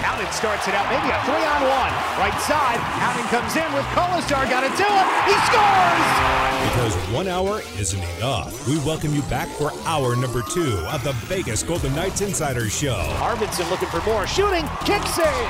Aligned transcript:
Howden 0.00 0.32
starts 0.32 0.66
it 0.66 0.74
out, 0.74 0.88
maybe 0.88 1.12
a 1.12 1.18
three 1.28 1.44
on 1.44 1.62
one. 1.68 1.92
Right 2.16 2.36
side, 2.40 2.80
Howden 3.00 3.26
comes 3.28 3.52
in 3.56 3.68
with 3.76 3.84
Kolesar, 3.92 4.48
got 4.48 4.64
it 4.64 4.72
to 4.80 4.88
him. 4.88 5.06
He 5.28 5.36
scores! 5.44 6.40
Because 6.72 6.94
one 7.12 7.28
hour 7.28 7.60
isn't 7.78 8.02
enough, 8.16 8.66
we 8.66 8.78
welcome 8.78 9.14
you 9.14 9.22
back 9.28 9.48
for 9.60 9.72
hour 9.84 10.16
number 10.16 10.42
two 10.42 10.80
of 10.88 11.04
the 11.04 11.12
Vegas 11.28 11.62
Golden 11.62 11.94
Knights 11.94 12.20
Insider 12.22 12.68
Show. 12.70 12.96
Arvidsson 13.20 13.68
looking 13.70 13.88
for 13.88 14.00
more, 14.02 14.26
shooting, 14.26 14.64
kick 14.84 15.02
save. 15.04 15.48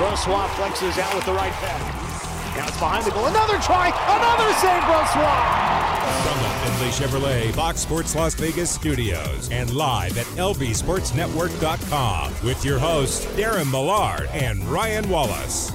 Brossoit 0.00 0.48
flexes 0.56 0.98
out 0.98 1.14
with 1.14 1.26
the 1.26 1.32
right 1.32 1.52
pad. 1.60 2.56
Now 2.56 2.68
it's 2.68 2.78
behind 2.78 3.04
the 3.04 3.10
goal. 3.10 3.26
Another 3.26 3.58
try, 3.60 3.92
another 3.92 4.52
save, 4.58 4.82
Brossoit. 4.88 5.69
From 6.10 6.42
the 6.42 6.48
Findlay 6.48 6.90
Chevrolet 6.90 7.54
Fox 7.54 7.80
Sports 7.80 8.16
Las 8.16 8.34
Vegas 8.34 8.68
studios 8.68 9.48
and 9.52 9.72
live 9.72 10.18
at 10.18 10.26
lvsportsnetwork.com 10.26 12.34
with 12.44 12.64
your 12.64 12.80
hosts 12.80 13.26
Darren 13.36 13.70
Millard 13.70 14.28
and 14.32 14.64
Ryan 14.64 15.08
Wallace. 15.08 15.70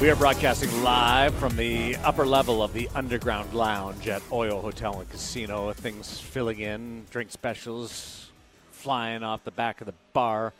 We 0.00 0.10
are 0.10 0.16
broadcasting 0.16 0.82
live 0.82 1.32
from 1.36 1.56
the 1.56 1.94
upper 1.96 2.26
level 2.26 2.60
of 2.60 2.72
the 2.72 2.88
Underground 2.94 3.54
Lounge 3.54 4.08
at 4.08 4.20
Oyo 4.30 4.60
Hotel 4.60 4.98
and 4.98 5.08
Casino. 5.10 5.72
Things 5.72 6.18
filling 6.18 6.58
in, 6.58 7.04
drink 7.10 7.30
specials 7.30 8.32
flying 8.72 9.22
off 9.22 9.44
the 9.44 9.52
back 9.52 9.80
of 9.80 9.86
the 9.86 9.94
bar. 10.12 10.52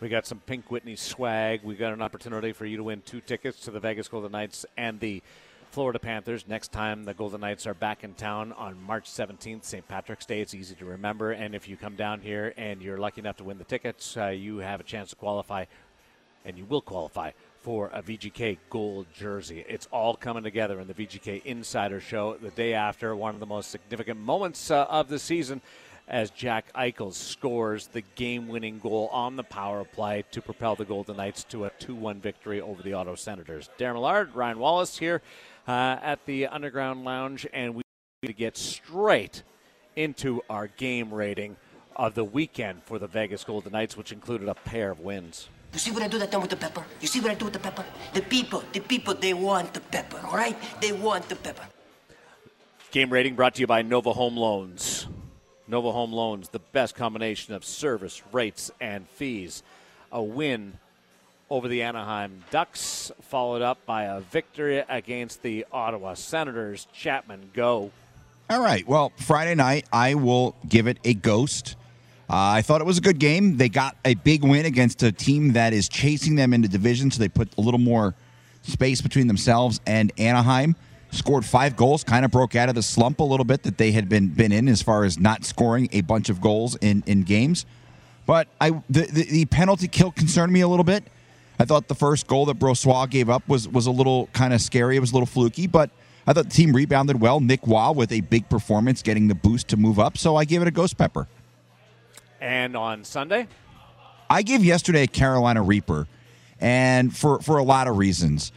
We 0.00 0.08
got 0.08 0.26
some 0.26 0.40
Pink 0.40 0.70
Whitney 0.70 0.96
swag. 0.96 1.60
We 1.62 1.74
got 1.74 1.92
an 1.92 2.00
opportunity 2.00 2.52
for 2.52 2.64
you 2.64 2.78
to 2.78 2.82
win 2.82 3.02
two 3.04 3.20
tickets 3.20 3.60
to 3.60 3.70
the 3.70 3.80
Vegas 3.80 4.08
Golden 4.08 4.32
Knights 4.32 4.64
and 4.76 4.98
the 4.98 5.22
Florida 5.72 5.98
Panthers. 5.98 6.46
Next 6.46 6.70
time 6.70 7.04
the 7.04 7.14
Golden 7.14 7.40
Knights 7.40 7.66
are 7.66 7.72
back 7.72 8.04
in 8.04 8.12
town 8.12 8.52
on 8.52 8.80
March 8.82 9.08
17th, 9.08 9.64
St. 9.64 9.88
Patrick's 9.88 10.26
Day. 10.26 10.42
It's 10.42 10.54
easy 10.54 10.74
to 10.74 10.84
remember. 10.84 11.32
And 11.32 11.54
if 11.54 11.66
you 11.66 11.78
come 11.78 11.96
down 11.96 12.20
here 12.20 12.52
and 12.58 12.82
you're 12.82 12.98
lucky 12.98 13.22
enough 13.22 13.38
to 13.38 13.44
win 13.44 13.56
the 13.56 13.64
tickets, 13.64 14.14
uh, 14.18 14.26
you 14.26 14.58
have 14.58 14.80
a 14.80 14.82
chance 14.82 15.08
to 15.10 15.16
qualify, 15.16 15.64
and 16.44 16.58
you 16.58 16.66
will 16.66 16.82
qualify 16.82 17.30
for 17.62 17.88
a 17.94 18.02
VGK 18.02 18.58
gold 18.68 19.06
jersey. 19.14 19.64
It's 19.66 19.88
all 19.90 20.14
coming 20.14 20.42
together 20.42 20.78
in 20.78 20.88
the 20.88 20.94
VGK 20.94 21.42
Insider 21.46 22.00
Show 22.00 22.36
the 22.36 22.50
day 22.50 22.74
after 22.74 23.16
one 23.16 23.32
of 23.32 23.40
the 23.40 23.46
most 23.46 23.70
significant 23.70 24.20
moments 24.20 24.70
uh, 24.70 24.84
of 24.90 25.08
the 25.08 25.18
season 25.18 25.62
as 26.06 26.30
Jack 26.30 26.70
Eichel 26.74 27.14
scores 27.14 27.86
the 27.86 28.02
game 28.16 28.46
winning 28.48 28.78
goal 28.78 29.08
on 29.10 29.36
the 29.36 29.44
power 29.44 29.84
play 29.84 30.24
to 30.32 30.42
propel 30.42 30.74
the 30.74 30.84
Golden 30.84 31.16
Knights 31.16 31.44
to 31.44 31.64
a 31.64 31.70
2 31.78 31.94
1 31.94 32.20
victory 32.20 32.60
over 32.60 32.82
the 32.82 32.92
Ottawa 32.92 33.14
Senators. 33.14 33.70
Darren 33.78 33.94
Millard, 33.94 34.34
Ryan 34.34 34.58
Wallace 34.58 34.98
here 34.98 35.22
uh, 35.66 35.98
at 36.02 36.24
the 36.26 36.46
Underground 36.46 37.04
Lounge, 37.04 37.46
and 37.52 37.74
we 37.74 37.82
to 38.24 38.32
get 38.32 38.56
straight 38.56 39.42
into 39.96 40.40
our 40.48 40.68
game 40.68 41.12
rating 41.12 41.56
of 41.96 42.14
the 42.14 42.24
weekend 42.24 42.82
for 42.84 42.98
the 42.98 43.06
Vegas 43.06 43.42
Golden 43.44 43.72
Knights, 43.72 43.96
which 43.96 44.12
included 44.12 44.48
a 44.48 44.54
pair 44.54 44.92
of 44.92 45.00
wins. 45.00 45.48
You 45.72 45.78
see 45.78 45.90
what 45.90 46.02
I 46.02 46.08
do 46.08 46.18
that 46.18 46.30
time 46.30 46.40
with 46.40 46.50
the 46.50 46.56
pepper? 46.56 46.84
You 47.00 47.08
see 47.08 47.20
what 47.20 47.30
I 47.30 47.34
do 47.34 47.46
with 47.46 47.54
the 47.54 47.58
pepper? 47.58 47.84
The 48.12 48.22
people, 48.22 48.62
the 48.72 48.80
people, 48.80 49.14
they 49.14 49.34
want 49.34 49.74
the 49.74 49.80
pepper, 49.80 50.20
all 50.24 50.36
right? 50.36 50.56
They 50.80 50.92
want 50.92 51.28
the 51.28 51.36
pepper. 51.36 51.64
Game 52.90 53.10
rating 53.10 53.34
brought 53.34 53.54
to 53.54 53.60
you 53.60 53.66
by 53.66 53.82
Nova 53.82 54.12
Home 54.12 54.36
Loans. 54.36 55.06
Nova 55.66 55.90
Home 55.90 56.12
Loans, 56.12 56.50
the 56.50 56.58
best 56.58 56.94
combination 56.94 57.54
of 57.54 57.64
service, 57.64 58.22
rates, 58.32 58.70
and 58.80 59.08
fees. 59.08 59.62
A 60.12 60.22
win 60.22 60.78
over 61.52 61.68
the 61.68 61.82
Anaheim 61.82 62.42
Ducks, 62.50 63.12
followed 63.20 63.60
up 63.60 63.84
by 63.84 64.04
a 64.04 64.20
victory 64.20 64.82
against 64.88 65.42
the 65.42 65.66
Ottawa 65.70 66.14
Senators. 66.14 66.88
Chapman, 66.94 67.50
go. 67.52 67.90
All 68.48 68.62
right. 68.62 68.88
Well, 68.88 69.12
Friday 69.18 69.54
night, 69.54 69.86
I 69.92 70.14
will 70.14 70.56
give 70.66 70.86
it 70.86 70.96
a 71.04 71.12
ghost. 71.12 71.76
Uh, 72.30 72.56
I 72.56 72.62
thought 72.62 72.80
it 72.80 72.86
was 72.86 72.96
a 72.96 73.02
good 73.02 73.18
game. 73.18 73.58
They 73.58 73.68
got 73.68 73.98
a 74.02 74.14
big 74.14 74.42
win 74.42 74.64
against 74.64 75.02
a 75.02 75.12
team 75.12 75.52
that 75.52 75.74
is 75.74 75.90
chasing 75.90 76.36
them 76.36 76.54
into 76.54 76.68
division, 76.68 77.10
so 77.10 77.18
they 77.18 77.28
put 77.28 77.54
a 77.58 77.60
little 77.60 77.78
more 77.78 78.14
space 78.62 79.02
between 79.02 79.26
themselves 79.26 79.78
and 79.86 80.10
Anaheim. 80.16 80.74
Scored 81.10 81.44
five 81.44 81.76
goals, 81.76 82.02
kind 82.02 82.24
of 82.24 82.30
broke 82.30 82.56
out 82.56 82.70
of 82.70 82.74
the 82.74 82.82
slump 82.82 83.20
a 83.20 83.24
little 83.24 83.44
bit 83.44 83.64
that 83.64 83.76
they 83.76 83.92
had 83.92 84.08
been 84.08 84.28
been 84.28 84.52
in 84.52 84.68
as 84.68 84.80
far 84.80 85.04
as 85.04 85.18
not 85.18 85.44
scoring 85.44 85.90
a 85.92 86.00
bunch 86.00 86.30
of 86.30 86.40
goals 86.40 86.76
in, 86.76 87.02
in 87.04 87.24
games. 87.24 87.66
But 88.24 88.48
I 88.58 88.70
the, 88.88 89.02
the, 89.02 89.24
the 89.24 89.44
penalty 89.44 89.86
kill 89.86 90.12
concerned 90.12 90.50
me 90.50 90.62
a 90.62 90.68
little 90.68 90.84
bit. 90.84 91.04
I 91.58 91.64
thought 91.64 91.88
the 91.88 91.94
first 91.94 92.26
goal 92.26 92.46
that 92.46 92.58
Brossoit 92.58 93.10
gave 93.10 93.30
up 93.30 93.46
was 93.48 93.68
was 93.68 93.86
a 93.86 93.90
little 93.90 94.28
kind 94.32 94.52
of 94.52 94.60
scary. 94.60 94.96
It 94.96 95.00
was 95.00 95.10
a 95.10 95.14
little 95.14 95.26
fluky, 95.26 95.66
but 95.66 95.90
I 96.26 96.32
thought 96.32 96.44
the 96.44 96.50
team 96.50 96.74
rebounded 96.74 97.20
well. 97.20 97.40
Nick 97.40 97.66
Waugh 97.66 97.92
with 97.92 98.12
a 98.12 98.20
big 98.20 98.48
performance, 98.48 99.02
getting 99.02 99.28
the 99.28 99.34
boost 99.34 99.68
to 99.68 99.76
move 99.76 99.98
up. 99.98 100.16
So 100.18 100.36
I 100.36 100.44
gave 100.44 100.62
it 100.62 100.68
a 100.68 100.72
ghost 100.72 100.96
pepper. 100.96 101.28
And 102.40 102.76
on 102.76 103.04
Sunday, 103.04 103.48
I 104.28 104.42
gave 104.42 104.64
yesterday 104.64 105.04
a 105.04 105.06
Carolina 105.06 105.62
Reaper, 105.62 106.08
and 106.60 107.16
for 107.16 107.40
for 107.40 107.58
a 107.58 107.62
lot 107.62 107.86
of 107.86 107.96
reasons. 107.96 108.52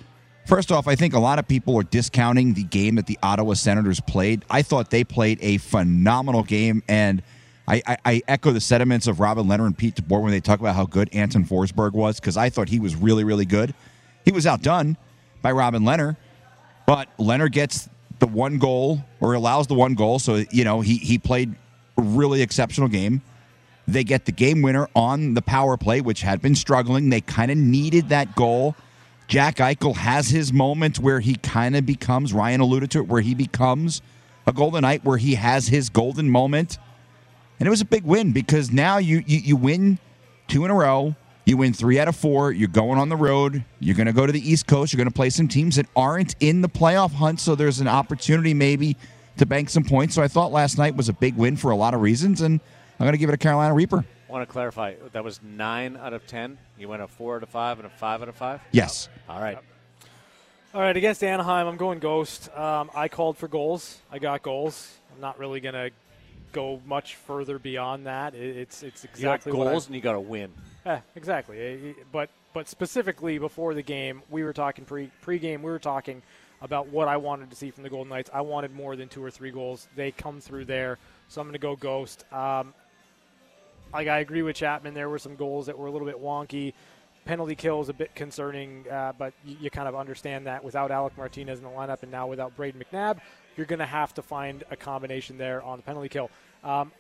First 0.46 0.72
off, 0.72 0.88
I 0.88 0.96
think 0.96 1.16
a 1.16 1.20
lot 1.20 1.40
of 1.40 1.48
people 1.48 1.76
are 1.76 1.84
discounting 1.84 2.54
the 2.54 2.64
game 2.64 2.96
that 2.96 3.08
the 3.08 3.18
Ottawa 3.24 3.54
Senators 3.54 4.00
played. 4.00 4.46
I 4.48 4.62
thought 4.62 4.92
they 4.92 5.04
played 5.04 5.40
a 5.42 5.58
phenomenal 5.58 6.44
game, 6.44 6.84
and 6.88 7.24
I, 7.68 7.82
I, 7.88 7.98
I 8.06 8.22
echo 8.28 8.52
the 8.52 8.62
sentiments 8.62 9.08
of 9.08 9.20
Robin 9.20 9.46
Lehner 9.46 9.66
and 9.66 9.78
Pete 9.78 9.96
DeBoer 9.96 10.22
when 10.22 10.32
they 10.32 10.40
talk 10.40 10.60
about 10.60 10.76
how 10.76 10.86
good 10.86 11.10
Anton 11.14 11.46
Forsberg 11.46 11.94
was, 11.94 12.20
because 12.20 12.38
I 12.38 12.50
thought 12.50 12.70
he 12.70 12.80
was 12.80 12.96
really, 12.96 13.24
really 13.24 13.46
good. 13.46 13.74
He 14.24 14.32
was 14.32 14.46
outdone 14.46 14.98
by 15.42 15.52
Robin 15.52 15.84
Lehner, 15.84 16.18
but 16.86 17.08
Lehner 17.18 17.52
gets 17.52 17.90
the 18.20 18.28
one 18.28 18.58
goal 18.58 19.04
or 19.20 19.34
allows 19.34 19.68
the 19.68 19.74
one 19.74 19.94
goal, 19.94 20.20
so 20.20 20.44
you 20.52 20.64
know 20.64 20.82
he 20.82 20.98
he 20.98 21.18
played 21.18 21.54
a 21.98 22.02
really 22.02 22.42
exceptional 22.42 22.88
game. 22.88 23.22
They 23.88 24.04
get 24.04 24.26
the 24.26 24.32
game 24.32 24.62
winner 24.62 24.88
on 24.96 25.36
the 25.36 25.42
power 25.42 25.78
play, 25.78 26.02
which 26.02 26.22
had 26.22 26.42
been 26.42 26.56
struggling. 26.56 27.10
They 27.10 27.22
kind 27.22 27.52
of 27.52 27.58
needed 27.58 28.10
that 28.10 28.36
goal. 28.36 28.76
Jack 29.28 29.58
Eichel 29.58 29.96
has 29.96 30.30
his 30.30 30.54
moments 30.54 31.00
where 31.00 31.20
he 31.20 31.36
kind 31.36 31.76
of 31.76 31.86
becomes, 31.86 32.34
Ryan 32.34 32.62
alluded 32.62 32.92
to 32.92 33.00
it, 33.00 33.08
where 33.08 33.22
he 33.22 33.36
becomes 33.36 34.02
a 34.48 34.54
Golden 34.54 34.82
Knight, 34.82 35.04
where 35.04 35.18
he 35.18 35.36
has 35.36 35.68
his 35.68 35.90
golden 35.90 36.30
moment. 36.30 36.78
And 37.60 37.68
it 37.68 37.70
was 37.70 37.82
a 37.82 37.86
big 37.86 38.04
win 38.04 38.32
because 38.32 38.72
now 38.72 38.98
you, 38.98 39.24
you, 39.26 39.40
you 39.40 39.56
win 39.56 40.00
two 40.48 40.66
in 40.66 40.72
a 40.72 40.74
row. 40.74 41.16
You 41.46 41.58
win 41.58 41.74
three 41.74 42.00
out 42.00 42.08
of 42.08 42.16
four. 42.16 42.52
You're 42.52 42.68
going 42.68 42.98
on 42.98 43.10
the 43.10 43.16
road. 43.16 43.64
You're 43.80 43.96
going 43.96 44.08
to 44.08 44.14
go 44.14 44.26
to 44.26 44.32
the 44.32 44.50
East 44.50 44.66
Coast. 44.68 44.92
You're 44.92 44.98
going 44.98 45.10
to 45.10 45.16
play 45.16 45.30
some 45.30 45.48
teams 45.48 45.76
that 45.76 45.86
aren't 45.96 46.36
in 46.40 46.62
the 46.62 46.70
playoff 46.70 47.12
hunt. 47.12 47.40
So 47.40 47.56
there's 47.56 47.80
an 47.80 47.88
opportunity 47.88 48.54
maybe 48.54 48.98
to 49.38 49.46
bank 49.46 49.70
some 49.70 49.84
points. 49.84 50.16
So 50.16 50.24
I 50.24 50.28
thought 50.28 50.52
last 50.52 50.78
night 50.78 50.96
was 50.96 51.08
a 51.08 51.14
big 51.14 51.36
win 51.36 51.56
for 51.56 51.72
a 51.72 51.76
lot 51.76 51.94
of 51.94 52.02
reasons. 52.02 52.42
And 52.42 52.60
I'm 53.00 53.06
going 53.06 53.14
to 53.14 53.20
give 53.20 53.30
it 53.30 53.36
a 53.36 53.38
Carolina 53.38 53.74
Reaper. 53.74 54.04
I 54.28 54.32
want 54.32 54.48
to 54.48 54.52
clarify 54.52 54.96
that 55.14 55.24
was 55.24 55.40
nine 55.44 55.98
out 55.98 56.14
of 56.14 56.26
ten. 56.26 56.58
You 56.80 56.90
went 56.90 57.04
a 57.04 57.08
four 57.08 57.38
out 57.38 57.44
of 57.44 57.50
five 57.50 57.78
and 57.78 57.86
a 57.86 57.90
five 57.90 58.22
out 58.22 58.28
of 58.28 58.36
five. 58.36 58.60
Yes. 58.72 59.08
All 59.30 59.40
right. 59.40 59.58
All 60.74 60.82
right, 60.82 60.98
against 60.98 61.24
Anaheim, 61.24 61.68
I'm 61.68 61.78
going 61.78 62.00
Ghost. 62.00 62.50
Um, 62.54 62.92
I 62.94 63.08
called 63.08 63.38
for 63.38 63.48
goals. 63.48 63.98
I 64.12 64.20
got 64.20 64.42
goals. 64.42 64.94
I'm 65.14 65.22
not 65.22 65.40
really 65.40 65.62
going 65.62 65.76
to 65.76 65.92
go 66.56 66.82
much 66.86 67.16
further 67.16 67.60
beyond 67.60 68.08
that. 68.08 68.34
It's 68.34 68.82
it's 68.82 69.04
exactly 69.04 69.52
you 69.52 69.58
got 69.58 69.66
goals 69.66 69.86
I, 69.86 69.88
and 69.88 69.96
you 69.96 70.02
got 70.02 70.14
to 70.14 70.20
win. 70.22 70.52
Yeah, 70.86 71.02
exactly. 71.16 71.60
Eh, 71.60 71.90
eh, 71.90 71.94
But 72.12 72.30
but 72.54 72.68
specifically 72.70 73.38
before 73.38 73.74
the 73.74 73.82
game, 73.82 74.24
we 74.30 74.44
were 74.44 74.54
talking 74.54 74.86
pre 74.86 75.12
pregame. 75.24 75.58
We 75.60 75.70
were 75.70 75.80
talking 75.80 76.22
about 76.62 76.88
what 76.88 77.08
I 77.08 77.18
wanted 77.18 77.50
to 77.50 77.56
see 77.56 77.70
from 77.70 77.84
the 77.84 77.90
Golden 77.90 78.10
Knights. 78.10 78.30
I 78.34 78.42
wanted 78.42 78.74
more 78.74 78.96
than 78.96 79.10
two 79.10 79.24
or 79.24 79.30
three 79.30 79.52
goals. 79.52 79.90
They 79.96 80.12
come 80.12 80.40
through 80.40 80.66
there, 80.66 80.98
so 81.28 81.42
I'm 81.42 81.48
going 81.48 81.54
to 81.54 81.60
go 81.60 81.76
Ghost. 81.76 82.24
Um, 82.32 82.74
like 83.94 84.08
I 84.08 84.20
agree 84.20 84.42
with 84.42 84.56
Chapman. 84.56 84.94
There 84.94 85.10
were 85.10 85.20
some 85.20 85.36
goals 85.36 85.66
that 85.66 85.78
were 85.78 85.88
a 85.88 85.92
little 85.92 86.08
bit 86.08 86.22
wonky. 86.22 86.74
Penalty 87.26 87.56
kill 87.56 87.82
is 87.82 87.90
a 87.90 87.94
bit 87.94 88.16
concerning, 88.16 88.86
uh, 88.90 89.14
but 89.18 89.34
you, 89.44 89.58
you 89.62 89.70
kind 89.70 89.88
of 89.88 89.96
understand 89.96 90.48
that 90.48 90.64
without 90.64 90.92
Alec 90.92 91.18
Martinez 91.18 91.60
in 91.60 91.66
the 91.66 91.72
lineup 91.72 92.04
and 92.04 92.12
now 92.12 92.28
without 92.28 92.56
Brayden 92.56 92.76
McNabb, 92.76 93.20
you're 93.58 93.66
going 93.66 93.80
to 93.80 93.86
have 93.86 94.14
to 94.14 94.22
find 94.22 94.64
a 94.70 94.76
combination 94.76 95.38
there 95.38 95.62
on 95.64 95.78
the 95.78 95.84
penalty 95.84 96.10
kill. 96.10 96.30
Um, 96.64 96.92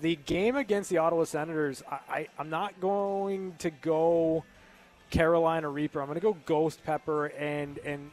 the 0.00 0.16
game 0.16 0.56
against 0.56 0.90
the 0.90 0.98
Ottawa 0.98 1.24
Senators, 1.24 1.82
I, 1.90 2.28
I'm 2.38 2.50
not 2.50 2.80
going 2.80 3.54
to 3.58 3.70
go 3.70 4.44
Carolina 5.10 5.68
Reaper. 5.68 6.00
I'm 6.00 6.06
going 6.06 6.16
to 6.16 6.20
go 6.20 6.36
Ghost 6.44 6.82
Pepper, 6.84 7.26
and 7.26 7.78
and 7.78 8.10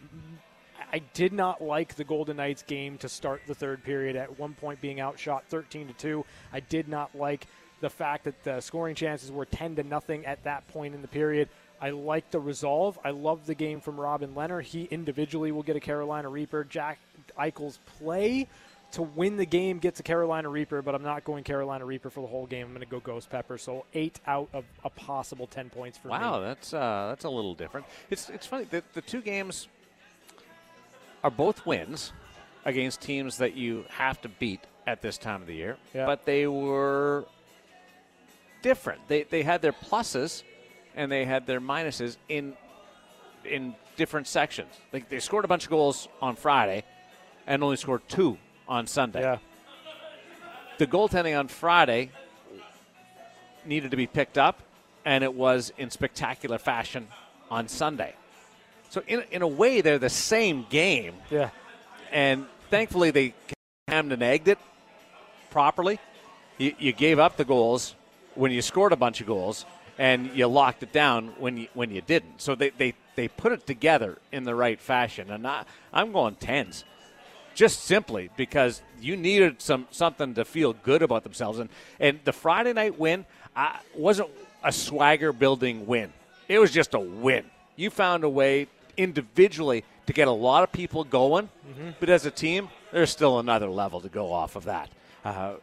I 0.92 1.00
did 1.14 1.34
not 1.34 1.62
like 1.62 1.96
the 1.96 2.04
Golden 2.04 2.38
Knights 2.38 2.62
game 2.64 2.98
to 3.00 3.10
start 3.10 3.42
the 3.48 3.56
third 3.56 3.84
period. 3.84 4.16
At 4.16 4.40
one 4.40 4.54
point, 4.54 4.80
being 4.80 5.00
outshot 5.00 5.46
13 5.50 5.88
to 5.88 5.94
two, 5.94 6.26
I 6.52 6.60
did 6.60 6.88
not 6.88 7.16
like 7.16 7.48
the 7.84 7.90
fact 7.90 8.24
that 8.24 8.42
the 8.46 8.62
scoring 8.62 8.96
chances 8.96 9.30
were 9.30 9.44
10 9.46 9.76
to 9.76 9.84
nothing 9.84 10.26
at 10.26 10.42
that 10.46 10.66
point 10.70 10.96
in 10.96 11.02
the 11.02 11.08
period. 11.08 11.50
I 11.82 11.90
like 11.90 12.32
the 12.32 12.40
resolve. 12.40 12.98
I 13.04 13.10
love 13.10 13.46
the 13.46 13.54
game 13.56 13.82
from 13.82 14.00
Robin 14.00 14.34
Lehner. 14.34 14.64
He 14.64 14.86
individually 14.86 15.52
will 15.52 15.64
get 15.64 15.76
a 15.76 15.82
Carolina 15.82 16.30
Reaper. 16.30 16.64
Jack 16.64 16.98
Eichel's 17.38 17.80
play 18.00 18.48
to 18.94 19.02
win 19.02 19.36
the 19.36 19.46
game 19.46 19.80
gets 19.80 20.00
a 20.00 20.04
Carolina 20.04 20.48
Reaper, 20.48 20.82
but 20.82 20.96
I'm 20.96 21.04
not 21.04 21.26
going 21.26 21.44
Carolina 21.44 21.84
Reaper 21.84 22.10
for 22.10 22.22
the 22.22 22.28
whole 22.28 22.46
game. 22.46 22.68
I'm 22.68 22.72
going 22.74 22.86
to 22.86 22.90
go 22.90 23.02
Ghost 23.02 23.30
Pepper. 23.30 23.58
So 23.58 23.84
eight 23.94 24.18
out 24.26 24.48
of 24.54 24.64
a 24.86 24.90
possible 24.90 25.46
10 25.46 25.70
points 25.72 25.98
for 25.98 26.08
Wow, 26.08 26.40
me. 26.40 26.46
that's 26.46 26.74
uh, 26.74 27.08
that's 27.10 27.26
a 27.26 27.30
little 27.30 27.54
different. 27.54 27.86
It's 28.10 28.30
it's 28.30 28.48
funny. 28.48 28.64
The, 28.64 28.82
the 28.94 29.02
two 29.02 29.20
games 29.22 29.68
are 31.22 31.32
both 31.32 31.66
wins 31.66 32.14
against 32.64 33.02
teams 33.02 33.38
that 33.40 33.56
you 33.56 33.84
have 33.90 34.22
to 34.22 34.30
beat 34.30 34.62
at 34.88 35.02
this 35.02 35.18
time 35.18 35.42
of 35.42 35.48
the 35.48 35.56
year, 35.56 35.78
Yeah. 35.94 36.06
but 36.06 36.26
they 36.26 36.48
were 36.48 37.26
different. 38.63 39.07
They 39.07 39.24
they 39.24 39.44
had 39.44 39.62
their 39.62 39.74
pluses 39.74 40.42
and 40.95 41.12
they 41.12 41.25
had 41.25 41.45
their 41.45 41.62
minuses 41.62 42.18
in 42.27 42.54
in 43.45 43.75
different 43.98 44.25
sections. 44.27 44.74
Like 44.92 45.10
they 45.10 45.19
scored 45.19 45.45
a 45.45 45.48
bunch 45.48 45.65
of 45.65 45.69
goals 45.69 46.07
on 46.21 46.36
Friday, 46.36 46.83
and 47.45 47.63
only 47.63 47.77
scored 47.77 48.01
two 48.10 48.38
on 48.68 48.88
Sunday. 48.88 49.21
Yeah. 49.21 49.38
The 50.80 50.88
goaltending 50.88 51.38
on 51.38 51.48
Friday 51.50 52.10
needed 53.65 53.92
to 53.92 53.98
be 53.98 54.07
picked 54.07 54.38
up, 54.38 54.60
and 55.06 55.24
it 55.24 55.33
was 55.33 55.71
in 55.77 55.89
spectacular 55.92 56.57
fashion 56.57 57.07
on 57.51 57.68
Sunday. 57.68 58.15
So 58.89 59.04
in 59.07 59.24
in 59.31 59.42
a 59.42 59.48
way, 59.48 59.81
they're 59.81 60.00
the 60.00 60.10
same 60.10 60.65
game 60.69 61.15
Yeah. 61.30 61.50
and 62.12 62.45
thankfully 62.69 63.12
they 63.12 63.33
hammed 63.88 64.12
and 64.12 64.24
egged 64.24 64.48
it 64.48 64.60
properly. 65.51 66.00
You, 66.57 66.74
you 66.80 66.94
gave 66.94 67.19
up 67.19 67.38
the 67.38 67.45
goals 67.45 67.95
when 68.36 68.52
you 68.52 68.62
scored 68.62 68.92
a 68.94 68.98
bunch 68.98 69.22
of 69.22 69.28
goals, 69.28 69.66
and 69.98 70.32
you 70.36 70.48
locked 70.48 70.84
it 70.84 70.92
down 70.92 71.34
when 71.38 71.58
you 71.58 71.68
when 71.74 71.92
you 71.92 72.02
didn't. 72.02 72.42
So 72.42 72.56
they 72.56 72.70
they, 72.72 72.94
they 73.16 73.28
put 73.28 73.52
it 73.52 73.68
together 73.68 74.18
in 74.32 74.44
the 74.44 74.56
right 74.56 74.80
fashion, 74.80 75.32
and 75.32 75.48
I, 75.48 75.66
I'm 75.92 76.12
going 76.12 76.36
tens, 76.36 76.84
just 77.54 77.84
simply 77.84 78.30
because 78.36 78.82
you 79.00 79.16
needed 79.16 79.62
some 79.62 79.88
something 79.92 80.34
to 80.36 80.46
feel 80.46 80.74
good 80.74 81.02
about 81.02 81.24
themselves, 81.24 81.60
and 81.60 81.70
and 82.00 82.20
the 82.24 82.34
Friday 82.34 82.74
night 82.74 83.00
win 83.00 83.26
uh, 83.56 83.78
wasn't 83.96 84.30
a 84.64 84.72
swagger 84.72 85.32
building 85.34 85.86
win. 85.86 86.12
It 86.48 86.60
was 86.60 86.72
just 86.72 86.94
a 86.94 87.00
win. 87.00 87.46
You 87.76 87.90
found 87.90 88.24
a 88.24 88.30
way 88.30 88.68
individually 88.98 89.84
to 90.06 90.14
get 90.14 90.28
a 90.28 90.32
lot 90.32 90.64
of 90.64 90.72
people 90.72 91.04
going, 91.04 91.50
but 92.00 92.10
as 92.10 92.26
a 92.26 92.32
team, 92.32 92.70
there's 92.92 93.10
still 93.10 93.40
another 93.40 93.70
level 93.70 94.02
to 94.02 94.10
go 94.10 94.32
off 94.32 94.56
of 94.56 94.66
that. 94.66 94.90
Uh, 95.24 95.54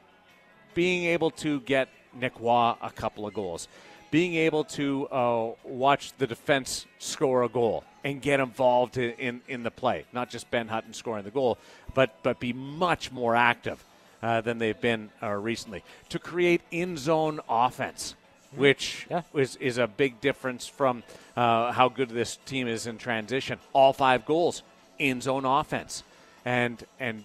being 0.74 1.04
able 1.04 1.30
to 1.30 1.60
get 1.60 1.88
Nick 2.14 2.40
Waugh 2.40 2.76
a 2.80 2.90
couple 2.90 3.26
of 3.26 3.34
goals, 3.34 3.68
being 4.10 4.34
able 4.34 4.64
to 4.64 5.06
uh, 5.08 5.50
watch 5.64 6.12
the 6.18 6.26
defense 6.26 6.86
score 6.98 7.42
a 7.44 7.48
goal 7.48 7.84
and 8.02 8.20
get 8.20 8.40
involved 8.40 8.98
in, 8.98 9.12
in, 9.12 9.40
in 9.46 9.62
the 9.62 9.70
play, 9.70 10.04
not 10.12 10.30
just 10.30 10.50
Ben 10.50 10.68
Hutton 10.68 10.92
scoring 10.92 11.24
the 11.24 11.30
goal, 11.30 11.58
but, 11.94 12.14
but 12.22 12.40
be 12.40 12.52
much 12.52 13.12
more 13.12 13.36
active 13.36 13.84
uh, 14.22 14.40
than 14.40 14.58
they've 14.58 14.80
been 14.80 15.10
uh, 15.22 15.28
recently. 15.28 15.84
To 16.08 16.18
create 16.18 16.62
in 16.70 16.96
zone 16.96 17.40
offense, 17.48 18.14
which 18.56 19.06
Yeah. 19.08 19.22
is, 19.34 19.56
is 19.56 19.78
a 19.78 19.86
big 19.86 20.20
difference 20.20 20.66
from 20.66 21.04
uh, 21.36 21.70
how 21.72 21.88
good 21.88 22.08
this 22.08 22.36
team 22.46 22.66
is 22.66 22.86
in 22.86 22.98
transition. 22.98 23.58
All 23.72 23.92
five 23.92 24.26
goals 24.26 24.62
in 24.98 25.20
zone 25.20 25.44
offense. 25.44 26.02
And, 26.44 26.82
and 26.98 27.24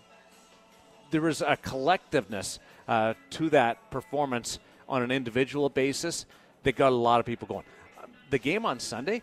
there 1.11 1.21
was 1.21 1.41
a 1.41 1.57
collectiveness 1.57 2.59
uh, 2.87 3.15
to 3.31 3.49
that 3.49 3.89
performance 3.89 4.59
on 4.87 5.01
an 5.01 5.11
individual 5.11 5.69
basis 5.69 6.25
that 6.63 6.75
got 6.75 6.91
a 6.91 6.95
lot 6.95 7.19
of 7.19 7.25
people 7.25 7.47
going. 7.47 7.63
The 8.29 8.39
game 8.39 8.65
on 8.65 8.79
Sunday, 8.79 9.21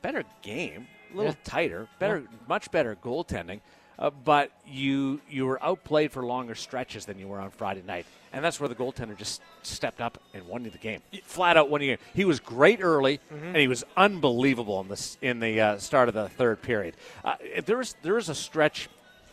better 0.00 0.24
game, 0.42 0.86
a 1.12 1.16
little 1.16 1.32
Yeah. 1.32 1.38
tighter, 1.44 1.88
better, 1.98 2.24
much 2.48 2.70
better 2.70 2.96
goaltending, 2.96 3.60
uh, 3.98 4.10
but 4.10 4.50
you 4.66 5.20
you 5.28 5.46
were 5.46 5.62
outplayed 5.62 6.10
for 6.12 6.24
longer 6.24 6.54
stretches 6.54 7.04
than 7.04 7.18
you 7.18 7.28
were 7.28 7.38
on 7.40 7.50
Friday 7.50 7.82
night, 7.82 8.06
and 8.32 8.44
that's 8.44 8.58
where 8.58 8.68
the 8.68 8.74
goaltender 8.74 9.16
just 9.16 9.42
stepped 9.62 10.00
up 10.00 10.18
and 10.34 10.46
won 10.46 10.64
you 10.64 10.70
the 10.70 10.78
game, 10.78 11.00
flat 11.24 11.56
out 11.56 11.68
winning 11.68 11.90
it. 11.90 12.00
He 12.14 12.24
was 12.24 12.40
great 12.40 12.80
early, 12.82 13.20
and 13.30 13.56
he 13.56 13.68
was 13.68 13.84
unbelievable 13.96 14.80
in 14.80 14.88
the 14.88 15.16
in 15.20 15.40
the 15.40 15.60
uh, 15.60 15.78
start 15.78 16.08
of 16.08 16.14
the 16.14 16.28
third 16.30 16.62
period. 16.62 16.96
Uh, 17.24 17.34
there 17.64 17.76
was 17.76 17.94
there 18.02 18.14
was 18.14 18.28
a 18.28 18.34
stretch, 18.34 18.88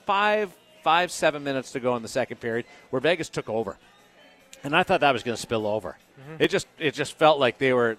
five 0.06 0.56
five 0.84 1.12
seven 1.12 1.44
minutes 1.44 1.72
to 1.72 1.80
go 1.80 1.96
in 1.96 2.02
the 2.02 2.08
second 2.10 2.38
period, 2.38 2.66
where 2.90 3.00
Vegas 3.00 3.30
took 3.30 3.50
over 3.50 3.78
and 4.64 4.76
I 4.76 4.84
thought 4.84 5.02
that 5.02 5.12
was 5.12 5.24
going 5.24 5.36
to 5.36 5.42
spill 5.42 5.66
over. 5.68 5.98
It 6.38 6.50
just 6.50 6.68
it 6.78 6.94
just 6.94 7.14
felt 7.18 7.40
like 7.40 7.58
they 7.58 7.74
were 7.74 7.98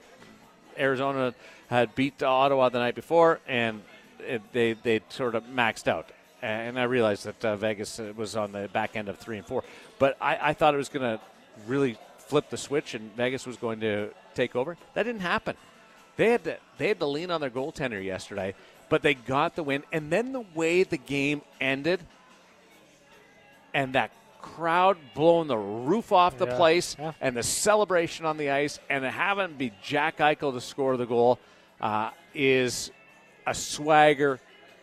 Arizona 0.78 1.34
had 1.68 1.94
beat 1.94 2.22
Ottawa 2.22 2.68
the 2.68 2.78
night 2.78 2.94
before, 2.94 3.40
and 3.46 3.82
it, 4.20 4.42
they 4.52 4.74
they 4.74 5.00
sort 5.08 5.34
of 5.34 5.44
maxed 5.44 5.88
out. 5.88 6.10
And 6.42 6.78
I 6.78 6.84
realized 6.84 7.24
that 7.24 7.44
uh, 7.44 7.56
Vegas 7.56 8.00
uh, 8.00 8.12
was 8.16 8.34
on 8.34 8.52
the 8.52 8.68
back 8.72 8.96
end 8.96 9.08
of 9.08 9.18
three 9.18 9.36
and 9.36 9.46
four, 9.46 9.62
but 9.98 10.16
I, 10.20 10.50
I 10.50 10.52
thought 10.54 10.74
it 10.74 10.78
was 10.78 10.88
going 10.88 11.18
to 11.18 11.20
really 11.66 11.98
flip 12.18 12.48
the 12.48 12.56
switch, 12.56 12.94
and 12.94 13.14
Vegas 13.14 13.46
was 13.46 13.56
going 13.56 13.80
to 13.80 14.10
take 14.34 14.56
over. 14.56 14.76
That 14.94 15.02
didn't 15.02 15.20
happen. 15.20 15.56
They 16.16 16.30
had 16.30 16.44
to, 16.44 16.56
they 16.78 16.88
had 16.88 16.98
to 17.00 17.06
lean 17.06 17.30
on 17.30 17.40
their 17.40 17.50
goaltender 17.50 18.02
yesterday, 18.02 18.54
but 18.88 19.02
they 19.02 19.14
got 19.14 19.56
the 19.56 19.62
win. 19.62 19.84
And 19.92 20.10
then 20.10 20.32
the 20.32 20.44
way 20.54 20.82
the 20.82 20.96
game 20.96 21.42
ended, 21.60 22.00
and 23.74 23.92
that 23.94 24.10
crowd 24.40 24.96
blowing 25.14 25.48
the 25.48 25.56
roof 25.58 26.12
off 26.12 26.36
the 26.38 26.46
Yeah, 26.46 26.56
place, 26.56 26.96
yeah. 26.98 27.12
and 27.20 27.36
the 27.36 27.42
celebration 27.42 28.26
on 28.26 28.36
the 28.36 28.50
ice, 28.50 28.78
and 28.88 29.04
having 29.04 29.54
be 29.54 29.72
Jack 29.82 30.18
Eichel 30.18 30.52
to 30.52 30.60
score 30.60 30.96
the 30.96 31.06
goal 31.06 31.38
uh, 31.80 32.10
is 32.34 32.90
a 33.46 33.54
swagger 33.54 34.40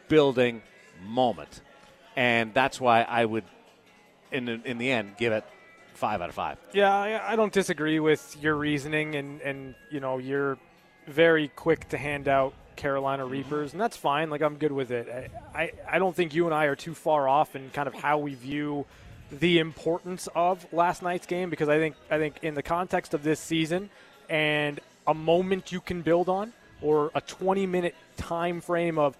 building 0.08 0.62
moment, 1.06 1.62
and 2.16 2.54
that's 2.54 2.80
why 2.80 3.02
I 3.04 3.26
would, 3.26 3.44
in 4.32 4.46
the, 4.46 4.62
in 4.66 4.78
the 4.78 4.92
end, 4.92 5.16
give 5.18 5.34
it 5.34 5.44
five 5.94 6.22
out 6.22 6.30
of 6.30 6.36
five. 6.36 6.58
Yeah, 6.74 6.94
I, 6.94 7.34
I 7.34 7.36
don't 7.36 7.52
disagree 7.54 8.00
with 8.00 8.38
your 8.42 8.56
reasoning, 8.56 9.16
and, 9.16 9.42
and 9.42 9.76
you 9.92 10.00
know 10.00 10.18
you're 10.18 10.58
very 11.08 11.48
quick 11.50 11.90
to 11.90 11.98
hand 11.98 12.28
out 12.28 12.54
Carolina 12.76 13.26
Reapers, 13.26 13.74
and 13.74 13.82
that's 13.82 13.98
fine. 13.98 14.30
Like 14.30 14.42
I'm 14.42 14.58
good 14.58 14.72
with 14.72 14.92
it. 14.92 15.32
I, 15.54 15.62
I, 15.62 15.72
I 15.92 16.00
don't 16.00 16.16
think 16.16 16.34
you 16.34 16.46
and 16.46 16.54
I 16.54 16.66
are 16.66 16.76
too 16.76 16.94
far 16.94 17.28
off 17.28 17.56
in 17.56 17.70
kind 17.72 17.88
of 17.88 17.94
how 17.96 18.20
we 18.20 18.34
view 18.36 18.86
the 19.32 19.60
importance 19.60 20.28
of 20.36 20.72
last 20.74 21.02
night's 21.02 21.26
game 21.26 21.50
because 21.50 21.70
I 21.70 21.78
think 21.78 21.96
I 22.10 22.18
think 22.18 22.40
in 22.42 22.56
the 22.56 22.64
context 22.64 23.14
of 23.14 23.24
this 23.24 23.40
season 23.40 23.90
and 24.30 24.80
a 25.06 25.14
moment 25.14 25.72
you 25.72 25.82
can 25.82 26.02
build 26.02 26.30
on 26.30 26.54
or 26.82 27.12
a 27.16 27.22
20 27.22 27.66
minute 27.66 27.96
time 28.18 28.62
frame 28.62 28.98
of 28.98 29.18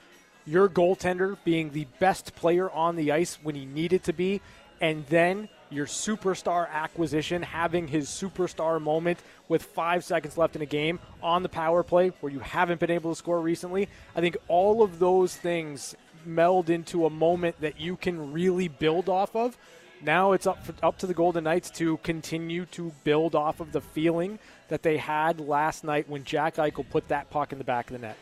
your 0.48 0.70
goaltender 0.70 1.38
being 1.44 1.72
the 1.72 1.86
best 2.00 2.34
player 2.36 2.72
on 2.72 2.96
the 2.96 3.12
ice 3.12 3.38
when 3.44 3.54
he 3.54 3.66
needed 3.66 4.04
to 4.04 4.14
be, 4.14 4.42
and 4.80 5.06
then 5.08 5.50
your 5.70 5.86
superstar 5.86 6.70
acquisition 6.70 7.42
having 7.42 7.88
his 7.88 8.08
superstar 8.08 8.82
moment 8.82 9.20
with 9.50 9.62
five 9.62 10.06
seconds 10.06 10.38
left 10.38 10.56
in 10.56 10.62
a 10.62 10.66
game 10.66 10.98
on 11.22 11.44
the 11.44 11.50
power 11.50 11.84
play 11.84 12.10
where 12.22 12.32
you 12.32 12.40
haven't 12.40 12.80
been 12.80 12.92
able 12.92 13.12
to 13.12 13.18
score 13.18 13.42
recently. 13.42 13.90
I 14.16 14.22
think 14.22 14.38
all 14.48 14.82
of 14.82 15.00
those 15.00 15.36
things 15.36 15.96
meld 16.26 16.70
into 16.70 17.06
a 17.06 17.10
moment 17.10 17.60
that 17.60 17.82
you 17.82 17.98
can 17.98 18.32
really 18.32 18.70
build 18.70 19.10
off 19.10 19.36
of. 19.36 19.58
Now 20.02 20.34
it's 20.34 20.46
up 20.46 20.64
for, 20.66 20.74
up 20.84 20.98
to 21.00 21.08
the 21.08 21.14
Golden 21.14 21.44
Knights 21.44 21.70
to 21.72 21.98
continue 21.98 22.66
to 22.68 22.92
build 23.04 23.36
off 23.36 23.60
of 23.60 23.72
the 23.72 23.82
feeling 23.82 24.40
that 24.68 24.84
they 24.84 24.98
had 24.98 25.40
last 25.40 25.84
night 25.84 26.08
when 26.08 26.24
Jack 26.24 26.56
Eichel 26.56 26.88
put 26.90 27.08
that 27.08 27.30
puck 27.30 27.52
in 27.52 27.58
the 27.58 27.64
back 27.64 27.90
of 27.90 27.94
the 27.94 28.08
net. 28.08 28.18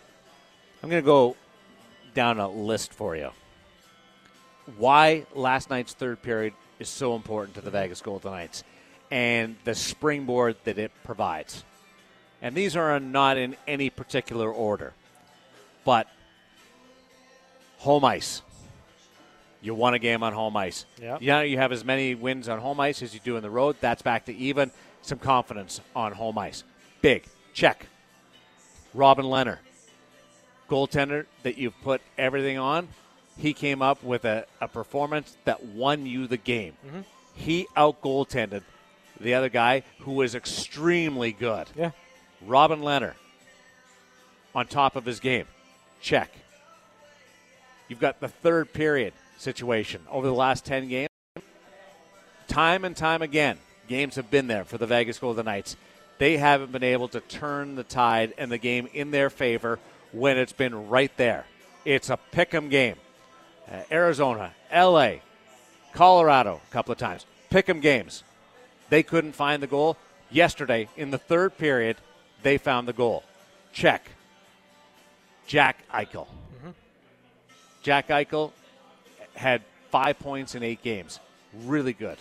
I'm 0.81 0.89
going 0.89 1.01
to 1.01 1.05
go 1.05 1.35
down 2.13 2.39
a 2.39 2.47
list 2.47 2.93
for 2.93 3.15
you. 3.15 3.31
Why 4.77 5.25
last 5.33 5.69
night's 5.69 5.93
third 5.93 6.21
period 6.21 6.53
is 6.79 6.89
so 6.89 7.15
important 7.15 7.55
to 7.55 7.61
the 7.61 7.71
Vegas 7.71 8.01
Golden 8.01 8.31
Knights 8.31 8.63
and 9.11 9.55
the 9.63 9.75
springboard 9.75 10.55
that 10.63 10.77
it 10.77 10.91
provides. 11.03 11.63
And 12.41 12.55
these 12.55 12.75
are 12.75 12.99
not 12.99 13.37
in 13.37 13.55
any 13.67 13.89
particular 13.89 14.51
order, 14.51 14.93
but 15.83 16.07
home 17.77 18.05
ice. 18.05 18.41
You 19.65 19.73
won 19.73 19.95
a 19.95 19.99
game 19.99 20.21
on 20.21 20.31
home 20.31 20.55
ice. 20.55 20.85
Yep. 21.01 21.23
Yeah, 21.23 21.41
you 21.41 21.57
have 21.57 21.71
as 21.71 21.83
many 21.83 22.13
wins 22.13 22.47
on 22.47 22.59
home 22.59 22.79
ice 22.79 23.01
as 23.01 23.15
you 23.15 23.19
do 23.23 23.35
in 23.35 23.41
the 23.41 23.49
road. 23.49 23.75
That's 23.81 24.03
back 24.03 24.25
to 24.25 24.35
even. 24.35 24.69
Some 25.01 25.17
confidence 25.17 25.81
on 25.95 26.11
home 26.11 26.37
ice. 26.37 26.63
Big. 27.01 27.25
Check. 27.51 27.87
Robin 28.93 29.25
Lehner 29.25 29.57
goaltender 30.69 31.25
that 31.41 31.57
you've 31.57 31.79
put 31.81 32.01
everything 32.15 32.59
on, 32.59 32.89
he 33.37 33.53
came 33.53 33.81
up 33.81 34.03
with 34.03 34.23
a, 34.23 34.45
a 34.61 34.67
performance 34.67 35.35
that 35.45 35.65
won 35.65 36.05
you 36.05 36.27
the 36.27 36.37
game. 36.37 36.73
Mm-hmm. 36.85 37.01
He 37.33 37.65
out 37.75 38.01
goaltended 38.03 38.61
the 39.19 39.33
other 39.33 39.49
guy 39.49 39.81
who 40.01 40.11
was 40.11 40.35
extremely 40.35 41.31
good. 41.31 41.67
Yeah. 41.75 41.89
Robin 42.45 42.81
Lehner 42.81 43.13
on 44.53 44.67
top 44.67 44.95
of 44.95 45.05
his 45.05 45.19
game. 45.19 45.47
Check. 46.01 46.31
You've 47.87 47.99
got 47.99 48.19
the 48.19 48.27
third 48.27 48.71
period 48.71 49.13
situation 49.45 50.01
over 50.09 50.27
the 50.27 50.33
last 50.33 50.65
10 50.65 50.89
games. 50.89 51.09
Time 52.47 52.83
and 52.83 52.97
time 52.97 53.21
again, 53.21 53.57
games 53.87 54.15
have 54.15 54.29
been 54.29 54.47
there 54.47 54.65
for 54.65 54.77
the 54.77 54.87
Vegas 54.87 55.19
Golden 55.19 55.45
Knights. 55.45 55.77
They 56.17 56.37
haven't 56.37 56.71
been 56.71 56.83
able 56.83 57.07
to 57.09 57.19
turn 57.21 57.75
the 57.75 57.83
tide 57.83 58.33
and 58.37 58.51
the 58.51 58.57
game 58.57 58.89
in 58.93 59.11
their 59.11 59.29
favor 59.29 59.79
when 60.11 60.37
it's 60.37 60.53
been 60.53 60.89
right 60.89 61.11
there. 61.17 61.45
It's 61.85 62.09
a 62.09 62.17
pick 62.31 62.53
'em 62.53 62.69
game. 62.69 62.95
Uh, 63.71 63.81
Arizona, 63.91 64.53
LA, 64.71 65.19
Colorado, 65.93 66.61
a 66.67 66.73
couple 66.73 66.91
of 66.91 66.97
times. 66.97 67.25
Pick 67.49 67.69
'em 67.69 67.79
games. 67.79 68.23
They 68.89 69.03
couldn't 69.03 69.33
find 69.33 69.61
the 69.61 69.67
goal. 69.67 69.97
Yesterday, 70.31 70.89
in 70.97 71.11
the 71.11 71.17
third 71.17 71.57
period, 71.57 71.97
they 72.41 72.57
found 72.57 72.87
the 72.87 72.93
goal. 72.93 73.23
Check. 73.73 74.09
Jack 75.45 75.83
Eichel. 75.93 76.27
Jack 77.83 78.07
Eichel 78.07 78.51
had 79.35 79.61
five 79.91 80.19
points 80.19 80.55
in 80.55 80.63
eight 80.63 80.81
games. 80.81 81.19
Really 81.65 81.93
good. 81.93 82.17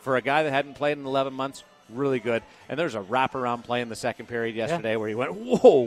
For 0.00 0.16
a 0.16 0.22
guy 0.22 0.42
that 0.42 0.50
hadn't 0.50 0.74
played 0.74 0.98
in 0.98 1.06
11 1.06 1.32
months, 1.32 1.64
really 1.88 2.18
good. 2.20 2.42
And 2.68 2.78
there's 2.78 2.94
a 2.94 3.00
wraparound 3.00 3.64
play 3.64 3.80
in 3.80 3.88
the 3.88 3.96
second 3.96 4.26
period 4.26 4.54
yesterday 4.56 4.96
where 4.96 5.08
he 5.08 5.14
went, 5.14 5.32
"Whoa!" 5.34 5.86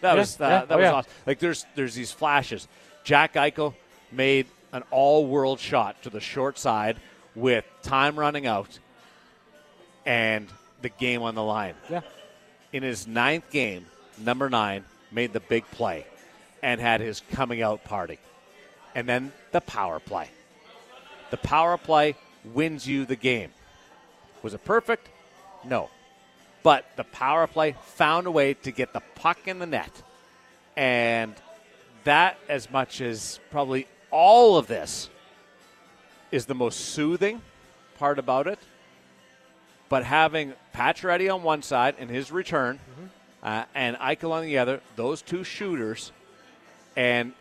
That 0.00 0.12
Yeah, 0.14 0.20
was 0.20 0.36
that, 0.36 0.48
yeah. 0.48 0.64
that 0.66 0.74
Oh, 0.74 0.76
was 0.78 0.84
yeah. 0.84 0.92
awesome. 0.92 1.12
Like 1.26 1.38
there's 1.38 1.66
there's 1.74 1.94
these 1.94 2.12
flashes. 2.12 2.68
Jack 3.04 3.34
Eichel 3.34 3.74
made 4.12 4.46
an 4.72 4.84
all-world 4.90 5.58
shot 5.60 6.02
to 6.02 6.10
the 6.10 6.20
short 6.20 6.58
side 6.58 6.98
with 7.34 7.64
time 7.82 8.18
running 8.18 8.46
out 8.46 8.78
and 10.06 10.48
the 10.82 10.88
game 10.88 11.22
on 11.22 11.34
the 11.34 11.42
line. 11.42 11.74
Yeah. 11.90 12.00
In 12.72 12.82
his 12.82 13.06
ninth 13.06 13.50
game, 13.50 13.86
number 14.18 14.48
nine 14.50 14.84
made 15.10 15.32
the 15.32 15.40
big 15.40 15.64
play 15.70 16.06
and 16.62 16.80
had 16.80 17.00
his 17.00 17.22
coming 17.32 17.62
out 17.62 17.84
party. 17.84 18.18
And 18.98 19.08
then 19.08 19.30
the 19.52 19.60
power 19.60 20.00
play. 20.00 20.28
The 21.30 21.36
power 21.36 21.78
play 21.78 22.16
wins 22.44 22.84
you 22.84 23.04
the 23.06 23.14
game. 23.14 23.52
Was 24.42 24.54
it 24.54 24.64
perfect? 24.64 25.08
No. 25.64 25.88
But 26.64 26.84
the 26.96 27.04
power 27.04 27.46
play 27.46 27.76
found 27.80 28.26
a 28.26 28.32
way 28.32 28.54
to 28.54 28.72
get 28.72 28.92
the 28.92 29.02
puck 29.14 29.46
in 29.46 29.60
the 29.60 29.66
net. 29.66 29.92
And 30.76 31.32
that, 32.02 32.38
as 32.48 32.72
much 32.72 33.00
as 33.00 33.38
probably 33.52 33.86
all 34.10 34.56
of 34.56 34.66
this, 34.66 35.10
is 36.32 36.46
the 36.46 36.56
most 36.56 36.80
soothing 36.86 37.40
part 38.00 38.18
about 38.18 38.48
it. 38.48 38.58
But 39.88 40.02
having 40.02 40.54
Pacioretty 40.74 41.32
on 41.32 41.44
one 41.44 41.62
side 41.62 41.94
and 42.00 42.10
his 42.10 42.32
return, 42.32 42.80
uh, 43.44 43.62
and 43.76 43.96
Eichel 43.98 44.32
on 44.32 44.42
the 44.42 44.58
other, 44.58 44.80
those 44.96 45.22
two 45.22 45.44
shooters, 45.44 46.10
and 46.96 47.32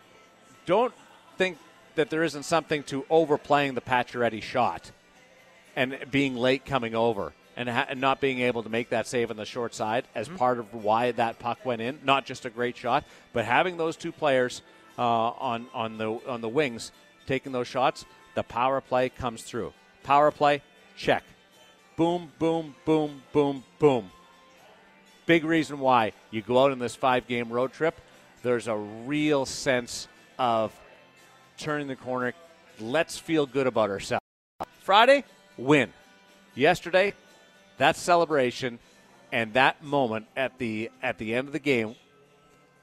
don't 0.68 0.94
think 1.38 1.58
that 1.96 2.10
there 2.10 2.24
isn't 2.24 2.44
something 2.44 2.84
to 2.84 3.06
overplaying 3.10 3.75
the 3.75 3.82
Pacioretty 3.82 4.41
shot 4.41 4.91
and 5.75 5.98
being 6.12 6.36
late 6.36 6.65
coming 6.65 6.96
over 6.96 7.34
and, 7.56 7.67
ha- 7.67 7.88
and 7.89 8.00
not 8.00 8.22
being 8.22 8.39
able 8.39 8.63
to 8.63 8.70
make 8.70 8.89
that 8.89 9.08
save 9.08 9.32
on 9.32 9.38
the 9.38 9.46
short 9.46 9.74
side 9.74 10.06
as 10.15 10.27
part 10.27 10.60
of 10.60 10.74
why 10.74 11.12
that 11.13 11.39
puck 11.39 11.65
went 11.65 11.82
in. 11.82 12.00
Not 12.03 12.25
just 12.25 12.46
a 12.46 12.50
great 12.50 12.77
shot, 12.77 13.03
but 13.34 13.46
having 13.46 13.77
those 13.77 13.96
two 13.96 14.12
players 14.12 14.62
uh, 14.98 15.01
on 15.01 15.67
on 15.74 15.98
the 15.98 16.10
on 16.27 16.41
the 16.41 16.50
wings 16.50 16.91
taking 17.25 17.51
those 17.51 17.67
shots, 17.67 18.06
the 18.36 18.44
power 18.44 18.79
play 18.82 19.10
comes 19.10 19.44
through. 19.44 19.74
Power 20.03 20.32
play, 20.32 20.62
check. 20.96 21.24
Boom, 21.96 22.32
boom, 22.39 22.75
boom, 22.86 23.24
boom, 23.34 23.63
boom. 23.79 24.12
Big 25.25 25.44
reason 25.44 25.79
why 25.79 26.13
you 26.32 26.41
go 26.41 26.63
out 26.63 26.72
on 26.72 26.79
this 26.79 26.96
five 26.96 27.27
game 27.27 27.50
road 27.50 27.74
trip. 27.74 28.00
There's 28.44 28.67
a 28.67 28.75
real 28.75 29.46
sense 29.46 30.08
of 30.39 30.72
turning 31.58 31.88
the 31.88 31.96
corner. 31.96 32.34
Let's 32.80 33.18
feel 33.18 33.46
good 33.46 33.68
about 33.68 33.90
ourselves. 33.90 34.24
Friday, 34.80 35.24
win. 35.58 35.92
Yesterday, 36.56 37.14
that 37.78 37.96
celebration 37.96 38.80
and 39.32 39.54
that 39.54 39.84
moment 39.84 40.28
at 40.36 40.58
the 40.58 40.90
at 41.02 41.18
the 41.18 41.36
end 41.36 41.48
of 41.48 41.54
the 41.54 41.60
game 41.60 41.96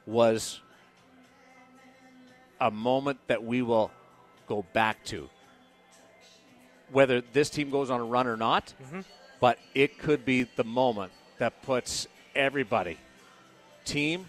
was 0.07 0.61
a 2.61 2.71
moment 2.71 3.19
that 3.27 3.43
we 3.43 3.63
will 3.63 3.91
go 4.47 4.65
back 4.73 5.05
to. 5.07 5.29
Whether 6.93 7.23
this 7.33 7.51
team 7.51 7.71
goes 7.71 7.91
on 7.91 8.01
a 8.01 8.05
run 8.05 8.27
or 8.27 8.37
not, 8.37 8.73
mm-hmm. 8.83 9.01
but 9.41 9.59
it 9.75 9.99
could 9.99 10.25
be 10.25 10.45
the 10.57 10.65
moment 10.65 11.13
that 11.39 11.63
puts 11.63 12.07
everybody, 12.35 12.99
team 13.85 14.29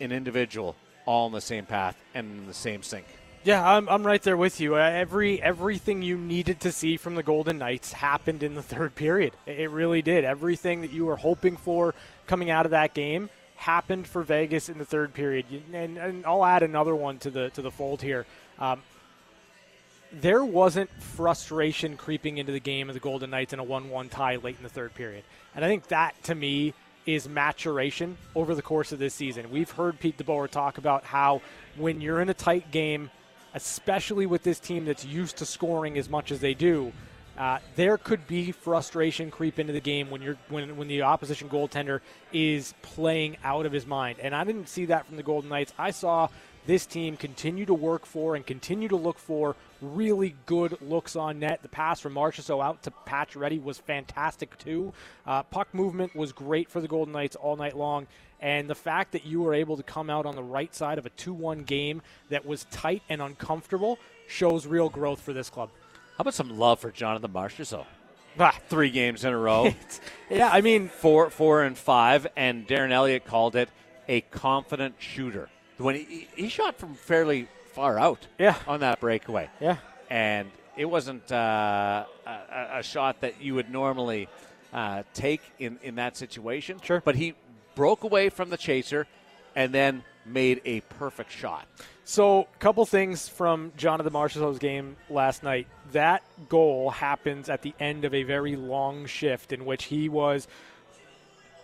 and 0.00 0.12
individual, 0.12 0.76
all 1.06 1.26
on 1.26 1.32
the 1.32 1.40
same 1.40 1.64
path 1.64 1.96
and 2.14 2.40
in 2.40 2.46
the 2.46 2.54
same 2.54 2.82
sync. 2.82 3.06
Yeah, 3.44 3.62
I'm, 3.62 3.90
I'm 3.90 4.06
right 4.06 4.22
there 4.22 4.38
with 4.38 4.58
you. 4.58 4.76
Uh, 4.76 4.78
every 4.78 5.40
everything 5.42 6.00
you 6.00 6.16
needed 6.16 6.60
to 6.60 6.72
see 6.72 6.96
from 6.96 7.14
the 7.14 7.22
Golden 7.22 7.58
Knights 7.58 7.92
happened 7.92 8.42
in 8.42 8.54
the 8.54 8.62
third 8.74 8.94
period. 8.94 9.34
It, 9.44 9.70
really 9.70 10.00
did. 10.00 10.24
Everything 10.24 10.80
that 10.80 10.92
you 10.92 11.04
were 11.04 11.16
hoping 11.16 11.58
for 11.58 11.94
coming 12.26 12.48
out 12.48 12.64
of 12.64 12.70
that 12.70 12.94
game 12.94 13.28
happened 13.56 14.06
for 14.06 14.22
Vegas 14.22 14.70
in 14.70 14.78
the 14.78 14.84
third 14.86 15.12
period. 15.12 15.44
And, 15.74 15.98
and 15.98 16.24
I'll 16.24 16.44
add 16.44 16.62
another 16.62 16.96
one 16.96 17.18
to 17.18 17.30
the 17.30 17.50
to 17.50 17.60
the 17.60 17.70
fold 17.70 18.00
here. 18.00 18.24
Um, 18.58 18.82
there 20.10 20.44
wasn't 20.44 20.88
frustration 21.02 21.98
creeping 21.98 22.38
into 22.38 22.52
the 22.52 22.60
game 22.60 22.88
of 22.88 22.94
the 22.94 23.00
Golden 23.00 23.28
Knights 23.30 23.52
in 23.52 23.58
a 23.58 23.64
1 23.64 23.90
1 23.90 24.08
tie 24.08 24.36
late 24.36 24.56
in 24.56 24.62
the 24.62 24.70
third 24.70 24.94
period. 24.94 25.22
And 25.54 25.62
I 25.62 25.68
think 25.68 25.88
that, 25.88 26.14
to 26.24 26.34
me, 26.34 26.72
is 27.04 27.28
maturation 27.28 28.16
over 28.34 28.54
the 28.54 28.62
course 28.62 28.92
of 28.92 28.98
this 28.98 29.12
season. 29.12 29.50
We've 29.50 29.70
heard 29.70 30.00
Pete 30.00 30.16
DeBoer 30.16 30.48
talk 30.48 30.78
about 30.78 31.04
how 31.04 31.42
when 31.76 32.00
you're 32.00 32.22
in 32.22 32.30
a 32.30 32.34
tight 32.34 32.70
game, 32.70 33.10
especially 33.54 34.26
with 34.26 34.42
this 34.42 34.58
team 34.58 34.84
that's 34.84 35.04
used 35.04 35.36
to 35.38 35.46
scoring 35.46 35.96
as 35.96 36.08
much 36.08 36.30
as 36.30 36.40
they 36.40 36.54
do, 36.54 36.92
uh, 37.38 37.58
there 37.74 37.98
could 37.98 38.26
be 38.26 38.52
frustration 38.52 39.30
creep 39.30 39.58
into 39.58 39.72
the 39.72 39.80
game 39.80 40.10
when 40.10 40.22
you're 40.22 40.36
when 40.48 40.76
when 40.76 40.86
the 40.86 41.02
opposition 41.02 41.48
goaltender 41.48 42.00
is 42.32 42.74
playing 42.82 43.36
out 43.42 43.66
of 43.66 43.72
his 43.72 43.86
mind. 43.86 44.18
And 44.20 44.34
I 44.34 44.44
didn't 44.44 44.68
see 44.68 44.86
that 44.86 45.06
from 45.06 45.16
the 45.16 45.22
Golden 45.22 45.50
Knights. 45.50 45.72
I 45.78 45.90
saw 45.90 46.28
this 46.66 46.86
team 46.86 47.16
continue 47.16 47.66
to 47.66 47.74
work 47.74 48.06
for 48.06 48.36
and 48.36 48.46
continue 48.46 48.88
to 48.88 48.96
look 48.96 49.18
for 49.18 49.56
really 49.84 50.34
good 50.46 50.80
looks 50.80 51.16
on 51.16 51.40
net. 51.40 51.62
The 51.62 51.68
pass 51.68 52.00
from 52.00 52.14
Marchessault 52.14 52.64
out 52.64 52.82
to 52.84 52.92
Pacioretty 53.06 53.62
was 53.62 53.78
fantastic 53.78 54.56
too. 54.58 54.92
Uh, 55.26 55.42
puck 55.42 55.72
movement 55.72 56.14
was 56.16 56.32
great 56.32 56.68
for 56.70 56.80
the 56.80 56.88
Golden 56.88 57.12
Knights 57.12 57.36
all 57.36 57.56
night 57.56 57.76
long. 57.76 58.06
And 58.40 58.68
the 58.68 58.74
fact 58.74 59.12
that 59.12 59.24
you 59.24 59.40
were 59.40 59.54
able 59.54 59.76
to 59.76 59.82
come 59.82 60.10
out 60.10 60.26
on 60.26 60.34
the 60.36 60.42
right 60.42 60.74
side 60.74 60.98
of 60.98 61.06
a 61.06 61.10
2 61.10 61.32
1 61.32 61.62
game 61.64 62.02
that 62.28 62.44
was 62.44 62.64
tight 62.70 63.02
and 63.08 63.22
uncomfortable 63.22 63.98
shows 64.26 64.66
real 64.66 64.88
growth 64.88 65.20
for 65.20 65.32
this 65.32 65.48
club. 65.50 65.70
How 66.16 66.22
about 66.22 66.34
some 66.34 66.58
love 66.58 66.78
for 66.80 66.90
Jonathan 66.90 67.30
Marchessault? 67.32 67.86
Ah, 68.38 68.56
Three 68.68 68.90
games 68.90 69.24
in 69.24 69.32
a 69.32 69.38
row, 69.38 69.72
yeah, 70.30 70.50
I 70.52 70.60
mean, 70.60 70.88
four, 70.88 71.30
four 71.30 71.62
and 71.62 71.78
five, 71.78 72.26
and 72.36 72.66
Darren 72.66 72.90
Eliot 72.90 73.24
called 73.24 73.54
it 73.54 73.68
a 74.08 74.22
confident 74.22 74.96
shooter. 74.98 75.48
When 75.78 75.94
he, 75.94 76.28
he 76.34 76.48
shot 76.48 76.76
from 76.78 76.94
fairly 76.94 77.48
far 77.74 77.98
out, 77.98 78.26
Yeah. 78.38 78.56
on 78.66 78.80
that 78.80 79.00
breakaway, 79.00 79.50
yeah. 79.60 79.76
and 80.08 80.50
it 80.76 80.86
wasn't 80.86 81.30
uh, 81.30 82.04
a, 82.26 82.78
a 82.78 82.82
shot 82.82 83.20
that 83.20 83.40
you 83.42 83.54
would 83.54 83.70
normally 83.70 84.28
uh, 84.72 85.02
take 85.12 85.40
in, 85.58 85.78
in 85.82 85.96
that 85.96 86.16
situation. 86.16 86.80
Sure. 86.82 87.02
But 87.04 87.16
he 87.16 87.34
broke 87.74 88.04
away 88.04 88.28
from 88.28 88.50
the 88.50 88.56
chaser 88.56 89.06
and 89.54 89.72
then 89.72 90.02
made 90.26 90.60
a 90.64 90.80
perfect 90.80 91.30
shot. 91.30 91.66
So, 92.04 92.40
a 92.42 92.58
couple 92.58 92.84
things 92.86 93.28
from 93.28 93.72
John 93.76 94.00
of 94.00 94.04
the 94.04 94.10
Marchessault's 94.10 94.58
game 94.58 94.96
last 95.08 95.42
night. 95.42 95.66
That 95.92 96.22
goal 96.48 96.90
happens 96.90 97.48
at 97.48 97.62
the 97.62 97.72
end 97.80 98.04
of 98.04 98.12
a 98.14 98.24
very 98.24 98.56
long 98.56 99.06
shift 99.06 99.52
in 99.52 99.64
which 99.64 99.84
he 99.84 100.08
was 100.08 100.46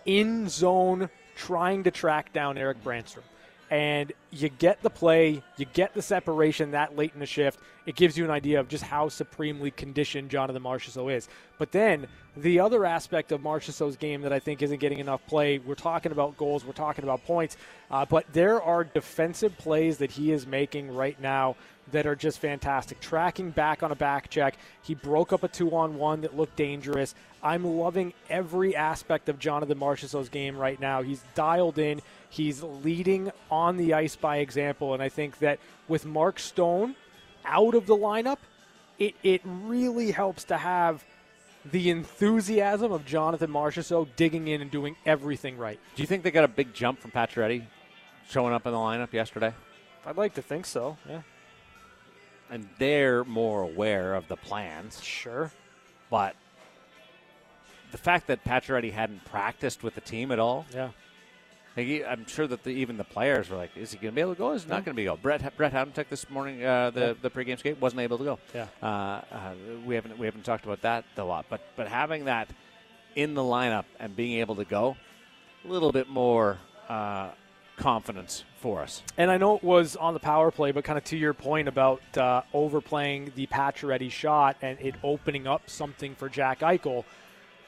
in 0.05 0.49
zone 0.49 1.09
trying 1.35 1.83
to 1.83 1.91
track 1.91 2.33
down 2.33 2.57
Erik 2.57 2.83
Brännström. 2.83 3.23
And 3.71 4.11
you 4.31 4.49
get 4.49 4.83
the 4.83 4.89
play, 4.89 5.41
you 5.55 5.65
get 5.65 5.93
the 5.93 6.01
separation 6.01 6.71
that 6.71 6.97
late 6.97 7.13
in 7.13 7.21
the 7.21 7.25
shift. 7.25 7.57
It 7.85 7.95
gives 7.95 8.17
you 8.17 8.25
an 8.25 8.29
idea 8.29 8.59
of 8.59 8.67
just 8.67 8.83
how 8.83 9.07
supremely 9.07 9.71
conditioned 9.71 10.29
Jonathan 10.29 10.61
Marchessault 10.61 11.15
is. 11.15 11.29
But 11.57 11.71
then 11.71 12.07
the 12.35 12.59
other 12.59 12.85
aspect 12.85 13.31
of 13.31 13.39
Marchessault's 13.39 13.95
game 13.95 14.23
that 14.23 14.33
I 14.33 14.39
think 14.39 14.61
isn't 14.61 14.79
getting 14.79 14.99
enough 14.99 15.25
play, 15.25 15.57
we're 15.59 15.75
talking 15.75 16.11
about 16.11 16.35
goals, 16.35 16.65
we're 16.65 16.73
talking 16.73 17.05
about 17.05 17.23
points, 17.23 17.55
uh, 17.89 18.05
but 18.05 18.25
there 18.33 18.61
are 18.61 18.83
defensive 18.83 19.57
plays 19.57 19.97
that 19.99 20.11
he 20.11 20.33
is 20.33 20.45
making 20.45 20.93
right 20.93 21.19
now 21.21 21.55
that 21.91 22.05
are 22.05 22.15
just 22.15 22.39
fantastic. 22.39 22.99
Tracking 22.99 23.51
back 23.51 23.83
on 23.83 23.91
a 23.91 23.95
back 23.95 24.29
check, 24.29 24.55
he 24.81 24.95
broke 24.95 25.33
up 25.33 25.43
a 25.43 25.47
two 25.47 25.75
on 25.75 25.95
one 25.95 26.21
that 26.21 26.35
looked 26.35 26.55
dangerous. 26.55 27.15
I'm 27.43 27.65
loving 27.65 28.13
every 28.29 28.75
aspect 28.75 29.29
of 29.29 29.39
Jonathan 29.39 29.77
Marchessault's 29.77 30.29
game 30.29 30.57
right 30.57 30.79
now. 30.79 31.01
He's 31.01 31.23
dialed 31.35 31.79
in. 31.79 32.01
He's 32.29 32.63
leading 32.63 33.31
on 33.49 33.77
the 33.77 33.93
ice 33.93 34.15
by 34.15 34.37
example, 34.37 34.93
and 34.93 35.01
I 35.03 35.09
think 35.09 35.39
that 35.39 35.59
with 35.87 36.05
Mark 36.05 36.39
Stone 36.39 36.95
out 37.45 37.73
of 37.73 37.87
the 37.87 37.95
lineup, 37.95 38.37
it, 38.99 39.15
it 39.23 39.41
really 39.43 40.11
helps 40.11 40.43
to 40.45 40.57
have 40.57 41.03
the 41.65 41.89
enthusiasm 41.89 42.91
of 42.91 43.05
Jonathan 43.05 43.51
Marchessault 43.51 44.07
digging 44.15 44.47
in 44.47 44.61
and 44.61 44.71
doing 44.71 44.95
everything 45.05 45.57
right. 45.57 45.79
Do 45.95 46.01
you 46.01 46.07
think 46.07 46.23
they 46.23 46.31
got 46.31 46.43
a 46.43 46.47
big 46.47 46.73
jump 46.73 46.99
from 46.99 47.11
Pacioretty 47.11 47.65
showing 48.29 48.53
up 48.53 48.65
in 48.65 48.71
the 48.71 48.77
lineup 48.77 49.13
yesterday? 49.13 49.53
I'd 50.05 50.17
like 50.17 50.33
to 50.35 50.41
think 50.41 50.65
so. 50.65 50.97
Yeah, 51.07 51.21
And 52.51 52.67
they're 52.77 53.23
more 53.23 53.61
aware 53.63 54.13
of 54.13 54.27
the 54.27 54.35
plans, 54.35 55.01
sure. 55.01 55.51
but 56.09 56.35
the 57.91 57.97
fact 57.97 58.27
that 58.27 58.43
Pacioretty 58.43 58.91
hadn't 58.91 59.23
practiced 59.25 59.83
with 59.83 59.95
the 59.95 60.01
team 60.01 60.31
at 60.31 60.39
all, 60.39 60.65
Yeah. 60.73 60.89
like, 61.77 61.85
he- 61.87 62.03
I'm 62.03 62.27
sure 62.27 62.47
that 62.47 62.63
the, 62.63 62.71
even 62.71 62.97
the 62.97 63.03
players 63.05 63.49
were 63.49 63.55
like, 63.57 63.75
"Is 63.77 63.91
he 63.93 63.97
going 63.97 64.11
to 64.11 64.15
be 64.15 64.21
able 64.21 64.35
to 64.35 64.37
go? 64.37 64.51
Is 64.51 64.63
he 64.63 64.69
not 64.69 64.83
going 64.85 64.93
to 64.95 65.01
be 65.01 65.05
able?" 65.05 65.15
Brett 65.17 65.55
Brett 65.55 65.71
Howden 65.71 65.93
this 66.09 66.29
morning, 66.29 66.63
uh, 66.63 66.89
the 66.89 67.15
the 67.21 67.29
pregame 67.29 67.57
skate, 67.57 67.79
wasn't 67.79 68.01
able 68.01 68.17
to 68.17 68.23
go. 68.25 68.39
Yeah. 68.53 68.67
Uh, 68.83 68.85
uh, 68.85 69.53
we 69.85 69.95
haven't 69.95 70.17
we 70.19 70.25
haven't 70.25 70.43
talked 70.43 70.65
about 70.65 70.81
that 70.81 71.05
a 71.17 71.23
lot, 71.23 71.45
but 71.49 71.61
but 71.77 71.87
having 71.87 72.25
that 72.25 72.49
in 73.15 73.33
the 73.33 73.41
lineup 73.41 73.85
and 73.99 74.13
being 74.15 74.39
able 74.39 74.55
to 74.55 74.65
go, 74.65 74.95
a 75.63 75.67
little 75.67 75.91
bit 75.93 76.07
more 76.09 76.59
uh, 76.89 77.29
confidence 77.81 78.43
for 78.57 78.79
us. 78.79 79.01
And 79.17 79.31
I 79.31 79.37
know 79.37 79.55
it 79.55 79.63
was 79.63 79.95
on 79.95 80.13
the 80.13 80.19
power 80.19 80.51
play, 80.51 80.71
but 80.71 80.83
kind 80.83 80.97
of 80.97 81.03
to 81.05 81.17
your 81.17 81.33
point 81.33 81.67
about 81.67 82.01
uh, 82.15 82.43
overplaying 82.53 83.33
the 83.35 83.47
Pacioretty 83.47 84.11
shot 84.11 84.55
and 84.61 84.79
it 84.79 84.95
opening 85.03 85.47
up 85.47 85.67
something 85.67 86.13
for 86.13 86.29
Jack 86.29 86.59
Eichel. 86.59 87.03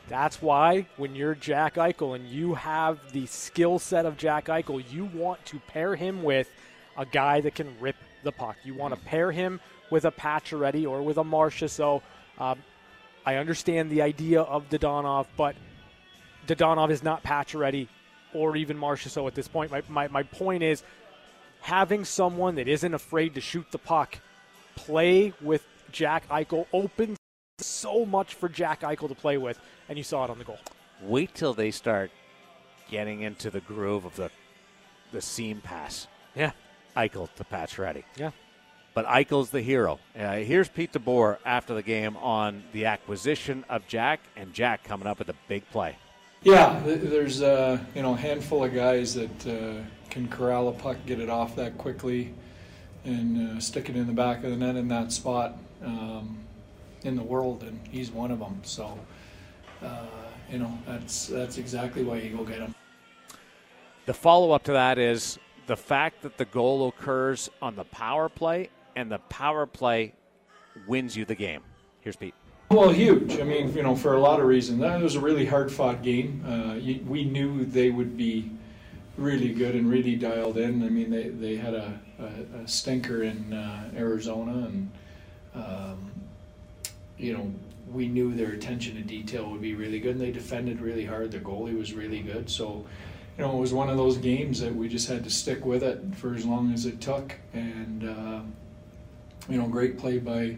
That's 0.08 0.42
why 0.42 0.86
when 0.98 1.16
you're 1.16 1.34
Jack 1.34 1.76
Eichel 1.76 2.16
and 2.16 2.28
you 2.28 2.54
have 2.54 3.00
the 3.12 3.26
skill 3.26 3.80
set 3.80 4.06
of 4.06 4.16
Jack 4.18 4.46
Eichel, 4.46 4.84
you 4.92 5.06
want 5.06 5.44
to 5.46 5.60
pair 5.60 5.96
him 5.96 6.22
with 6.22 6.50
a 6.96 7.06
guy 7.06 7.42
that 7.42 7.56
can 7.56 7.76
rip 7.80 7.96
the 8.24 8.32
puck. 8.32 8.58
You 8.64 8.76
want 8.76 8.94
to 8.94 9.00
pair 9.00 9.32
him 9.32 9.60
with 9.90 10.06
a 10.06 10.12
Pacioretty 10.12 10.88
or 10.88 11.02
with 11.02 11.18
a 11.18 11.24
Marcia. 11.24 11.68
So 11.68 12.04
um, 12.38 12.60
I 13.26 13.38
understand 13.38 13.90
the 13.90 14.04
idea 14.04 14.42
of 14.42 14.70
Dadonov, 14.70 15.26
but 15.38 15.56
Dadonov 16.46 16.92
is 16.92 17.02
not 17.02 17.24
Pacioretty 17.24 17.88
or 18.34 18.56
even 18.56 18.78
Marcia. 18.78 19.10
So 19.10 19.28
at 19.28 19.36
this 19.36 19.48
point, 19.48 19.72
my, 19.72 19.82
my, 19.90 20.08
my 20.08 20.24
point 20.24 20.64
is 20.64 20.84
having 21.62 22.06
someone 22.06 22.56
that 22.56 22.68
isn't 22.68 22.94
afraid 22.94 23.36
to 23.36 23.42
shoot 23.42 23.66
the 23.72 23.78
puck, 23.78 24.20
play 24.76 25.34
with 25.42 25.66
Jack 25.92 26.28
Eichel, 26.30 26.66
opens 26.74 27.18
so 27.60 28.06
much 28.06 28.34
for 28.34 28.50
Jack 28.50 28.82
Eichel 28.82 29.08
to 29.08 29.16
play 29.16 29.38
with, 29.38 29.60
and 29.88 29.98
you 29.98 30.04
saw 30.04 30.26
it 30.26 30.30
on 30.30 30.38
the 30.38 30.44
goal. 30.44 30.60
Wait 31.02 31.34
till 31.34 31.54
they 31.54 31.72
start 31.72 32.12
getting 32.90 33.22
into 33.22 33.50
the 33.50 33.62
groove 33.62 34.06
of 34.06 34.16
the 34.16 34.30
the 35.14 35.22
seam 35.22 35.62
pass. 35.62 36.08
Yeah. 36.36 36.52
Eichel 36.98 37.30
to 37.36 37.82
ready 37.82 38.04
Yeah. 38.18 38.32
But 38.94 39.06
Eichel's 39.08 39.50
the 39.50 39.62
hero. 39.62 40.00
Uh, 40.18 40.38
here's 40.38 40.70
Pete 40.70 40.92
DeBoer 40.92 41.38
after 41.46 41.74
the 41.74 41.82
game 41.82 42.18
on 42.18 42.64
the 42.74 42.86
acquisition 42.86 43.66
of 43.70 43.88
Jack, 43.88 44.20
and 44.36 44.54
Jack 44.54 44.84
coming 44.84 45.08
up 45.08 45.18
with 45.18 45.30
a 45.30 45.36
big 45.48 45.68
play. 45.72 45.98
Yeah, 46.44 46.82
there's 46.86 47.42
uh, 47.42 47.80
you 47.96 48.02
know 48.02 48.14
a 48.14 48.18
handful 48.18 48.66
of 48.66 48.74
guys 48.74 49.14
that 49.14 49.48
uh, 49.48 49.82
can 50.10 50.28
corral 50.28 50.68
a 50.68 50.74
puck, 50.74 50.98
get 51.06 51.22
it 51.22 51.30
off 51.30 51.56
that 51.56 51.78
quickly, 51.78 52.34
and 53.06 53.58
uh, 53.58 53.62
stick 53.62 53.90
it 53.90 53.96
in 53.96 54.08
the 54.08 54.14
back 54.14 54.44
of 54.44 54.52
the 54.52 54.58
net 54.58 54.76
in 54.76 54.90
that 54.90 55.14
spot 55.14 55.58
um, 55.86 56.38
in 57.04 57.16
the 57.16 57.24
world, 57.24 57.64
and 57.64 57.80
he's 57.90 58.12
one 58.12 58.30
of 58.30 58.40
them. 58.40 58.60
So, 58.64 59.00
uh, 59.82 60.06
you 60.52 60.60
know, 60.60 60.78
that's 60.86 61.28
that's 61.28 61.58
exactly 61.58 62.04
why 62.04 62.18
you 62.18 62.36
go 62.36 62.44
get 62.44 62.60
him. 62.60 62.76
The 64.06 64.14
follow 64.14 64.52
up 64.52 64.64
to 64.64 64.74
that 64.74 64.98
is 64.98 65.40
the 65.68 65.78
fact 65.78 66.24
that 66.24 66.38
the 66.38 66.46
goal 66.46 66.90
occurs 66.90 67.50
on 67.62 67.78
the 67.78 67.86
power 67.86 68.28
play, 68.28 68.70
and 68.98 69.10
the 69.10 69.20
power 69.30 69.66
play 69.66 70.14
wins 70.88 71.16
you 71.16 71.24
the 71.24 71.36
game. 71.36 71.62
Here's 72.02 72.18
Pete. 72.18 72.36
Well, 72.74 72.90
huge. 72.90 73.40
I 73.40 73.44
mean, 73.44 73.72
you 73.76 73.84
know, 73.84 73.96
for 73.96 74.16
a 74.16 74.20
lot 74.20 74.40
of 74.40 74.48
reasons. 74.48 74.80
That 74.80 75.00
was 75.00 75.14
a 75.14 75.20
really 75.20 75.46
hard-fought 75.46 76.02
game. 76.02 76.44
Uh, 76.44 76.74
we 77.08 77.24
knew 77.24 77.66
they 77.66 77.92
would 77.92 78.18
be 78.18 78.50
really 79.16 79.54
good 79.54 79.76
and 79.76 79.88
really 79.88 80.16
dialed 80.16 80.58
in. 80.58 80.82
I 80.82 80.90
mean, 80.90 81.12
they, 81.12 81.30
they 81.30 81.56
had 81.56 81.76
a, 81.76 82.00
a, 82.18 82.64
a 82.64 82.68
stinker 82.68 83.22
in 83.22 83.54
uh, 83.54 83.92
Arizona, 83.96 84.66
and 84.66 84.92
um, 85.54 86.12
you 87.20 87.38
know, 87.38 87.54
we 87.92 88.08
knew 88.08 88.34
their 88.34 88.54
attention 88.54 88.96
to 88.96 89.04
detail 89.04 89.52
would 89.52 89.62
be 89.62 89.76
really 89.76 90.00
good. 90.00 90.14
And 90.16 90.22
they 90.22 90.32
defended 90.32 90.82
really 90.82 91.06
hard. 91.06 91.32
Their 91.32 91.42
goalie 91.42 91.78
was 91.78 91.94
really 91.94 92.22
good. 92.22 92.50
So, 92.50 92.84
you 93.38 93.44
know, 93.44 93.56
it 93.56 93.60
was 93.60 93.72
one 93.72 93.92
of 93.92 93.98
those 93.98 94.18
games 94.18 94.60
that 94.62 94.74
we 94.76 94.90
just 94.90 95.08
had 95.08 95.24
to 95.26 95.30
stick 95.30 95.64
with 95.64 95.84
it 95.84 96.02
for 96.16 96.34
as 96.34 96.44
long 96.44 96.74
as 96.74 96.88
it 96.88 97.00
took. 97.00 97.36
And 97.54 98.10
uh, 98.10 98.40
you 99.48 99.60
know, 99.60 99.68
great 99.68 100.00
play 100.00 100.18
by. 100.18 100.58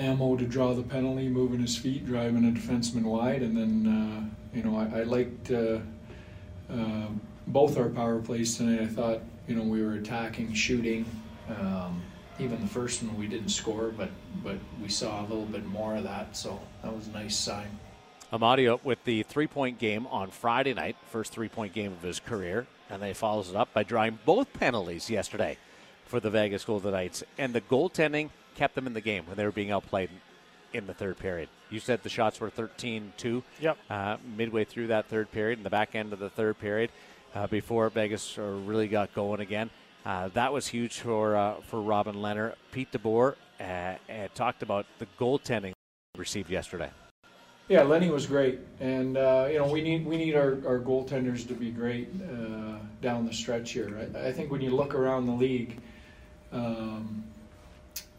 Ammo 0.00 0.34
to 0.34 0.46
draw 0.46 0.72
the 0.72 0.82
penalty, 0.82 1.28
moving 1.28 1.60
his 1.60 1.76
feet, 1.76 2.06
driving 2.06 2.48
a 2.48 2.50
defenseman 2.50 3.02
wide, 3.02 3.42
and 3.42 3.56
then 3.56 3.86
uh, 3.86 4.56
you 4.56 4.62
know 4.62 4.78
I, 4.78 5.00
I 5.00 5.02
liked 5.02 5.50
uh, 5.50 5.78
uh, 6.72 7.06
both 7.46 7.76
our 7.76 7.90
power 7.90 8.18
plays 8.18 8.56
tonight. 8.56 8.82
I 8.82 8.86
thought 8.86 9.20
you 9.46 9.54
know 9.54 9.62
we 9.62 9.82
were 9.82 9.94
attacking, 9.94 10.54
shooting. 10.54 11.04
Um, 11.48 12.02
even 12.38 12.58
the 12.62 12.66
first 12.66 13.02
one 13.02 13.16
we 13.18 13.26
didn't 13.26 13.50
score, 13.50 13.90
but 13.90 14.08
but 14.42 14.56
we 14.82 14.88
saw 14.88 15.20
a 15.20 15.26
little 15.26 15.44
bit 15.44 15.66
more 15.66 15.96
of 15.96 16.04
that, 16.04 16.34
so 16.34 16.58
that 16.82 16.94
was 16.94 17.08
a 17.08 17.12
nice 17.12 17.36
sign. 17.36 17.68
Amadio 18.32 18.82
with 18.82 19.04
the 19.04 19.22
three 19.24 19.46
point 19.46 19.78
game 19.78 20.06
on 20.06 20.30
Friday 20.30 20.72
night, 20.72 20.96
first 21.10 21.30
three 21.30 21.48
point 21.48 21.74
game 21.74 21.92
of 21.92 22.02
his 22.02 22.20
career, 22.20 22.66
and 22.88 23.02
they 23.02 23.12
follows 23.12 23.50
it 23.50 23.56
up 23.56 23.72
by 23.74 23.82
drawing 23.82 24.18
both 24.24 24.50
penalties 24.54 25.10
yesterday 25.10 25.58
for 26.06 26.20
the 26.20 26.30
Vegas 26.30 26.64
Golden 26.64 26.92
Knights, 26.92 27.22
and 27.36 27.52
the 27.52 27.60
goaltending 27.60 28.30
kept 28.60 28.74
them 28.74 28.86
in 28.86 28.92
the 28.92 29.00
game 29.00 29.24
when 29.24 29.38
they 29.38 29.44
were 29.46 29.50
being 29.50 29.70
outplayed 29.70 30.10
in 30.74 30.86
the 30.86 30.92
third 30.92 31.16
period. 31.16 31.48
You 31.70 31.80
said 31.80 32.02
the 32.02 32.10
shots 32.10 32.40
were 32.40 32.50
13 32.50 33.14
2 33.16 33.42
Yep. 33.58 33.78
uh, 33.88 34.18
midway 34.36 34.64
through 34.64 34.88
that 34.88 35.06
third 35.06 35.32
period, 35.32 35.58
in 35.58 35.62
the 35.62 35.70
back 35.70 35.94
end 35.94 36.12
of 36.12 36.18
the 36.18 36.28
third 36.28 36.58
period, 36.58 36.90
uh, 37.34 37.46
before 37.46 37.88
Vegas 37.88 38.36
uh, 38.36 38.42
really 38.42 38.86
got 38.86 39.14
going 39.14 39.40
again. 39.40 39.70
Uh, 40.04 40.28
that 40.34 40.52
was 40.52 40.66
huge 40.66 40.98
for 40.98 41.36
uh, 41.36 41.54
for 41.62 41.80
Robin 41.80 42.16
Lehner. 42.16 42.52
Pete 42.70 42.92
DeBoer 42.92 43.34
uh, 43.60 43.62
uh, 43.62 43.96
talked 44.34 44.62
about 44.62 44.84
the 44.98 45.06
goaltending 45.18 45.72
received 46.18 46.50
yesterday. 46.50 46.90
Yeah, 47.68 47.84
Lenny 47.84 48.10
was 48.10 48.26
great, 48.26 48.58
and 48.78 49.16
uh, 49.16 49.48
you 49.50 49.58
know 49.58 49.68
we 49.70 49.80
need 49.80 50.04
we 50.04 50.18
need 50.18 50.34
our, 50.34 50.58
our 50.66 50.80
goaltenders 50.80 51.48
to 51.48 51.54
be 51.54 51.70
great 51.70 52.08
uh, 52.22 52.76
down 53.00 53.24
the 53.24 53.32
stretch 53.32 53.72
here. 53.72 54.10
I, 54.14 54.28
I 54.28 54.32
think 54.32 54.50
when 54.50 54.60
you 54.60 54.70
look 54.76 54.94
around 54.94 55.24
the 55.24 55.32
league, 55.46 55.80
um, 56.52 57.24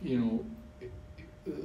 you 0.01 0.19
know, 0.19 0.45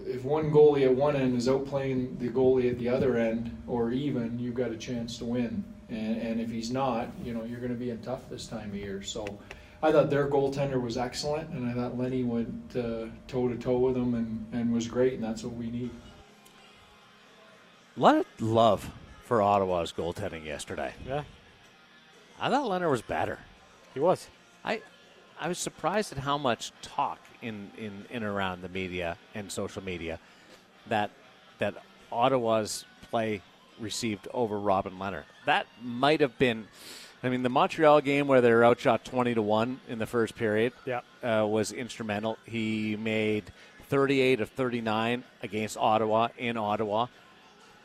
if 0.06 0.24
one 0.24 0.50
goalie 0.50 0.84
at 0.84 0.94
one 0.94 1.16
end 1.16 1.36
is 1.36 1.48
outplaying 1.48 2.18
the 2.18 2.28
goalie 2.28 2.70
at 2.70 2.78
the 2.78 2.88
other 2.88 3.16
end, 3.16 3.56
or 3.66 3.92
even, 3.92 4.38
you've 4.38 4.54
got 4.54 4.70
a 4.70 4.76
chance 4.76 5.18
to 5.18 5.24
win. 5.24 5.64
And, 5.88 6.20
and 6.20 6.40
if 6.40 6.50
he's 6.50 6.70
not, 6.70 7.08
you 7.22 7.32
know, 7.32 7.44
you're 7.44 7.60
going 7.60 7.72
to 7.72 7.78
be 7.78 7.90
in 7.90 8.00
tough 8.00 8.28
this 8.28 8.46
time 8.46 8.70
of 8.70 8.76
year. 8.76 9.02
So 9.02 9.26
I 9.82 9.92
thought 9.92 10.10
their 10.10 10.28
goaltender 10.28 10.80
was 10.80 10.96
excellent, 10.96 11.50
and 11.50 11.68
I 11.68 11.74
thought 11.74 11.98
Lenny 11.98 12.24
went 12.24 12.70
toe 12.72 13.08
to 13.28 13.56
toe 13.56 13.78
with 13.78 13.96
him 13.96 14.14
and, 14.14 14.46
and 14.52 14.72
was 14.72 14.88
great, 14.88 15.14
and 15.14 15.22
that's 15.22 15.44
what 15.44 15.54
we 15.54 15.70
need. 15.70 15.90
A 17.96 18.00
lot 18.00 18.16
of 18.16 18.26
love 18.40 18.90
for 19.24 19.40
Ottawa's 19.40 19.92
goaltending 19.92 20.44
yesterday. 20.44 20.92
Yeah, 21.06 21.24
I 22.40 22.50
thought 22.50 22.68
Lehner 22.68 22.90
was 22.90 23.02
better. 23.02 23.38
he 23.94 24.00
was. 24.00 24.28
I 24.64 24.82
I 25.40 25.48
was 25.48 25.58
surprised 25.58 26.12
at 26.12 26.18
how 26.18 26.36
much 26.36 26.72
talk 26.82 27.18
in 27.46 27.70
in 27.78 28.04
in 28.10 28.22
around 28.22 28.62
the 28.62 28.68
media 28.68 29.16
and 29.34 29.50
social 29.50 29.82
media 29.82 30.18
that 30.88 31.10
that 31.58 31.74
Ottawa's 32.10 32.84
play 33.10 33.40
received 33.78 34.26
over 34.32 34.58
Robin 34.58 34.94
Lehner. 34.94 35.22
That 35.44 35.66
might 35.82 36.20
have 36.20 36.38
been 36.38 36.66
I 37.22 37.28
mean 37.28 37.42
the 37.42 37.48
Montreal 37.48 38.00
game 38.00 38.26
where 38.26 38.40
they 38.40 38.52
were 38.52 38.64
outshot 38.64 39.04
20 39.04 39.34
to 39.34 39.42
1 39.42 39.80
in 39.88 39.98
the 39.98 40.06
first 40.06 40.34
period 40.36 40.72
Yeah. 40.84 41.00
uh, 41.22 41.46
was 41.46 41.72
instrumental. 41.72 42.38
He 42.44 42.96
made 42.96 43.44
38 43.88 44.40
of 44.40 44.50
39 44.50 45.24
against 45.42 45.76
Ottawa 45.76 46.28
in 46.38 46.56
Ottawa. 46.56 47.06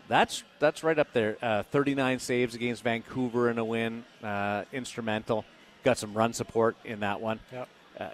That's 0.08 0.44
that's 0.60 0.84
right 0.84 0.98
up 1.00 1.14
there. 1.14 1.38
Uh, 1.42 1.64
39 1.64 2.20
saves 2.20 2.56
against 2.56 2.84
Vancouver 2.84 3.50
in 3.50 3.58
a 3.58 3.64
win. 3.66 4.04
Uh, 4.24 4.64
instrumental. 4.74 5.46
Got 5.84 5.98
some 5.98 6.14
run 6.14 6.34
support 6.34 6.76
in 6.84 7.00
that 7.00 7.22
one. 7.22 7.40
Yep. 7.52 7.68
Uh, 8.00 8.10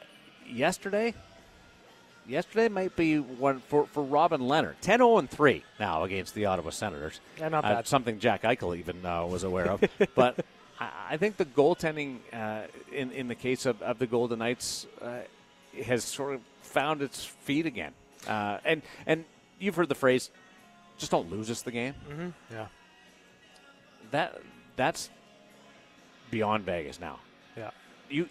yesterday, 0.48 1.14
yesterday 2.28 2.68
might 2.70 2.96
be 2.96 3.20
one 3.20 3.60
for, 3.68 3.86
for 3.88 4.04
Robin 4.04 4.42
Lehner. 4.42 4.76
10 4.82 5.00
0 5.00 5.22
3 5.22 5.64
now 5.80 6.04
against 6.04 6.34
the 6.36 6.46
Ottawa 6.46 6.70
Senators. 6.72 7.20
Yeah, 7.40 7.50
not 7.50 7.66
Uh, 7.66 7.76
bad. 7.76 7.88
something 7.88 8.20
Jack 8.20 8.44
Eichel 8.44 8.78
even 8.78 9.06
uh, 9.06 9.26
was 9.26 9.44
aware 9.44 9.70
of. 9.72 9.84
but 10.16 10.46
I, 10.80 10.90
I 11.12 11.18
think 11.18 11.38
the 11.38 11.46
goaltending 11.46 12.18
uh, 12.34 12.64
in, 12.92 13.12
in 13.12 13.28
the 13.28 13.36
case 13.36 13.66
of, 13.66 13.82
of 13.82 14.00
the 14.00 14.08
Golden 14.08 14.40
Knights 14.40 14.86
uh, 15.02 15.20
has 15.84 16.04
sort 16.04 16.36
of 16.36 16.42
found 16.62 17.02
its 17.02 17.24
feet 17.26 17.66
again. 17.66 17.94
Uh, 18.28 18.58
and, 18.66 18.82
and 19.06 19.26
you've 19.60 19.76
heard 19.76 19.90
the 19.90 19.96
phrase, 19.96 20.30
just 20.98 21.12
don't 21.12 21.30
lose 21.32 21.50
us 21.50 21.62
the 21.62 21.72
game. 21.72 21.94
Mm-hmm. 22.10 22.30
Yeah. 22.52 22.68
That 24.12 24.42
That's 24.76 25.10
beyond 26.32 26.66
Vegas 26.66 27.00
now 27.00 27.20
Yeah. 27.56 27.72
you 28.10 28.28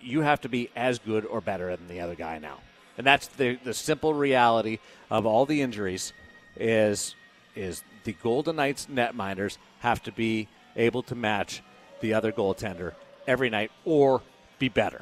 you 0.00 0.20
have 0.22 0.40
to 0.42 0.48
be 0.48 0.70
as 0.76 0.98
good 0.98 1.24
or 1.26 1.40
better 1.40 1.76
than 1.76 1.86
the 1.88 2.00
other 2.00 2.14
guy 2.14 2.38
now. 2.38 2.58
And 3.00 3.06
that's 3.06 3.28
the 3.28 3.54
the 3.64 3.72
simple 3.72 4.12
reality 4.12 4.78
of 5.08 5.24
all 5.24 5.46
the 5.46 5.62
injuries 5.62 6.12
is 6.54 7.14
is 7.56 7.82
the 8.04 8.12
Golden 8.12 8.56
Knights 8.56 8.88
netminders 8.92 9.56
have 9.78 10.02
to 10.02 10.12
be 10.12 10.48
able 10.76 11.02
to 11.04 11.14
match 11.14 11.62
the 12.02 12.12
other 12.12 12.30
goaltender 12.30 12.92
every 13.26 13.48
night 13.48 13.70
or 13.86 14.20
be 14.58 14.68
better. 14.68 15.00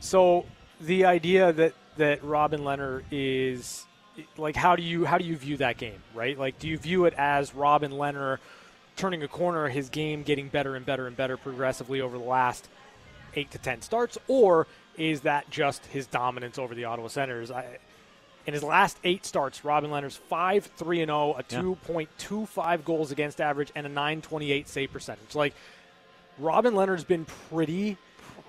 So 0.00 0.44
the 0.80 1.04
idea 1.04 1.52
that 1.52 1.74
that 1.98 2.24
Robin 2.24 2.62
Lehner 2.62 3.04
is 3.12 3.86
like 4.36 4.56
how 4.56 4.74
do 4.74 4.82
you 4.82 5.04
how 5.04 5.16
do 5.16 5.24
you 5.24 5.36
view 5.36 5.56
that 5.58 5.78
game, 5.78 6.02
right? 6.16 6.36
Like 6.36 6.58
do 6.58 6.66
you 6.66 6.76
view 6.78 7.04
it 7.04 7.14
as 7.16 7.54
Robin 7.54 7.92
Lehner 7.92 8.38
turning 8.96 9.22
a 9.22 9.28
corner, 9.28 9.68
his 9.68 9.88
game 9.88 10.24
getting 10.24 10.48
better 10.48 10.74
and 10.74 10.84
better 10.84 11.06
and 11.06 11.16
better 11.16 11.36
progressively 11.36 12.00
over 12.00 12.18
the 12.18 12.24
last 12.24 12.68
8 13.36 13.52
to 13.52 13.58
10 13.58 13.82
starts 13.82 14.18
or 14.26 14.66
is 14.98 15.22
that 15.22 15.48
just 15.50 15.84
his 15.86 16.06
dominance 16.06 16.58
over 16.58 16.74
the 16.74 16.84
Ottawa 16.84 17.08
Senators? 17.08 17.50
I, 17.50 17.78
in 18.46 18.54
his 18.54 18.62
last 18.62 18.98
8 19.02 19.26
starts, 19.26 19.64
Robin 19.64 19.90
Lehner's 19.90 20.16
5 20.16 20.66
3 20.76 21.00
and 21.02 21.08
0, 21.08 21.32
a 21.38 21.44
Yeah. 21.48 21.60
2.25 21.62 22.84
goals 22.84 23.10
against 23.10 23.40
average 23.40 23.72
and 23.74 23.86
a 23.86 23.88
928 23.88 24.68
save 24.68 24.92
percentage. 24.92 25.34
Like 25.34 25.54
Robin 26.38 26.74
Lehner's 26.74 27.04
been 27.04 27.24
pretty, 27.50 27.96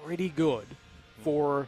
pretty 0.04 0.30
good 0.30 0.68
for 1.24 1.68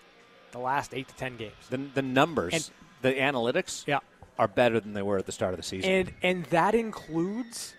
the 0.51 0.59
last 0.59 0.93
eight 0.93 1.07
to 1.07 1.15
ten 1.15 1.37
games. 1.37 1.53
The 1.69 1.77
the 1.77 2.01
numbers, 2.01 2.53
And- 2.53 2.71
the 3.01 3.13
analytics 3.19 3.85
Yeah, 3.87 3.99
are 4.37 4.47
better 4.47 4.79
than 4.79 4.93
they 4.93 5.01
were 5.01 5.17
at 5.17 5.25
the 5.25 5.31
start 5.31 5.53
of 5.53 5.57
the 5.57 5.63
season. 5.63 5.89
and 5.89 6.13
and 6.21 6.45
that 6.45 6.75
includes 6.75 7.73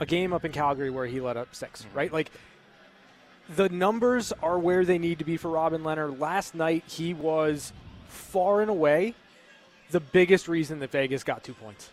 a 0.00 0.06
game 0.06 0.32
up 0.32 0.44
in 0.44 0.52
Calgary 0.52 0.90
where 0.90 1.06
he 1.06 1.20
let 1.20 1.36
up 1.36 1.54
6 1.54 1.82
mm-hmm. 1.82 1.96
right? 1.96 2.12
Like 2.12 2.30
the 3.48 3.68
numbers 3.68 4.32
are 4.42 4.58
where 4.58 4.84
they 4.84 4.98
need 4.98 5.18
to 5.18 5.24
be 5.24 5.36
for 5.36 5.50
Robin 5.50 5.82
Lehner. 5.82 6.18
Last 6.18 6.54
night 6.54 6.84
he 6.86 7.14
was 7.14 7.72
far 8.08 8.60
and 8.60 8.70
away 8.70 9.14
the 9.90 10.00
biggest 10.00 10.48
reason 10.48 10.80
that 10.80 10.90
Vegas 10.90 11.22
got 11.22 11.44
two 11.44 11.54
points. 11.54 11.90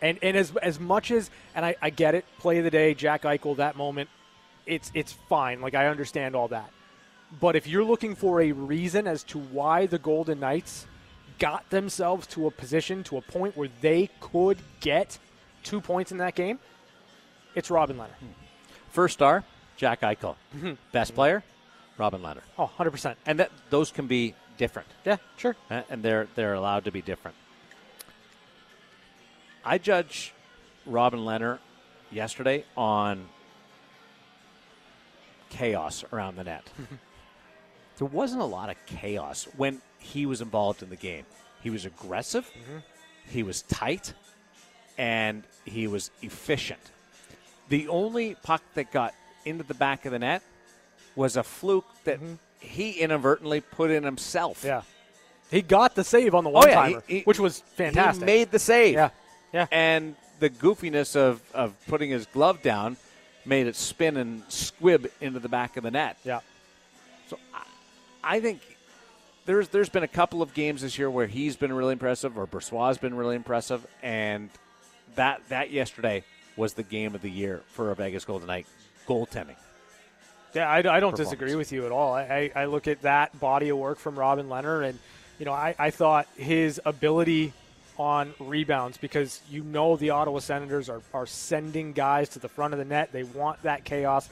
And 0.00 0.18
and 0.22 0.36
as 0.36 0.54
as 0.56 0.80
much 0.80 1.10
as 1.10 1.30
and 1.54 1.64
I, 1.64 1.76
I 1.80 1.90
get 1.90 2.14
it, 2.14 2.24
play 2.38 2.58
of 2.58 2.64
the 2.64 2.70
day, 2.70 2.94
Jack 2.94 3.22
Eichel, 3.22 3.56
that 3.56 3.76
moment, 3.76 4.10
it's 4.66 4.90
it's 4.94 5.12
fine. 5.12 5.60
Like 5.60 5.74
I 5.74 5.86
understand 5.86 6.34
all 6.34 6.48
that. 6.48 6.70
But 7.40 7.56
if 7.56 7.66
you're 7.66 7.84
looking 7.84 8.14
for 8.14 8.42
a 8.42 8.52
reason 8.52 9.06
as 9.06 9.22
to 9.24 9.38
why 9.38 9.86
the 9.86 9.98
Golden 9.98 10.40
Knights 10.40 10.86
got 11.38 11.68
themselves 11.70 12.26
to 12.28 12.46
a 12.46 12.50
position 12.50 13.02
to 13.04 13.16
a 13.16 13.22
point 13.22 13.56
where 13.56 13.68
they 13.80 14.10
could 14.20 14.58
get 14.80 15.18
two 15.62 15.80
points 15.80 16.12
in 16.12 16.18
that 16.18 16.34
game, 16.34 16.58
it's 17.54 17.70
Robin 17.70 17.96
Lehner. 17.96 18.10
First 18.90 19.14
star, 19.14 19.44
Jack 19.76 20.02
Eichel. 20.02 20.36
Mm-hmm. 20.56 20.72
Best 20.92 21.14
player, 21.14 21.42
Robin 21.98 22.20
Lehner. 22.20 22.42
Oh, 22.58 22.70
100%. 22.78 23.16
And 23.26 23.38
that 23.40 23.50
those 23.70 23.90
can 23.90 24.06
be 24.06 24.34
different. 24.56 24.88
Yeah, 25.04 25.16
sure. 25.36 25.56
Uh, 25.70 25.82
and 25.90 26.02
they're 26.02 26.28
they're 26.34 26.54
allowed 26.54 26.84
to 26.84 26.92
be 26.92 27.02
different. 27.02 27.36
I 29.64 29.78
judge 29.78 30.32
Robin 30.86 31.20
Lehner 31.20 31.58
yesterday 32.10 32.64
on 32.76 33.28
chaos 35.50 36.04
around 36.12 36.36
the 36.36 36.44
net. 36.44 36.68
there 37.98 38.06
wasn't 38.06 38.42
a 38.42 38.46
lot 38.46 38.70
of 38.70 38.76
chaos 38.86 39.46
when 39.56 39.80
he 39.98 40.26
was 40.26 40.40
involved 40.40 40.82
in 40.82 40.90
the 40.90 40.96
game. 40.96 41.24
He 41.62 41.70
was 41.70 41.84
aggressive, 41.84 42.50
he 43.28 43.42
was 43.42 43.62
tight, 43.62 44.14
and 44.98 45.44
he 45.64 45.86
was 45.86 46.10
efficient. 46.22 46.80
The 47.68 47.86
only 47.88 48.34
puck 48.42 48.62
that 48.74 48.90
got 48.90 49.14
into 49.44 49.64
the 49.64 49.74
back 49.74 50.04
of 50.06 50.12
the 50.12 50.18
net 50.18 50.42
was 51.14 51.36
a 51.36 51.42
fluke 51.42 51.86
that 52.04 52.16
mm-hmm. 52.16 52.34
he 52.60 52.92
inadvertently 52.92 53.60
put 53.60 53.90
in 53.90 54.02
himself. 54.02 54.64
Yeah. 54.64 54.82
He 55.50 55.60
got 55.60 55.94
the 55.94 56.04
save 56.04 56.34
on 56.34 56.44
the 56.44 56.50
oh, 56.50 56.54
one 56.54 56.70
timer, 56.70 57.02
he- 57.06 57.18
he- 57.18 57.22
which 57.22 57.38
was 57.38 57.60
fantastic. 57.60 58.22
He 58.22 58.26
made 58.26 58.50
the 58.50 58.58
save. 58.58 58.94
Yeah. 58.94 59.10
Yeah. 59.52 59.66
And 59.70 60.16
the 60.40 60.48
goofiness 60.48 61.14
of, 61.14 61.42
of 61.54 61.74
putting 61.86 62.10
his 62.10 62.26
glove 62.26 62.62
down 62.62 62.96
made 63.44 63.66
it 63.66 63.76
spin 63.76 64.16
and 64.16 64.42
squib 64.48 65.08
into 65.20 65.40
the 65.40 65.48
back 65.48 65.76
of 65.76 65.82
the 65.82 65.90
net. 65.90 66.16
yeah. 66.24 66.40
So 67.28 67.38
I, 67.54 68.36
I 68.36 68.40
think 68.40 68.60
there's 69.46 69.68
there's 69.68 69.88
been 69.88 70.02
a 70.02 70.08
couple 70.08 70.42
of 70.42 70.54
games 70.54 70.82
this 70.82 70.98
year 70.98 71.10
where 71.10 71.26
he's 71.26 71.56
been 71.56 71.72
really 71.72 71.92
impressive 71.92 72.38
or 72.38 72.46
Brossoit 72.46 72.88
has 72.88 72.98
been 72.98 73.14
really 73.14 73.36
impressive 73.36 73.86
and 74.02 74.50
that 75.16 75.42
that 75.48 75.70
yesterday 75.70 76.24
was 76.56 76.74
the 76.74 76.82
game 76.82 77.14
of 77.14 77.22
the 77.22 77.30
year 77.30 77.62
for 77.68 77.90
a 77.90 77.94
Vegas 77.94 78.24
Golden 78.24 78.46
Knight 78.46 78.66
goaltending. 79.06 79.56
Yeah, 80.54 80.68
I, 80.68 80.96
I 80.96 81.00
don't 81.00 81.16
disagree 81.16 81.54
with 81.54 81.72
you 81.72 81.86
at 81.86 81.92
all. 81.92 82.14
I, 82.14 82.50
I, 82.54 82.66
look 82.66 82.86
at 82.86 83.02
that 83.02 83.38
body 83.40 83.70
of 83.70 83.78
work 83.78 83.98
from 83.98 84.18
Robin 84.18 84.48
Lehner, 84.48 84.86
and 84.86 84.98
you 85.38 85.46
know, 85.46 85.52
I, 85.52 85.74
I 85.78 85.90
thought 85.90 86.28
his 86.36 86.78
ability 86.84 87.54
on 87.98 88.34
rebounds 88.38 88.98
because 88.98 89.40
you 89.50 89.62
know 89.62 89.96
the 89.96 90.10
Ottawa 90.10 90.40
Senators 90.40 90.88
are, 90.88 91.02
are 91.14 91.26
sending 91.26 91.92
guys 91.92 92.28
to 92.30 92.38
the 92.38 92.48
front 92.48 92.74
of 92.74 92.78
the 92.78 92.84
net. 92.84 93.12
They 93.12 93.22
want 93.22 93.62
that 93.62 93.84
chaos. 93.84 94.28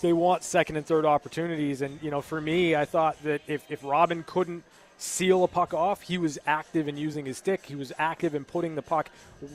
They 0.00 0.12
want 0.12 0.42
second 0.44 0.76
and 0.76 0.86
third 0.86 1.04
opportunities. 1.04 1.82
And, 1.82 1.98
you 2.02 2.10
know, 2.10 2.20
for 2.20 2.40
me, 2.40 2.76
I 2.76 2.84
thought 2.84 3.22
that 3.24 3.42
if, 3.46 3.64
if 3.70 3.82
Robin 3.82 4.22
couldn't 4.26 4.64
seal 4.98 5.44
a 5.44 5.48
puck 5.48 5.72
off, 5.72 6.02
he 6.02 6.18
was 6.18 6.38
active 6.46 6.88
in 6.88 6.96
using 6.96 7.24
his 7.24 7.38
stick. 7.38 7.64
He 7.64 7.74
was 7.74 7.92
active 7.98 8.34
in 8.34 8.44
putting 8.44 8.74
the 8.74 8.82
puck 8.82 9.08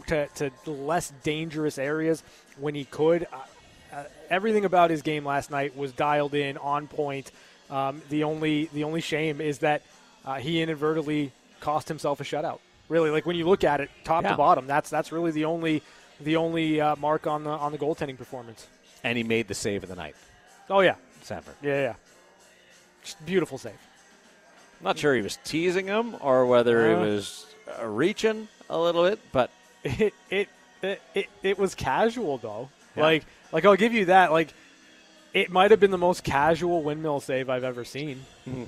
to, 0.07 0.27
to 0.35 0.51
less 0.65 1.13
dangerous 1.23 1.77
areas 1.77 2.23
when 2.57 2.73
he 2.73 2.85
could. 2.85 3.27
Uh, 3.93 4.03
everything 4.29 4.65
about 4.65 4.89
his 4.89 5.01
game 5.01 5.25
last 5.25 5.49
night 5.51 5.75
was 5.75 5.91
dialed 5.91 6.33
in, 6.35 6.57
on 6.57 6.87
point. 6.87 7.31
Um, 7.69 8.01
the 8.09 8.23
only 8.23 8.65
the 8.73 8.83
only 8.83 9.01
shame 9.01 9.41
is 9.41 9.59
that 9.59 9.81
uh, 10.25 10.35
he 10.35 10.61
inadvertently 10.61 11.31
cost 11.59 11.87
himself 11.87 12.19
a 12.19 12.23
shutout. 12.23 12.59
Really, 12.87 13.09
like 13.11 13.25
when 13.25 13.35
you 13.35 13.47
look 13.47 13.63
at 13.63 13.81
it, 13.81 13.89
top 14.03 14.23
Yeah. 14.23 14.31
to 14.31 14.37
bottom, 14.37 14.65
that's 14.67 14.89
that's 14.89 15.11
really 15.11 15.31
the 15.31 15.45
only 15.45 15.81
the 16.19 16.35
only 16.37 16.81
uh, 16.81 16.95
mark 16.97 17.27
on 17.27 17.43
the 17.43 17.49
on 17.51 17.71
the 17.71 17.77
goaltending 17.77 18.17
performance. 18.17 18.67
And 19.03 19.17
he 19.17 19.23
made 19.23 19.47
the 19.47 19.53
save 19.53 19.83
of 19.83 19.89
the 19.89 19.95
night. 19.95 20.15
Oh 20.69 20.81
yeah, 20.81 20.95
Sanford. 21.21 21.55
yeah, 21.61 21.81
yeah. 21.81 21.93
Just 23.03 23.23
beautiful 23.25 23.57
save. 23.57 23.73
Not 24.81 24.97
sure 24.97 25.13
he 25.15 25.21
was 25.21 25.37
teasing 25.43 25.87
him 25.87 26.15
or 26.21 26.45
whether 26.45 26.85
Uh. 26.95 26.99
he 27.05 27.09
was 27.11 27.45
uh, 27.81 27.85
reaching 27.85 28.47
a 28.69 28.77
little 28.79 29.03
bit, 29.03 29.19
but 29.31 29.51
It 29.83 30.13
it 30.29 30.49
it 30.81 31.01
it, 31.13 31.27
it 31.43 31.57
was 31.59 31.75
casual 31.75 32.37
though. 32.37 32.69
Yeah. 32.95 33.03
Like 33.03 33.25
like 33.51 33.65
I'll 33.65 33.75
give 33.75 33.93
you 33.93 34.05
that. 34.05 34.31
Like 34.31 34.53
it 35.33 35.51
might 35.51 35.71
have 35.71 35.79
been 35.79 35.91
the 35.91 35.97
most 35.97 36.23
casual 36.23 36.81
windmill 36.81 37.19
save 37.19 37.49
I've 37.49 37.63
ever 37.63 37.83
seen. 37.83 38.25
Mm-hmm. 38.47 38.63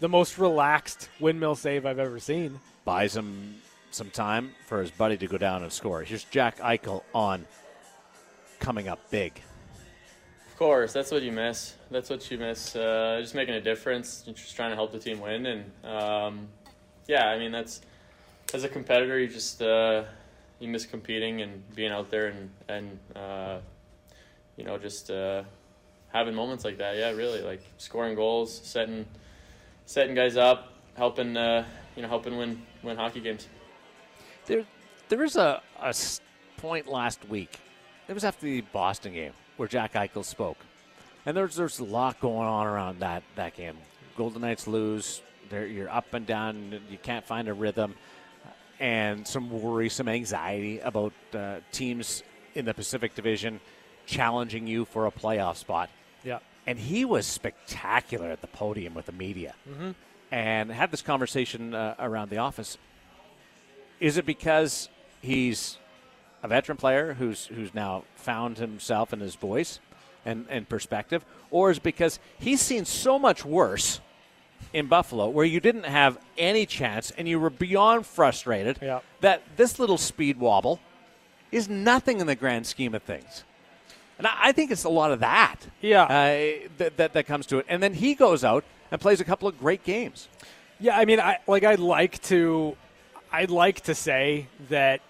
The 0.00 0.08
most 0.08 0.38
relaxed 0.38 1.08
windmill 1.20 1.54
save 1.54 1.86
I've 1.86 1.98
ever 1.98 2.18
seen. 2.18 2.58
buys 2.84 3.16
him 3.16 3.56
some 3.90 4.10
time 4.10 4.52
for 4.66 4.80
his 4.80 4.90
buddy 4.90 5.16
to 5.18 5.26
go 5.26 5.38
down 5.38 5.62
and 5.62 5.72
score. 5.72 6.02
Here's 6.02 6.24
Jack 6.24 6.58
Eichel 6.58 7.02
on 7.14 7.46
coming 8.58 8.88
up 8.88 8.98
big. 9.10 9.40
Of 10.48 10.56
course, 10.58 10.92
that's 10.92 11.10
what 11.10 11.22
you 11.22 11.32
miss. 11.32 11.74
That's 11.90 12.08
what 12.08 12.30
you 12.30 12.38
miss. 12.38 12.74
Uh, 12.74 13.18
just 13.20 13.34
making 13.34 13.54
a 13.54 13.60
difference, 13.60 14.22
just 14.22 14.56
trying 14.56 14.70
to 14.70 14.76
help 14.76 14.92
the 14.92 14.98
team 14.98 15.20
win, 15.20 15.46
and 15.46 15.64
um, 15.84 16.48
yeah, 17.06 17.28
I 17.28 17.38
mean 17.38 17.52
that's 17.52 17.80
as 18.54 18.64
a 18.64 18.68
competitor, 18.68 19.18
you 19.18 19.28
just 19.28 19.62
uh, 19.62 20.04
you 20.60 20.68
miss 20.68 20.86
competing 20.86 21.42
and 21.42 21.62
being 21.74 21.90
out 21.90 22.10
there 22.10 22.26
and 22.28 22.50
and 22.68 22.98
uh, 23.16 23.58
you 24.62 24.68
know 24.68 24.78
just 24.78 25.10
uh, 25.10 25.42
having 26.12 26.36
moments 26.36 26.64
like 26.64 26.78
that. 26.78 26.96
Yeah, 26.96 27.10
really, 27.10 27.42
like 27.42 27.62
scoring 27.78 28.14
goals, 28.14 28.60
setting 28.62 29.04
setting 29.86 30.14
guys 30.14 30.36
up, 30.36 30.74
helping 30.96 31.36
uh, 31.36 31.64
you 31.96 32.02
know 32.02 32.08
helping 32.08 32.36
win 32.36 32.62
win 32.84 32.96
hockey 32.96 33.20
games. 33.20 33.48
There, 34.46 34.64
there 35.08 35.18
was 35.18 35.34
a, 35.34 35.60
a 35.80 35.92
point 36.58 36.86
last 36.86 37.28
week. 37.28 37.58
It 38.06 38.12
was 38.12 38.24
after 38.24 38.46
the 38.46 38.60
Boston 38.60 39.14
game 39.14 39.32
where 39.56 39.68
Jack 39.68 39.94
Eichel 39.94 40.24
spoke, 40.24 40.58
and 41.26 41.36
there's 41.36 41.56
there's 41.56 41.80
a 41.80 41.84
lot 41.84 42.20
going 42.20 42.46
on 42.46 42.68
around 42.68 43.00
that 43.00 43.24
that 43.34 43.56
game. 43.56 43.76
Golden 44.16 44.42
Knights 44.42 44.68
lose. 44.68 45.22
They're, 45.50 45.66
you're 45.66 45.90
up 45.90 46.14
and 46.14 46.24
down. 46.24 46.80
You 46.88 46.98
can't 46.98 47.26
find 47.26 47.48
a 47.48 47.52
rhythm, 47.52 47.96
and 48.78 49.26
some 49.26 49.50
worry, 49.50 49.88
some 49.88 50.06
anxiety 50.06 50.78
about 50.78 51.12
uh, 51.34 51.56
teams 51.72 52.22
in 52.54 52.64
the 52.64 52.72
Pacific 52.72 53.16
Division 53.16 53.58
challenging 54.06 54.66
you 54.66 54.84
for 54.84 55.06
a 55.06 55.10
playoff 55.10 55.56
spot. 55.56 55.88
Yeah. 56.24 56.38
and 56.66 56.78
he 56.78 57.04
was 57.04 57.26
spectacular 57.26 58.30
at 58.30 58.40
the 58.40 58.46
podium 58.46 58.94
with 58.94 59.06
the 59.06 59.12
media 59.12 59.54
and 60.30 60.70
had 60.70 60.90
this 60.92 61.02
conversation 61.02 61.74
uh, 61.74 61.94
around 61.98 62.30
the 62.30 62.38
office 62.38 62.78
is 64.00 64.16
it 64.16 64.24
because 64.26 64.88
he's 65.20 65.78
a 66.42 66.48
veteran 66.48 66.76
player 66.78 67.14
who's 67.14 67.46
who's 67.46 67.74
now 67.74 68.04
found 68.14 68.58
himself 68.58 69.12
and 69.12 69.20
his 69.22 69.34
voice 69.34 69.80
and, 70.24 70.46
and 70.48 70.68
perspective 70.68 71.24
or 71.50 71.70
is 71.72 71.78
it 71.78 71.82
because 71.82 72.18
he's 72.38 72.60
seen 72.60 72.84
so 72.84 73.18
much 73.18 73.44
worse 73.44 74.00
in 74.72 74.86
Buffalo 74.86 75.28
where 75.28 75.44
you 75.44 75.58
didn't 75.60 75.84
have 75.86 76.18
any 76.38 76.64
chance 76.66 77.10
and 77.18 77.28
you 77.28 77.38
were 77.40 77.50
beyond 77.50 78.06
frustrated 78.06 78.78
Yeah. 78.80 79.00
that 79.20 79.42
this 79.56 79.78
little 79.80 79.98
speed 79.98 80.38
wobble 80.38 80.78
is 81.50 81.68
nothing 81.68 82.20
in 82.20 82.26
the 82.28 82.36
grand 82.36 82.66
scheme 82.66 82.94
of 82.94 83.02
things 83.02 83.42
and 84.18 84.26
I 84.26 84.52
think 84.52 84.70
it's 84.70 84.84
a 84.84 84.88
lot 84.88 85.12
of 85.12 85.20
that. 85.20 85.56
Yeah. 85.80 86.04
Uh, 86.04 86.68
that, 86.78 86.96
that 86.96 87.12
that 87.14 87.26
comes 87.26 87.46
to 87.46 87.58
it, 87.58 87.66
and 87.68 87.82
then 87.82 87.94
he 87.94 88.14
goes 88.14 88.44
out 88.44 88.64
and 88.90 89.00
plays 89.00 89.20
a 89.20 89.24
couple 89.24 89.48
of 89.48 89.58
great 89.58 89.84
games. 89.84 90.28
Yeah, 90.78 90.98
I 90.98 91.04
mean, 91.04 91.20
I 91.20 91.38
like 91.46 91.64
I'd 91.64 91.78
like 91.78 92.20
to, 92.22 92.76
I'd 93.30 93.50
like 93.50 93.82
to 93.82 93.94
say 93.94 94.48
that, 94.68 95.00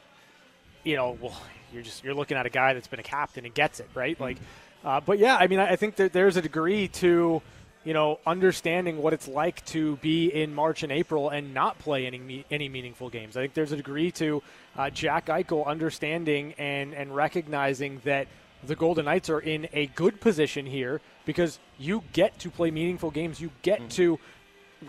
you 0.84 0.96
know, 0.96 1.16
well, 1.20 1.40
you're 1.72 1.82
just 1.82 2.04
you're 2.04 2.14
looking 2.14 2.36
at 2.36 2.44
a 2.44 2.50
guy 2.50 2.74
that's 2.74 2.88
been 2.88 3.00
a 3.00 3.02
captain 3.02 3.44
and 3.44 3.54
gets 3.54 3.80
it 3.80 3.88
right, 3.94 4.18
like, 4.20 4.36
uh, 4.84 5.00
but 5.00 5.18
yeah, 5.18 5.36
I 5.36 5.46
mean, 5.46 5.58
I, 5.58 5.70
I 5.70 5.76
think 5.76 5.96
that 5.96 6.12
there's 6.12 6.36
a 6.36 6.42
degree 6.42 6.88
to, 6.88 7.40
you 7.84 7.94
know, 7.94 8.20
understanding 8.26 8.98
what 8.98 9.12
it's 9.12 9.26
like 9.26 9.64
to 9.66 9.96
be 9.96 10.28
in 10.28 10.54
March 10.54 10.82
and 10.82 10.92
April 10.92 11.30
and 11.30 11.54
not 11.54 11.78
play 11.78 12.06
any 12.06 12.18
me- 12.18 12.44
any 12.50 12.68
meaningful 12.68 13.08
games. 13.08 13.36
I 13.36 13.40
think 13.40 13.54
there's 13.54 13.72
a 13.72 13.76
degree 13.76 14.10
to 14.12 14.42
uh, 14.76 14.90
Jack 14.90 15.26
Eichel 15.26 15.66
understanding 15.66 16.54
and 16.58 16.94
and 16.94 17.16
recognizing 17.16 18.00
that 18.04 18.26
the 18.64 18.76
Golden 18.76 19.04
Knights 19.04 19.28
are 19.28 19.40
in 19.40 19.68
a 19.72 19.86
good 19.86 20.20
position 20.20 20.66
here 20.66 21.00
because 21.24 21.58
you 21.78 22.02
get 22.12 22.38
to 22.40 22.50
play 22.50 22.70
meaningful 22.70 23.10
games. 23.10 23.40
You 23.40 23.50
get 23.62 23.80
mm-hmm. 23.80 23.88
to 23.88 24.18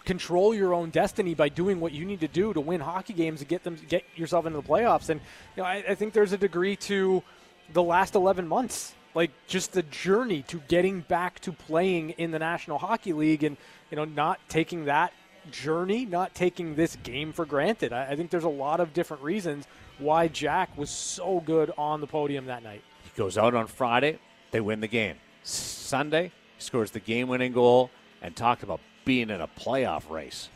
control 0.06 0.54
your 0.54 0.74
own 0.74 0.90
destiny 0.90 1.34
by 1.36 1.50
doing 1.50 1.80
what 1.80 1.92
you 1.92 2.06
need 2.06 2.20
to 2.20 2.28
do 2.28 2.54
to 2.54 2.62
win 2.62 2.82
hockey 2.82 3.14
games 3.14 3.42
and 3.42 3.50
get 3.50 3.64
them 3.64 3.78
get 3.88 4.04
yourself 4.16 4.46
into 4.46 4.60
the 4.60 4.68
playoffs. 4.68 5.10
And 5.10 5.20
you 5.56 5.64
know, 5.64 5.68
I, 5.68 5.84
I 5.90 5.96
think 5.96 6.14
there's 6.14 6.34
a 6.34 6.38
degree 6.38 6.76
to 6.78 7.24
the 7.72 7.84
last 7.84 8.16
11 8.16 8.48
months, 8.48 8.94
like 9.14 9.32
just 9.48 9.74
the 9.74 9.84
journey 9.84 10.44
to 10.44 10.60
getting 10.68 11.02
back 11.02 11.40
to 11.42 11.52
playing 11.52 12.12
in 12.12 12.32
the 12.32 12.40
National 12.40 12.78
Hockey 12.78 13.14
League, 13.14 13.44
and 13.44 13.58
you 13.92 13.98
know, 13.98 14.06
not 14.06 14.40
taking 14.50 14.86
that 14.86 15.14
journey, 15.52 16.06
not 16.06 16.34
taking 16.34 16.76
this 16.76 16.96
game 17.04 17.34
for 17.34 17.46
granted. 17.46 17.94
I, 17.94 18.12
I 18.12 18.16
think 18.16 18.32
there's 18.32 18.44
a 18.44 18.50
lot 18.50 18.80
of 18.80 18.94
different 18.94 19.24
reasons 19.24 19.68
why 20.00 20.28
Jack 20.28 20.76
was 20.78 20.90
so 20.90 21.40
good 21.40 21.72
on 21.78 22.02
the 22.02 22.08
podium 22.08 22.46
that 22.46 22.64
night. 22.64 22.84
Goes 23.16 23.38
out 23.38 23.54
on 23.54 23.68
Friday, 23.68 24.20
they 24.52 24.60
win 24.60 24.80
the 24.80 24.88
game. 24.88 25.18
Sunday, 25.44 26.32
scores 26.58 26.92
the 26.92 27.00
game 27.00 27.28
winning 27.28 27.54
goal 27.54 27.92
and 28.22 28.36
talk 28.36 28.64
about 28.64 28.80
being 29.06 29.30
in 29.30 29.42
a 29.42 29.48
playoff 29.48 30.10
race. 30.10 30.50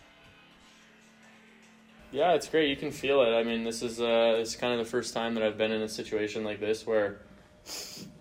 Yeah, 2.12 2.34
it's 2.34 2.48
great. 2.48 2.70
You 2.70 2.78
can 2.78 2.92
feel 2.92 3.22
it. 3.22 3.38
I 3.38 3.44
mean, 3.44 3.64
this 3.64 3.82
is 3.84 4.00
uh, 4.00 4.38
it's 4.40 4.56
kind 4.56 4.74
of 4.74 4.80
the 4.80 4.90
first 4.90 5.14
time 5.14 5.36
that 5.36 5.44
I've 5.44 5.58
been 5.58 5.72
in 5.72 5.82
a 5.82 5.90
situation 5.90 6.44
like 6.44 6.60
this 6.60 6.88
where, 6.88 7.20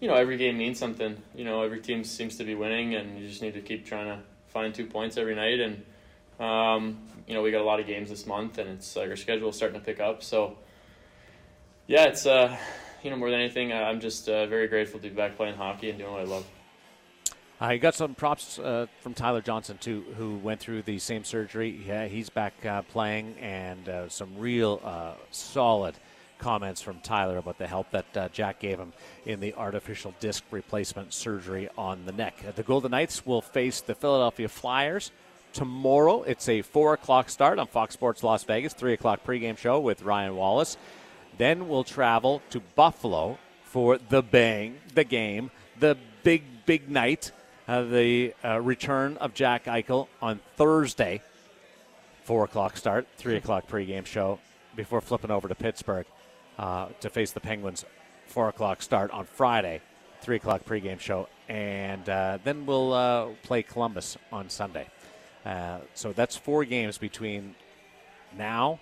you 0.00 0.08
know, 0.08 0.14
every 0.14 0.36
game 0.36 0.58
means 0.58 0.78
something. 0.78 1.16
You 1.34 1.44
know, 1.44 1.62
every 1.62 1.80
team 1.80 2.02
seems 2.02 2.36
to 2.38 2.44
be 2.44 2.54
winning, 2.54 2.96
and 2.96 3.18
you 3.18 3.28
just 3.28 3.42
need 3.42 3.54
to 3.54 3.60
keep 3.60 3.86
trying 3.86 4.06
to 4.06 4.18
find 4.48 4.74
two 4.74 4.86
points 4.86 5.16
every 5.16 5.36
night. 5.36 5.60
And 5.60 5.84
um, 6.40 6.98
you 7.26 7.34
know, 7.34 7.42
we 7.42 7.50
got 7.52 7.60
a 7.60 7.64
lot 7.64 7.80
of 7.80 7.86
games 7.86 8.10
this 8.10 8.26
month, 8.26 8.58
and 8.58 8.68
it's 8.70 8.96
like 8.96 9.08
our 9.08 9.16
schedule 9.16 9.52
starting 9.52 9.78
to 9.78 9.84
pick 9.84 10.00
up. 10.00 10.22
So, 10.22 10.58
yeah, 11.86 12.06
it's 12.06 12.26
uh, 12.26 12.56
you 13.06 13.10
know, 13.10 13.16
more 13.16 13.30
than 13.30 13.38
anything, 13.38 13.72
I'm 13.72 14.00
just 14.00 14.28
uh, 14.28 14.46
very 14.46 14.66
grateful 14.66 14.98
to 14.98 15.08
be 15.08 15.14
back 15.14 15.36
playing 15.36 15.54
hockey 15.54 15.90
and 15.90 15.98
doing 15.98 16.10
what 16.10 16.22
I 16.22 16.24
love. 16.24 16.44
I 17.60 17.76
got 17.76 17.94
some 17.94 18.16
props 18.16 18.58
uh, 18.58 18.86
from 19.00 19.14
Tyler 19.14 19.40
Johnson 19.40 19.78
too, 19.78 20.04
who 20.16 20.38
went 20.38 20.58
through 20.58 20.82
the 20.82 20.98
same 20.98 21.22
surgery. 21.22 21.80
Yeah, 21.86 22.06
he's 22.06 22.30
back 22.30 22.66
uh, 22.66 22.82
playing, 22.82 23.36
and 23.40 23.88
uh, 23.88 24.08
some 24.08 24.36
real 24.36 24.80
uh, 24.84 25.12
solid 25.30 25.94
comments 26.40 26.82
from 26.82 26.98
Tyler 26.98 27.38
about 27.38 27.58
the 27.58 27.68
help 27.68 27.92
that 27.92 28.16
uh, 28.16 28.28
Jack 28.30 28.58
gave 28.58 28.80
him 28.80 28.92
in 29.24 29.38
the 29.38 29.54
artificial 29.54 30.12
disc 30.18 30.42
replacement 30.50 31.14
surgery 31.14 31.68
on 31.78 32.06
the 32.06 32.12
neck. 32.12 32.34
the 32.56 32.64
Golden 32.64 32.90
Knights 32.90 33.24
will 33.24 33.40
face 33.40 33.82
the 33.82 33.94
Philadelphia 33.94 34.48
Flyers 34.48 35.12
tomorrow. 35.52 36.24
It's 36.24 36.48
a 36.48 36.62
four 36.62 36.94
o'clock 36.94 37.30
start 37.30 37.60
on 37.60 37.68
Fox 37.68 37.94
Sports 37.94 38.24
Las 38.24 38.42
Vegas, 38.42 38.72
three 38.72 38.94
o'clock 38.94 39.20
pregame 39.24 39.56
show 39.56 39.78
with 39.78 40.02
Ryan 40.02 40.34
Wallace. 40.34 40.76
Then 41.38 41.68
we'll 41.68 41.84
travel 41.84 42.42
to 42.50 42.60
Buffalo 42.60 43.38
for 43.62 43.98
the 43.98 44.22
bang, 44.22 44.78
the 44.94 45.04
game, 45.04 45.50
the 45.78 45.96
big 46.22 46.42
big 46.66 46.88
night 46.90 47.30
uh, 47.68 47.82
the 47.82 48.34
uh, 48.44 48.60
return 48.60 49.16
of 49.18 49.34
Jack 49.34 49.64
Eichel 49.64 50.08
on 50.22 50.40
Thursday, 50.56 51.22
4 52.24 52.44
o'clock 52.44 52.76
start, 52.76 53.06
3 53.16 53.36
o'clock 53.36 53.66
pregame 53.68 54.06
show, 54.06 54.38
before 54.74 55.00
flipping 55.00 55.30
over 55.30 55.48
to 55.48 55.54
Pittsburgh 55.54 56.06
uh, 56.58 56.88
to 57.00 57.10
face 57.10 57.32
the 57.32 57.40
Penguins, 57.40 57.84
4 58.26 58.48
o'clock 58.50 58.82
start 58.82 59.10
on 59.10 59.24
Friday, 59.24 59.80
3 60.20 60.36
o'clock 60.36 60.64
pregame 60.64 61.00
show, 61.00 61.28
and 61.48 62.08
uh, 62.08 62.38
then 62.44 62.66
we'll 62.66 62.92
uh, 62.92 63.26
play 63.42 63.62
Columbus 63.62 64.16
on 64.32 64.48
Sunday. 64.48 64.86
Uh, 65.44 65.78
so 65.94 66.12
that's 66.12 66.36
four 66.36 66.64
games 66.64 66.98
between 66.98 67.54
now 68.36 68.80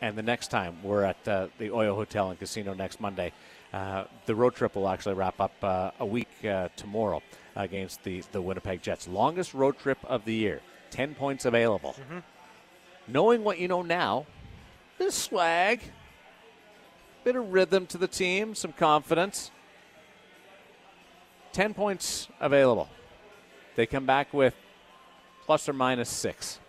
and 0.00 0.16
the 0.16 0.22
next 0.22 0.48
time 0.48 0.76
we're 0.82 1.04
at 1.04 1.22
the 1.24 1.50
Oyo 1.60 1.94
Hotel 1.94 2.30
and 2.30 2.38
Casino 2.38 2.74
next 2.74 3.00
Monday. 3.00 3.32
the 3.72 4.34
road 4.34 4.54
trip 4.54 4.74
will 4.74 4.88
actually 4.88 5.14
wrap 5.14 5.40
up 5.40 5.92
a 6.00 6.06
week 6.06 6.28
tomorrow 6.76 7.22
against 7.56 8.02
the, 8.04 8.22
the 8.32 8.40
Winnipeg 8.40 8.82
Jets. 8.82 9.08
Longest 9.08 9.54
road 9.54 9.78
trip 9.78 9.98
of 10.04 10.24
the 10.24 10.34
year. 10.34 10.60
10 10.90 11.14
points 11.14 11.44
available. 11.44 11.94
Mm-hmm. 11.98 12.18
Knowing 13.08 13.44
what 13.44 13.58
you 13.58 13.68
know 13.68 13.82
now, 13.82 14.26
this 14.98 15.14
swag, 15.14 15.80
bit 17.24 17.36
of 17.36 17.52
rhythm 17.52 17.86
to 17.86 17.98
the 17.98 18.08
team, 18.08 18.54
some 18.54 18.72
confidence. 18.72 19.50
10 21.52 21.74
points 21.74 22.28
available. 22.40 22.88
They 23.76 23.86
come 23.86 24.06
back 24.06 24.32
with 24.32 24.54
plus 25.46 25.68
or 25.68 25.72
minus 25.72 26.08
six. 26.08 26.60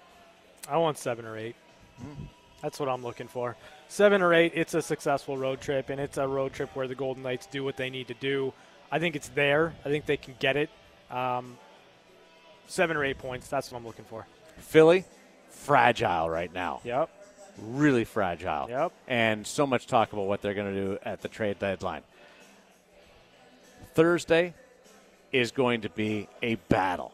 I 0.67 0.77
want 0.77 0.97
seven 0.97 1.25
or 1.25 1.37
8 1.37 1.55
mm. 2.03 2.27
That's 2.61 2.79
what 2.79 2.89
I'm 2.89 3.03
looking 3.03 3.27
for. 3.27 3.55
Seven 3.87 4.21
or 4.21 4.33
eight, 4.33 4.53
it's 4.55 4.73
a 4.73 4.81
successful 4.81 5.37
road 5.37 5.61
trip, 5.61 5.89
and 5.89 5.99
it's 5.99 6.17
a 6.17 6.27
road 6.27 6.53
trip 6.53 6.75
where 6.75 6.87
the 6.87 6.95
Golden 6.95 7.23
Knights 7.23 7.47
do 7.47 7.63
what 7.63 7.75
they 7.75 7.89
need 7.89 8.07
to 8.07 8.13
do. 8.13 8.53
I 8.91 8.99
think 8.99 9.15
it's 9.15 9.29
there. 9.29 9.73
I 9.85 9.89
think 9.89 10.05
they 10.05 10.17
can 10.17 10.35
get 10.39 10.57
it. 10.57 10.69
Um, 11.09 11.57
seven 12.67 12.97
or 12.97 13.03
eight 13.03 13.17
points. 13.17 13.47
That's 13.47 13.71
what 13.71 13.77
I'm 13.77 13.85
looking 13.85 14.05
for. 14.05 14.27
Philly, 14.57 15.05
fragile 15.49 16.29
right 16.29 16.53
now. 16.53 16.81
Yep. 16.83 17.09
Really 17.57 18.05
fragile. 18.05 18.67
Yep. 18.69 18.91
And 19.07 19.45
so 19.45 19.65
much 19.65 19.87
talk 19.87 20.13
about 20.13 20.25
what 20.25 20.41
they're 20.41 20.53
going 20.53 20.73
to 20.73 20.81
do 20.81 20.97
at 21.03 21.21
the 21.21 21.27
trade 21.27 21.59
deadline. 21.59 22.03
Thursday 23.93 24.53
is 25.31 25.51
going 25.51 25.81
to 25.81 25.89
be 25.89 26.27
a 26.41 26.55
battle 26.55 27.11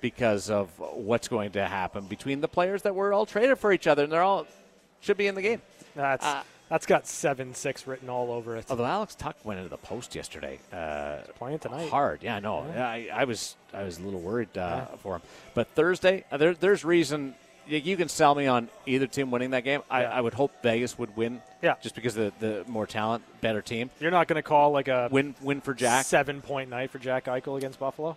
because 0.00 0.50
of 0.50 0.68
what's 0.78 1.28
going 1.28 1.52
to 1.52 1.66
happen 1.66 2.06
between 2.06 2.40
the 2.40 2.48
players 2.48 2.82
that 2.82 2.94
were 2.94 3.12
all 3.12 3.26
traded 3.26 3.58
for 3.58 3.72
each 3.72 3.86
other, 3.86 4.04
and 4.04 4.12
they're 4.12 4.22
all 4.22 4.46
should 5.04 5.16
be 5.16 5.26
in 5.26 5.34
the 5.34 5.42
game. 5.42 5.62
That's 5.94 6.24
uh, 6.24 6.42
that's 6.68 6.86
got 6.86 7.06
seven 7.06 7.54
six 7.54 7.86
written 7.86 8.08
all 8.08 8.32
over 8.32 8.56
it. 8.56 8.66
Although 8.70 8.86
Alex 8.86 9.14
Tuch 9.14 9.36
went 9.44 9.58
into 9.58 9.70
the 9.70 9.76
post 9.76 10.14
yesterday, 10.14 10.58
uh, 10.72 11.18
playing 11.36 11.58
tonight 11.58 11.88
hard. 11.90 12.22
Yeah, 12.22 12.36
I 12.36 12.40
know. 12.40 12.66
Yeah. 12.74 12.88
I, 12.88 13.08
I, 13.12 13.24
was 13.24 13.56
I 13.72 13.84
was 13.84 13.98
a 13.98 14.02
little 14.02 14.20
worried 14.20 14.56
uh, 14.56 14.86
yeah. 14.90 14.96
for 14.96 15.16
him, 15.16 15.22
but 15.54 15.68
Thursday 15.68 16.24
uh, 16.32 16.36
there, 16.36 16.54
there's 16.54 16.84
reason 16.84 17.34
you 17.66 17.96
can 17.96 18.08
sell 18.08 18.34
me 18.34 18.46
on 18.46 18.68
either 18.86 19.06
team 19.06 19.30
winning 19.30 19.50
that 19.50 19.64
game. 19.64 19.82
I, 19.90 20.04
I, 20.04 20.20
would 20.20 20.34
hope 20.34 20.52
Vegas 20.62 20.98
would 20.98 21.16
win. 21.16 21.40
Yeah, 21.62 21.76
just 21.80 21.94
because 21.94 22.14
the 22.14 22.32
the 22.40 22.64
more 22.66 22.86
talent, 22.86 23.24
better 23.40 23.62
team. 23.62 23.90
You're 24.00 24.10
not 24.10 24.28
going 24.28 24.36
to 24.36 24.42
call 24.42 24.70
like 24.70 24.88
a 24.88 25.08
win 25.10 25.34
win 25.42 25.60
for 25.60 25.74
Jack 25.74 26.04
seven 26.06 26.42
point 26.42 26.70
night 26.70 26.90
for 26.90 26.98
Jack 26.98 27.26
Eichel 27.26 27.56
against 27.56 27.78
Buffalo. 27.78 28.16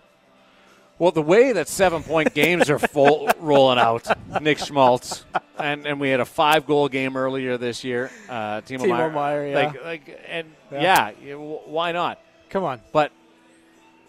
Well, 0.99 1.11
the 1.11 1.21
way 1.21 1.51
that 1.51 1.67
seven 1.67 2.01
point 2.01 2.33
games 2.33 2.69
are 2.69 2.79
full 2.79 3.29
rolling 3.39 3.77
out, 3.77 4.07
Nick 4.41 4.57
Schmaltz, 4.57 5.25
and, 5.59 5.85
and 5.85 5.99
we 5.99 6.09
had 6.09 6.19
a 6.19 6.25
five 6.25 6.65
goal 6.65 6.89
game 6.89 7.15
earlier 7.15 7.57
this 7.57 7.83
year. 7.83 8.09
Uh, 8.27 8.61
Timo, 8.61 8.79
Timo 8.79 8.89
Meier, 8.89 9.11
Meier 9.11 9.47
yeah. 9.47 9.55
Like, 9.55 9.83
like, 9.83 10.19
and 10.27 10.47
yeah. 10.71 11.11
yeah, 11.23 11.35
why 11.35 11.91
not? 11.91 12.19
Come 12.49 12.63
on, 12.63 12.81
but 12.91 13.11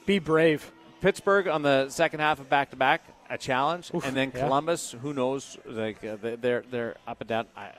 be 0.07 0.19
brave. 0.19 0.71
Pittsburgh 1.01 1.47
on 1.47 1.63
the 1.63 1.91
second 1.91 2.21
half 2.21 2.41
of 2.41 2.49
back 2.49 2.71
to 2.71 2.77
back, 2.77 3.03
a 3.29 3.37
challenge, 3.37 3.91
Oof, 3.95 4.07
and 4.07 4.17
then 4.17 4.31
Columbus. 4.31 4.95
Yeah. 4.95 5.01
Who 5.01 5.13
knows? 5.13 5.59
Like 5.67 6.03
uh, 6.03 6.17
they're 6.21 6.65
they're 6.71 6.97
up 7.07 7.21
and 7.21 7.29
down. 7.29 7.47
I, 7.55 7.73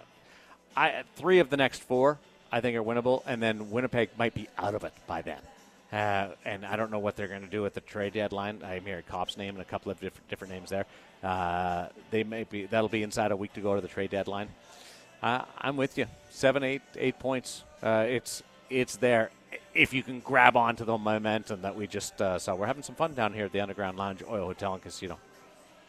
I 0.77 1.03
three 1.15 1.39
of 1.39 1.49
the 1.49 1.57
next 1.57 1.81
four 1.81 2.19
I 2.51 2.61
think 2.61 2.77
are 2.77 2.83
winnable, 2.83 3.23
and 3.25 3.41
then 3.41 3.71
Winnipeg 3.71 4.09
might 4.17 4.33
be 4.33 4.47
out 4.57 4.75
of 4.75 4.83
it 4.83 4.93
by 5.07 5.21
then. 5.21 5.39
Uh, 5.91 6.29
and 6.45 6.65
I 6.65 6.75
don't 6.75 6.91
know 6.91 6.99
what 6.99 7.15
they're 7.15 7.27
going 7.27 7.41
to 7.41 7.47
do 7.47 7.65
at 7.65 7.73
the 7.73 7.81
trade 7.81 8.13
deadline. 8.13 8.61
I'm 8.63 8.85
hearing 8.85 9.03
Copp's 9.09 9.37
name 9.37 9.55
and 9.55 9.61
a 9.61 9.65
couple 9.65 9.91
of 9.91 9.99
different, 9.99 10.29
different 10.29 10.53
names 10.53 10.69
there. 10.69 10.85
Uh, 11.23 11.87
they 12.11 12.23
may 12.23 12.43
be 12.43 12.65
that'll 12.67 12.89
be 12.89 13.03
inside 13.03 13.31
a 13.31 13.35
week 13.35 13.53
to 13.53 13.61
go 13.61 13.75
to 13.75 13.81
the 13.81 13.87
trade 13.87 14.11
deadline. 14.11 14.49
Uh, 15.21 15.43
I'm 15.57 15.77
with 15.77 15.97
you. 15.97 16.05
Seven, 16.29 16.63
eight, 16.63 16.81
eight 16.95 17.17
points. 17.19 17.63
Uh, 17.81 18.05
it's 18.07 18.43
it's 18.69 18.97
there 18.97 19.31
if 19.73 19.93
you 19.93 20.03
can 20.03 20.19
grab 20.19 20.55
onto 20.55 20.85
the 20.85 20.97
momentum 20.97 21.61
that 21.63 21.75
we 21.75 21.87
just 21.87 22.21
uh, 22.21 22.37
saw. 22.37 22.55
We're 22.55 22.67
having 22.67 22.83
some 22.83 22.95
fun 22.95 23.13
down 23.13 23.33
here 23.33 23.45
at 23.45 23.51
the 23.51 23.61
Underground 23.61 23.97
Lounge 23.97 24.19
Oyo 24.19 24.45
Hotel 24.45 24.73
and 24.73 24.83
Casino. 24.83 25.17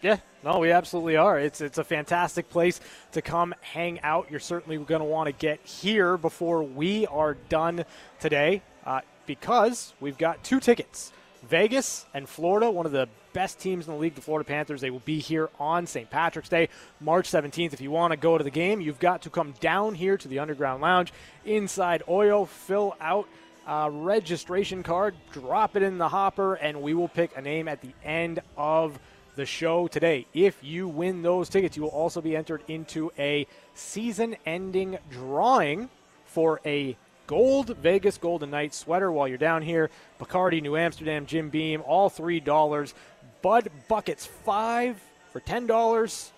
Yeah, 0.02 0.16
no, 0.42 0.60
we 0.60 0.72
absolutely 0.72 1.16
are. 1.16 1.38
It's 1.38 1.60
it's 1.60 1.76
a 1.76 1.84
fantastic 1.84 2.48
place 2.48 2.80
to 3.12 3.20
come 3.20 3.54
hang 3.60 4.00
out. 4.00 4.28
You're 4.30 4.40
certainly 4.40 4.78
going 4.78 5.00
to 5.00 5.04
want 5.04 5.26
to 5.26 5.32
get 5.32 5.60
here 5.64 6.16
before 6.16 6.62
we 6.62 7.06
are 7.06 7.34
done 7.34 7.84
today. 8.18 8.62
Uh, 8.86 9.02
because 9.30 9.94
we've 10.00 10.18
got 10.18 10.42
two 10.42 10.58
tickets. 10.58 11.12
Vegas 11.48 12.04
and 12.12 12.28
Florida, 12.28 12.68
one 12.68 12.84
of 12.84 12.90
the 12.90 13.08
best 13.32 13.60
teams 13.60 13.86
in 13.86 13.94
the 13.94 13.98
league, 14.00 14.16
the 14.16 14.20
Florida 14.20 14.44
Panthers. 14.44 14.80
They 14.80 14.90
will 14.90 14.98
be 15.04 15.20
here 15.20 15.50
on 15.60 15.86
St. 15.86 16.10
Patrick's 16.10 16.48
Day, 16.48 16.68
March 17.00 17.30
17th. 17.30 17.72
If 17.72 17.80
you 17.80 17.92
want 17.92 18.10
to 18.10 18.16
go 18.16 18.36
to 18.36 18.42
the 18.42 18.50
game, 18.50 18.80
you've 18.80 18.98
got 18.98 19.22
to 19.22 19.30
come 19.30 19.54
down 19.60 19.94
here 19.94 20.16
to 20.16 20.26
the 20.26 20.40
Underground 20.40 20.82
Lounge 20.82 21.12
inside 21.44 22.02
Oyo, 22.08 22.48
fill 22.48 22.96
out 23.00 23.28
a 23.68 23.88
registration 23.88 24.82
card, 24.82 25.14
drop 25.30 25.76
it 25.76 25.84
in 25.84 25.96
the 25.96 26.08
hopper, 26.08 26.54
and 26.54 26.82
we 26.82 26.92
will 26.92 27.06
pick 27.06 27.30
a 27.36 27.40
name 27.40 27.68
at 27.68 27.80
the 27.82 27.92
end 28.02 28.42
of 28.56 28.98
the 29.36 29.46
show 29.46 29.86
today. 29.86 30.26
If 30.34 30.58
you 30.64 30.88
win 30.88 31.22
those 31.22 31.48
tickets, 31.48 31.76
you 31.76 31.84
will 31.84 31.90
also 31.90 32.20
be 32.20 32.34
entered 32.34 32.64
into 32.66 33.12
a 33.16 33.46
season 33.74 34.34
ending 34.44 34.98
drawing 35.08 35.88
for 36.24 36.60
a 36.66 36.96
gold 37.30 37.76
Vegas 37.76 38.18
Golden 38.18 38.50
Knights 38.50 38.76
sweater 38.76 39.12
while 39.12 39.28
you're 39.28 39.38
down 39.38 39.62
here. 39.62 39.88
Bacardi, 40.18 40.60
New 40.60 40.76
Amsterdam, 40.76 41.26
Jim 41.26 41.48
Beam, 41.48 41.80
all 41.86 42.10
$3. 42.10 42.92
Bud 43.40 43.70
Buckets, 43.86 44.26
5 44.26 45.00
for 45.32 45.38
$10. 45.38 46.30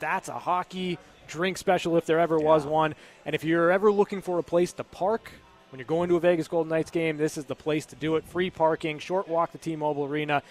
That's 0.00 0.28
a 0.28 0.38
hockey 0.38 0.98
drink 1.28 1.56
special 1.56 1.96
if 1.96 2.04
there 2.04 2.20
ever 2.20 2.38
yeah. 2.38 2.44
was 2.44 2.66
one. 2.66 2.94
And 3.24 3.34
if 3.34 3.42
you're 3.42 3.70
ever 3.70 3.90
looking 3.90 4.20
for 4.20 4.38
a 4.38 4.42
place 4.42 4.74
to 4.74 4.84
park 4.84 5.32
when 5.70 5.78
you're 5.78 5.86
going 5.86 6.10
to 6.10 6.16
a 6.16 6.20
Vegas 6.20 6.46
Golden 6.46 6.68
Knights 6.68 6.90
game, 6.90 7.16
this 7.16 7.38
is 7.38 7.46
the 7.46 7.54
place 7.54 7.86
to 7.86 7.96
do 7.96 8.16
it. 8.16 8.24
Free 8.26 8.50
parking, 8.50 8.98
short 8.98 9.26
walk 9.26 9.52
to 9.52 9.58
T-Mobile 9.58 10.04
Arena. 10.04 10.42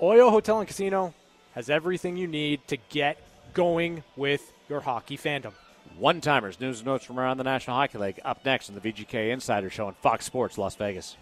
Oyo 0.00 0.30
Hotel 0.30 0.60
and 0.60 0.66
Casino 0.66 1.12
has 1.52 1.68
everything 1.68 2.16
you 2.16 2.28
need 2.28 2.66
to 2.68 2.78
get 2.88 3.18
going 3.52 4.04
with 4.16 4.54
your 4.70 4.80
hockey 4.80 5.18
fandom. 5.18 5.52
One 5.98 6.20
timers, 6.20 6.60
news 6.60 6.78
and 6.78 6.86
notes 6.86 7.04
from 7.04 7.18
around 7.18 7.38
the 7.38 7.44
National 7.44 7.76
Hockey 7.76 7.98
League. 7.98 8.20
Up 8.24 8.44
next 8.44 8.68
on 8.68 8.76
the 8.76 8.80
VGK 8.80 9.32
Insider 9.32 9.68
Show 9.68 9.88
on 9.88 9.94
Fox 9.94 10.24
Sports 10.24 10.56
Las 10.56 10.76
Vegas. 10.76 11.16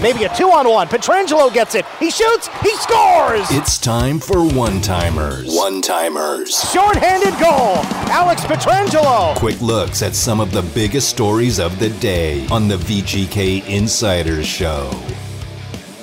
Maybe 0.00 0.24
a 0.24 0.34
two 0.34 0.50
on 0.50 0.66
one. 0.66 0.88
Pietrangelo 0.88 1.52
gets 1.52 1.74
it. 1.74 1.84
He 1.98 2.10
shoots. 2.10 2.48
He 2.62 2.74
scores. 2.76 3.46
It's 3.50 3.76
time 3.76 4.18
for 4.18 4.42
one 4.42 4.80
timers. 4.80 5.54
One 5.54 5.82
timers. 5.82 6.58
Short-handed 6.72 7.38
goal. 7.38 7.76
Alex 8.10 8.40
Pietrangelo. 8.40 9.36
Quick 9.36 9.60
looks 9.60 10.00
at 10.00 10.14
some 10.14 10.40
of 10.40 10.50
the 10.52 10.62
biggest 10.74 11.10
stories 11.10 11.60
of 11.60 11.78
the 11.78 11.90
day 11.90 12.46
on 12.46 12.68
the 12.68 12.76
VGK 12.76 13.68
Insiders 13.68 14.46
Show. 14.46 14.90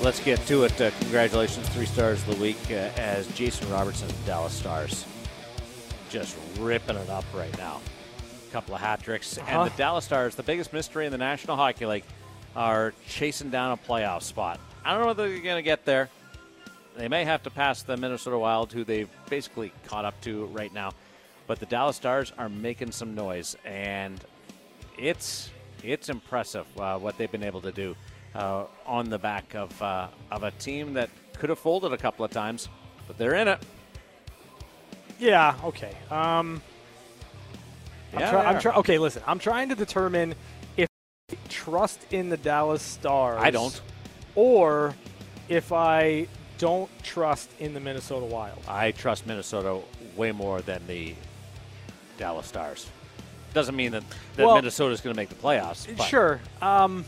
Let's 0.04 0.20
get 0.20 0.40
to 0.46 0.66
it. 0.66 0.80
Uh, 0.80 0.92
congratulations, 1.00 1.68
three 1.70 1.88
stars 1.88 2.22
of 2.28 2.36
the 2.36 2.44
week, 2.44 2.60
uh, 2.70 2.92
as 2.96 3.26
Jason 3.30 3.68
Robertson 3.72 4.08
of 4.08 4.20
the 4.24 4.28
Dallas 4.28 4.54
Stars 4.54 5.04
just 6.10 6.38
ripping 6.60 6.96
it 6.96 7.10
up 7.10 7.26
right 7.34 7.56
now. 7.58 7.82
A 8.48 8.52
couple 8.52 8.76
of 8.76 8.82
hat 8.82 9.02
tricks. 9.02 9.38
Uh-huh. 9.38 9.62
And 9.62 9.72
the 9.72 9.78
Dallas 9.78 10.06
Stars, 10.06 10.36
the 10.36 10.44
biggest 10.44 10.74
mystery 10.74 11.06
in 11.06 11.12
the 11.12 11.18
National 11.18 11.56
Hockey 11.56 11.86
League, 11.86 12.04
are 12.56 12.94
chasing 13.08 13.50
down 13.50 13.72
a 13.72 13.78
playoff 13.78 14.24
spot. 14.24 14.60
I 14.84 14.92
don't 14.92 15.02
know 15.02 15.08
whether 15.08 15.28
they're 15.28 15.42
going 15.42 15.58
to 15.58 15.64
get 15.64 15.86
there. 15.86 16.10
They 16.96 17.08
may 17.08 17.26
have 17.26 17.44
to 17.44 17.52
pass 17.52 17.84
the 17.84 17.96
Minnesota 17.96 18.38
Wild, 18.38 18.74
who 18.74 18.84
they've 18.84 19.10
basically 19.30 19.72
caught 19.86 20.06
up 20.06 20.20
to 20.22 20.46
right 20.48 20.74
now. 20.74 20.92
But 21.46 21.60
the 21.60 21.68
Dallas 21.68 21.96
Stars 21.96 22.34
are 22.38 22.50
making 22.50 22.92
some 22.92 23.14
noise, 23.14 23.56
and 23.64 24.20
it's 24.98 25.52
it's 25.84 26.10
impressive 26.10 26.66
uh, 26.80 26.98
what 26.98 27.18
they've 27.18 27.32
been 27.32 27.44
able 27.44 27.62
to 27.62 27.72
do 27.72 27.96
uh, 28.34 28.66
on 28.86 29.10
the 29.10 29.20
back 29.20 29.56
of 29.56 29.80
uh, 29.82 30.08
of 30.32 30.44
a 30.44 30.52
team 30.52 30.94
that 30.94 31.10
could 31.38 31.50
have 31.50 31.60
folded 31.60 31.94
a 31.94 31.98
couple 31.98 32.26
of 32.26 32.32
times, 32.32 32.68
but 33.08 33.18
they're 33.18 33.36
in 33.36 33.48
it. 33.48 33.60
Yeah. 35.20 35.56
Okay. 35.64 35.96
Um. 36.12 36.62
I'm 38.14 38.20
Yeah, 38.20 38.32
try- 38.32 38.46
I'm 38.46 38.60
try- 38.62 38.76
okay, 38.76 38.98
listen. 38.98 39.22
I'm 39.28 39.40
trying 39.40 39.70
to 39.70 39.76
determine 39.76 40.34
if 40.78 40.88
I 41.32 41.36
trust 41.50 42.00
in 42.12 42.30
the 42.30 42.38
Dallas 42.38 42.82
Stars. 42.82 43.42
I 43.44 43.52
don't. 43.52 43.80
Or 44.36 44.96
if 45.50 45.72
I 45.74 46.28
don't 46.58 46.90
trust 47.04 47.50
in 47.60 47.74
the 47.74 47.80
Minnesota 47.80 48.26
Wild. 48.26 48.60
I 48.68 48.92
trust 48.92 49.28
Minnesota 49.28 49.82
way 50.16 50.32
more 50.32 50.62
than 50.62 50.86
the 50.88 51.16
Dallas 52.18 52.48
Stars. 52.48 52.88
Doesn't 53.54 53.76
mean 53.76 53.92
that, 53.92 54.04
that 54.36 54.46
Well- 54.46 54.56
Minnesota's 54.56 55.02
going 55.02 55.14
to 55.14 55.20
make 55.20 55.30
the 55.30 55.36
playoffs. 55.36 55.86
But 55.98 56.06
Sure. 56.06 56.40
Um, 56.62 57.06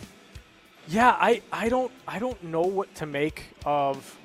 yeah, 0.88 1.16
I, 1.20 1.42
I 1.52 1.70
don't 1.70 1.92
I 2.08 2.20
don't 2.20 2.44
know 2.44 2.62
what 2.62 2.94
to 2.96 3.06
make 3.06 3.44
of 3.66 4.18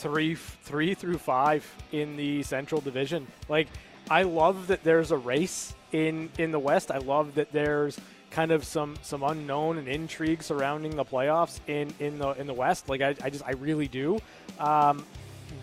three 0.00 0.34
three 0.34 0.94
through 0.94 1.18
five 1.18 1.64
in 1.92 2.16
the 2.16 2.42
Central 2.42 2.80
Division. 2.80 3.26
Like, 3.48 3.68
I 4.10 4.22
love 4.22 4.68
that 4.68 4.82
there's 4.82 5.10
a 5.10 5.16
race 5.16 5.74
in 5.92 6.30
in 6.38 6.50
the 6.50 6.58
West. 6.58 6.90
I 6.90 6.98
love 6.98 7.34
that 7.34 7.52
there's 7.52 8.00
kind 8.30 8.50
of 8.50 8.64
some 8.64 8.96
some 9.02 9.22
unknown 9.22 9.76
and 9.76 9.88
intrigue 9.88 10.42
surrounding 10.42 10.96
the 10.96 11.04
playoffs 11.04 11.60
in 11.66 11.92
in 11.98 12.18
the 12.18 12.30
in 12.30 12.46
the 12.46 12.54
West. 12.54 12.88
Like, 12.88 13.02
I, 13.02 13.14
I 13.22 13.30
just 13.30 13.44
I 13.44 13.52
really 13.52 13.88
do. 13.88 14.18
Um, 14.58 15.04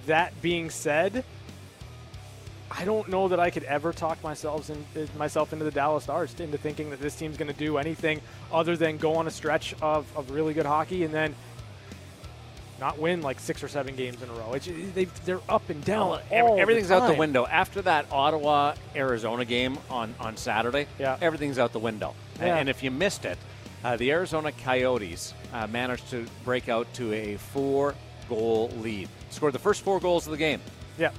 that 0.06 0.40
being 0.42 0.70
said. 0.70 1.24
I 2.70 2.84
don't 2.84 3.08
know 3.08 3.30
that 3.30 3.40
I 3.40 3.50
could 3.50 3.64
ever 3.64 3.94
talk 3.94 4.22
myself 4.22 4.70
in, 4.70 5.08
myself 5.18 5.54
into 5.54 5.64
the 5.64 5.72
Dallas 5.72 6.04
Stars 6.04 6.38
into 6.38 6.58
thinking 6.58 6.90
that 6.90 7.00
this 7.00 7.16
team's 7.16 7.38
going 7.38 7.52
to 7.52 7.58
do 7.58 7.78
anything 7.78 8.20
other 8.52 8.76
than 8.76 8.98
go 8.98 9.16
on 9.16 9.26
a 9.26 9.32
stretch 9.32 9.74
of, 9.82 10.06
of 10.18 10.32
really 10.32 10.54
good 10.54 10.66
hockey 10.66 11.06
and 11.06 11.14
then 11.14 11.34
not 12.80 13.00
win 13.00 13.22
like 13.22 13.40
six 13.40 13.64
or 13.64 13.68
seven 13.68 13.96
games 13.96 14.22
in 14.22 14.30
a 14.30 14.34
row. 14.34 14.54
It's, 14.54 14.68
they, 14.94 15.06
they're 15.26 15.40
up 15.50 15.70
and 15.70 15.84
down. 15.84 16.10
Well, 16.10 16.22
ev- 16.32 16.46
all 16.46 16.56
the 16.56 16.62
everything's 16.62 16.92
out 16.92 17.08
the 17.08 17.18
window. 17.18 17.46
After 17.46 17.82
that 17.84 18.06
Ottawa 18.12 18.76
Arizona 18.96 19.46
game 19.46 19.78
on, 19.90 20.14
on 20.20 20.38
Saturday, 20.38 20.88
Yeah. 21.00 21.18
everything's 21.22 21.58
out 21.60 21.74
the 21.74 21.80
window. 21.80 22.14
Yeah. 22.40 22.56
And 22.58 22.70
if 22.70 22.84
you 22.84 22.92
missed 22.92 23.26
it, 23.26 23.38
uh, 23.84 23.96
the 23.98 24.12
Arizona 24.12 24.52
Coyotes 24.52 25.34
uh, 25.54 25.68
managed 25.68 26.10
to 26.12 26.26
break 26.44 26.70
out 26.70 26.92
to 26.96 27.14
a 27.14 27.38
four 27.38 27.96
goal 28.30 28.70
lead, 28.82 29.08
scored 29.30 29.54
the 29.54 29.60
first 29.60 29.82
four 29.82 30.00
goals 30.00 30.26
of 30.28 30.32
the 30.32 30.38
game. 30.38 30.62
Yeah. 30.98 31.12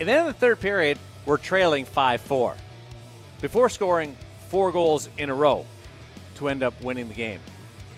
And 0.00 0.08
then 0.08 0.20
in 0.20 0.26
the 0.26 0.32
third 0.32 0.60
period, 0.60 0.98
we're 1.26 1.38
trailing 1.38 1.84
5 1.86 2.20
4 2.20 2.56
before 3.40 3.68
scoring 3.68 4.16
four 4.48 4.70
goals 4.72 5.08
in 5.18 5.30
a 5.30 5.34
row 5.34 5.64
to 6.36 6.48
end 6.48 6.62
up 6.62 6.80
winning 6.82 7.08
the 7.08 7.14
game. 7.14 7.40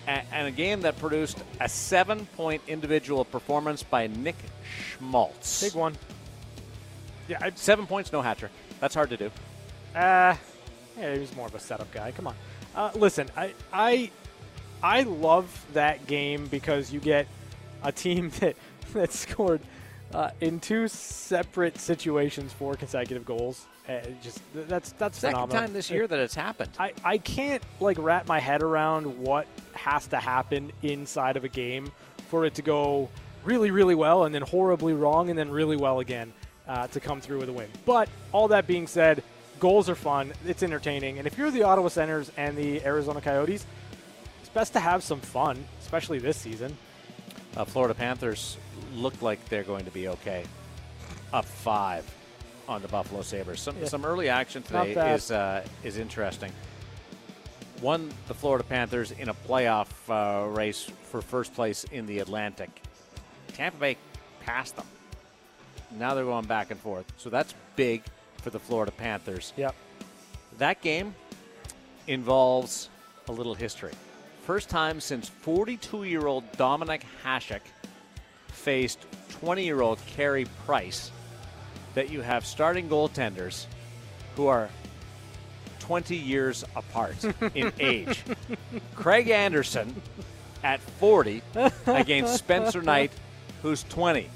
And 0.07 0.47
a 0.47 0.51
game 0.51 0.81
that 0.81 0.97
produced 0.99 1.37
a 1.59 1.67
seven 1.67 2.25
point 2.37 2.61
individual 2.67 3.25
performance 3.25 3.83
by 3.83 4.07
Nick 4.07 4.37
Schmaltz. 4.63 5.61
Big 5.61 5.75
one. 5.75 5.95
Yeah, 7.27 7.39
I, 7.41 7.51
Seven 7.55 7.85
points, 7.85 8.13
no 8.13 8.21
hat 8.21 8.37
trick. 8.37 8.51
That's 8.79 8.95
hard 8.95 9.09
to 9.09 9.17
do. 9.17 9.25
Uh, 9.93 10.35
yeah, 10.97 11.13
he 11.13 11.19
was 11.19 11.35
more 11.35 11.47
of 11.47 11.55
a 11.55 11.59
setup 11.59 11.91
guy. 11.91 12.11
Come 12.11 12.27
on. 12.27 12.35
Uh, 12.73 12.91
listen, 12.95 13.29
I, 13.35 13.53
I, 13.73 14.11
I 14.81 15.03
love 15.03 15.65
that 15.73 16.07
game 16.07 16.47
because 16.47 16.93
you 16.93 17.01
get 17.01 17.27
a 17.83 17.91
team 17.91 18.29
that 18.39 18.55
that 18.93 19.11
scored 19.11 19.61
uh, 20.13 20.31
in 20.39 20.61
two 20.61 20.87
separate 20.87 21.77
situations 21.77 22.53
four 22.53 22.75
consecutive 22.75 23.25
goals. 23.25 23.65
Uh, 23.87 24.01
just 24.21 24.41
that's 24.53 24.91
that's 24.93 25.17
Second 25.17 25.35
phenomenal. 25.35 25.61
time 25.61 25.73
this 25.73 25.89
year 25.89 26.07
that 26.07 26.19
it's 26.19 26.35
happened. 26.35 26.69
I, 26.77 26.91
I 27.05 27.17
can't 27.17 27.63
like 27.79 27.97
wrap 27.97 28.27
my 28.27 28.39
head 28.39 28.61
around 28.61 29.17
what 29.17 29.47
has 29.73 30.07
to 30.07 30.17
happen 30.17 30.73
inside 30.83 31.37
of 31.37 31.45
a 31.45 31.47
game 31.47 31.91
for 32.27 32.45
it 32.45 32.55
to 32.55 32.61
go 32.61 33.09
really 33.45 33.71
really 33.71 33.95
well 33.95 34.25
and 34.25 34.35
then 34.35 34.41
horribly 34.41 34.93
wrong 34.93 35.29
and 35.29 35.39
then 35.39 35.49
really 35.49 35.77
well 35.77 35.99
again 36.01 36.33
uh, 36.67 36.87
to 36.87 36.99
come 36.99 37.21
through 37.21 37.39
with 37.39 37.47
a 37.47 37.53
win. 37.53 37.69
But 37.85 38.09
all 38.33 38.49
that 38.49 38.67
being 38.67 38.87
said, 38.87 39.23
goals 39.57 39.89
are 39.89 39.95
fun. 39.95 40.33
It's 40.45 40.63
entertaining, 40.63 41.17
and 41.17 41.25
if 41.25 41.37
you're 41.37 41.51
the 41.51 41.63
Ottawa 41.63 41.87
Senators 41.87 42.29
and 42.35 42.57
the 42.57 42.83
Arizona 42.83 43.21
Coyotes, 43.21 43.65
it's 44.41 44.49
best 44.49 44.73
to 44.73 44.81
have 44.81 45.01
some 45.01 45.21
fun, 45.21 45.63
especially 45.81 46.19
this 46.19 46.35
season. 46.35 46.77
Uh, 47.55 47.63
Florida 47.63 47.93
Panthers 47.93 48.57
look 48.95 49.21
like 49.21 49.47
they're 49.47 49.63
going 49.63 49.85
to 49.85 49.91
be 49.91 50.09
okay. 50.09 50.43
Up 51.31 51.45
five 51.45 52.05
on 52.67 52.81
the 52.81 52.87
Buffalo 52.87 53.21
Sabres. 53.21 53.59
Some, 53.61 53.77
Yeah. 53.79 53.87
some 53.87 54.05
early 54.05 54.29
action 54.29 54.63
today 54.63 55.13
is 55.13 55.31
uh, 55.31 55.65
is 55.83 55.97
interesting. 55.97 56.51
Won 57.81 58.09
the 58.27 58.33
Florida 58.33 58.63
Panthers 58.63 59.11
in 59.11 59.29
a 59.29 59.33
playoff 59.33 59.87
uh, 60.09 60.47
race 60.49 60.89
for 61.11 61.21
first 61.21 61.53
place 61.53 61.83
in 61.85 62.05
the 62.07 62.19
Atlantic. 62.19 62.81
Tampa 63.53 63.77
Bay 63.77 63.97
passed 64.41 64.75
them. 64.75 64.85
Now 65.91 66.13
they're 66.15 66.25
going 66.25 66.45
back 66.45 66.71
and 66.71 66.79
forth. 66.79 67.05
So 67.17 67.29
that's 67.29 67.53
big 67.75 68.03
for 68.41 68.49
the 68.49 68.59
Florida 68.59 68.91
Panthers. 68.91 69.53
Yep. 69.57 69.75
That 70.57 70.81
game 70.81 71.13
involves 72.07 72.89
a 73.27 73.31
little 73.31 73.53
history. 73.53 73.93
First 74.43 74.69
time 74.69 74.99
since 74.99 75.29
42 75.29 76.05
year 76.05 76.25
old 76.25 76.49
Dominik 76.53 77.01
Hasek 77.23 77.61
faced 78.47 79.05
20 79.29 79.63
year 79.63 79.81
old 79.81 79.99
Carey 80.07 80.45
Price 80.65 81.11
that 81.97 82.11
you 82.11 82.21
have 82.21 82.45
starting 82.45 82.87
goaltenders 82.87 83.65
who 84.35 84.45
are 84.45 84.69
20 85.79 86.15
years 86.15 86.63
apart 86.75 87.15
in 87.55 87.73
age. 87.79 88.23
Craig 88.93 89.29
Anderson 89.31 89.99
at 90.63 90.79
40 90.79 91.41
against 91.87 92.35
Spencer 92.35 92.83
Knight, 92.83 93.11
who's 93.63 93.81
20. 93.89 94.29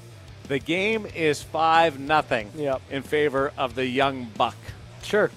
The 0.48 0.58
game 0.58 1.06
is 1.06 1.40
5 1.40 2.00
nothing 2.00 2.50
Yep. 2.56 2.82
in 2.90 3.04
favor 3.04 3.52
of 3.56 3.76
the 3.76 3.86
young 3.86 4.24
buck. 4.36 4.56
Sure. 5.04 5.30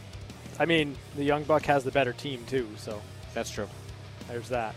I 0.57 0.65
mean, 0.65 0.95
the 1.15 1.23
Young 1.23 1.43
Buck 1.43 1.65
has 1.65 1.83
the 1.83 1.91
better 1.91 2.13
team 2.13 2.43
too, 2.47 2.67
so 2.77 3.01
That's 3.35 3.51
true. 3.51 3.67
there's 4.29 4.49
that. 4.49 4.73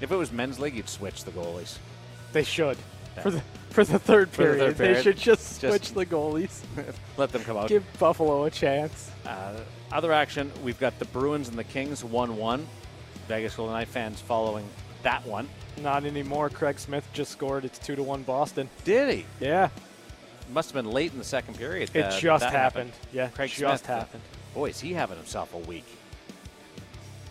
If 0.00 0.12
it 0.12 0.16
was 0.16 0.30
men's 0.30 0.60
league, 0.60 0.76
you'd 0.76 0.88
switch 0.88 1.24
the 1.24 1.32
goalies. 1.32 1.78
They 2.32 2.44
should. 2.44 2.76
For 3.22 3.30
the 3.30 3.42
for 3.70 3.84
the 3.84 3.98
third 3.98 4.30
For 4.30 4.42
the 4.44 4.72
period. 4.72 4.76
They 4.78 5.02
should 5.02 5.16
just 5.16 5.60
Just- 5.60 5.60
switch 5.60 5.92
the 5.92 6.06
goalies. 6.06 6.62
Let 7.16 7.32
them 7.32 7.42
come 7.44 7.56
out. 7.56 7.68
Give 7.68 7.84
Buffalo 7.98 8.44
a 8.44 8.50
chance. 8.50 9.10
Uh, 9.26 9.60
other 9.92 10.12
action, 10.12 10.50
we've 10.64 10.78
got 10.80 10.98
the 10.98 11.04
Bruins 11.06 11.48
and 11.48 11.58
the 11.58 11.64
Kings 11.64 12.02
1 12.02 12.36
1. 12.36 12.66
Vegas 13.28 13.56
Golden 13.56 13.74
Knight 13.74 13.88
fans 13.88 14.20
following 14.20 14.66
that 15.02 15.26
one. 15.26 15.48
Not 15.82 16.04
anymore. 16.04 16.48
Craig 16.48 16.78
Smith 16.78 17.06
just 17.12 17.30
scored. 17.32 17.64
It's 17.64 17.78
two 17.78 17.96
to 17.96 18.02
one 18.02 18.22
Boston. 18.22 18.68
Did 18.84 19.12
he? 19.12 19.26
Yeah, 19.40 19.68
Must 20.52 20.70
have 20.72 20.82
been 20.84 20.92
late 20.92 21.12
in 21.12 21.18
the 21.18 21.24
second 21.24 21.58
period. 21.58 21.90
it 21.92 22.04
uh, 22.04 22.18
just 22.18 22.42
that 22.44 22.52
happened. 22.52 22.92
Yeah, 23.12 23.28
Craig 23.28 23.50
just 23.50 23.84
Smith, 23.84 23.90
uh, 23.90 23.98
happened. 23.98 24.22
Boy, 24.54 24.70
is 24.70 24.80
he 24.80 24.92
having 24.94 25.16
himself 25.16 25.52
a 25.54 25.58
week. 25.58 25.84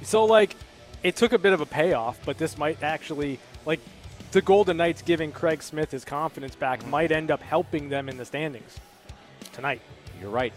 So 0.03 0.25
like, 0.25 0.55
it 1.03 1.15
took 1.15 1.33
a 1.33 1.37
bit 1.39 1.53
of 1.53 1.61
a 1.61 1.65
payoff, 1.65 2.19
but 2.25 2.37
this 2.37 2.57
might 2.57 2.83
actually 2.83 3.39
like 3.65 3.79
the 4.35 4.41
Golden 4.41 4.75
Knights 4.75 5.01
giving 5.01 5.31
Craig 5.31 5.63
Smith 5.63 5.91
his 5.91 6.03
confidence 6.03 6.55
back 6.55 6.85
might 6.87 7.13
end 7.13 7.31
up 7.31 7.41
helping 7.41 7.87
them 7.87 8.09
in 8.09 8.17
the 8.17 8.25
standings 8.25 8.77
tonight. 9.53 9.79
You're 10.19 10.29
right. 10.29 10.51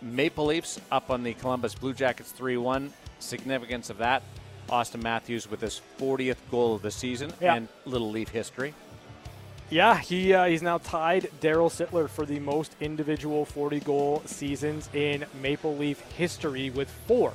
Maple 0.00 0.46
Leafs 0.46 0.80
up 0.92 1.10
on 1.10 1.24
the 1.24 1.34
Columbus 1.34 1.74
Blue 1.74 1.92
Jackets 1.92 2.30
3 2.30 2.56
1. 2.56 2.92
Significance 3.18 3.90
of 3.90 3.98
that. 3.98 4.22
Auston 4.68 5.02
Matthews 5.02 5.50
with 5.50 5.60
his 5.60 5.80
40th 5.98 6.36
goal 6.52 6.76
of 6.76 6.82
the 6.82 6.90
season 6.92 7.32
Yeah. 7.40 7.56
and 7.56 7.66
little 7.84 8.12
Leaf 8.12 8.28
history. 8.28 8.74
Yeah, 9.70 9.98
he 9.98 10.32
uh, 10.32 10.44
he's 10.44 10.62
now 10.62 10.78
tied 10.78 11.30
Darryl 11.40 11.68
Sittler 11.68 12.08
for 12.08 12.24
the 12.24 12.38
most 12.38 12.76
individual 12.80 13.44
40 13.44 13.80
goal 13.80 14.22
seasons 14.24 14.88
in 14.94 15.24
Maple 15.42 15.76
Leaf 15.76 15.98
history 16.16 16.70
with 16.70 16.88
four. 17.08 17.32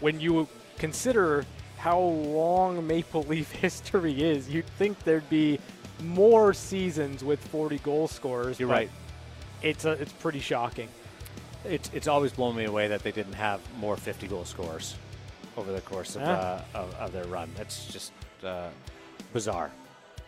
When 0.00 0.20
you 0.20 0.46
consider 0.76 1.46
how 1.80 1.98
long 1.98 2.86
Maple 2.86 3.22
Leaf 3.22 3.50
history 3.66 4.22
is, 4.22 4.48
you'd 4.50 4.66
think 4.78 5.02
there'd 5.04 5.28
be 5.30 5.58
more 6.02 6.52
seasons 6.52 7.24
with 7.24 7.40
40 7.48 7.78
goal 7.78 8.06
scorers. 8.06 8.60
You're 8.60 8.68
right. 8.68 8.90
It's 9.62 9.84
a, 9.86 9.92
it's 9.92 10.12
pretty 10.12 10.40
shocking. 10.40 10.88
It's 11.64 11.90
it's 11.92 12.06
always 12.08 12.32
blown 12.32 12.56
me 12.56 12.64
away 12.64 12.88
that 12.88 13.02
they 13.02 13.12
didn't 13.12 13.34
have 13.34 13.60
more 13.78 13.96
50 13.96 14.26
goal 14.28 14.44
scorers 14.46 14.94
over 15.58 15.72
the 15.72 15.80
course 15.82 16.16
of, 16.16 16.22
Yeah. 16.22 16.32
uh, 16.32 16.62
of, 16.74 16.94
of 16.94 17.12
their 17.12 17.24
run. 17.26 17.50
It's 17.58 17.86
just 17.92 18.12
uh, 18.44 18.68
bizarre. 19.34 19.70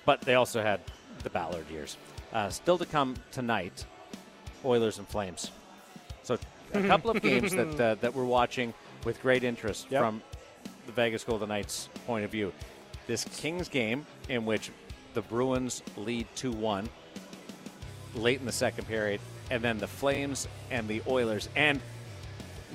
But 0.04 0.20
they 0.22 0.34
also 0.34 0.60
had 0.62 0.80
the 1.22 1.30
Ballard 1.30 1.68
years. 1.70 1.96
Uh, 2.32 2.48
still 2.50 2.76
to 2.78 2.84
come 2.86 3.14
tonight, 3.30 3.84
Oilers 4.64 4.98
and 4.98 5.08
Flames. 5.08 5.50
So 6.22 6.36
a 6.74 6.82
couple 6.82 7.10
of 7.10 7.22
games 7.30 7.52
that 7.52 7.80
uh, 7.80 7.94
that 8.02 8.14
we're 8.14 8.24
watching 8.24 8.74
with 9.04 9.20
great 9.22 9.42
interest 9.44 9.86
Yep. 9.90 10.00
from 10.02 10.22
the 10.86 10.92
Vegas 10.92 11.24
Golden 11.24 11.48
Knights' 11.48 11.88
point 12.06 12.24
of 12.24 12.30
view. 12.30 12.52
This 13.06 13.24
Kings 13.36 13.68
game 13.68 14.06
in 14.28 14.44
which 14.44 14.70
the 15.14 15.22
Bruins 15.22 15.82
lead 15.96 16.26
2-1 16.36 16.86
late 18.14 18.40
in 18.40 18.46
the 18.46 18.52
second 18.52 18.86
period, 18.86 19.20
and 19.50 19.62
then 19.62 19.78
the 19.78 19.86
Flames 19.86 20.46
and 20.70 20.86
the 20.88 21.02
Oilers. 21.08 21.48
And 21.56 21.80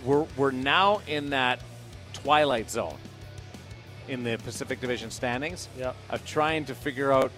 we're, 0.03 0.25
we're 0.35 0.51
now 0.51 1.01
in 1.07 1.29
that 1.31 1.59
twilight 2.13 2.69
zone 2.69 2.97
in 4.07 4.23
the 4.23 4.37
Pacific 4.37 4.79
Division 4.79 5.11
standings 5.11 5.67
Yep. 5.77 5.95
of 6.09 6.25
trying 6.25 6.65
to 6.65 6.75
figure 6.75 7.11
out 7.11 7.31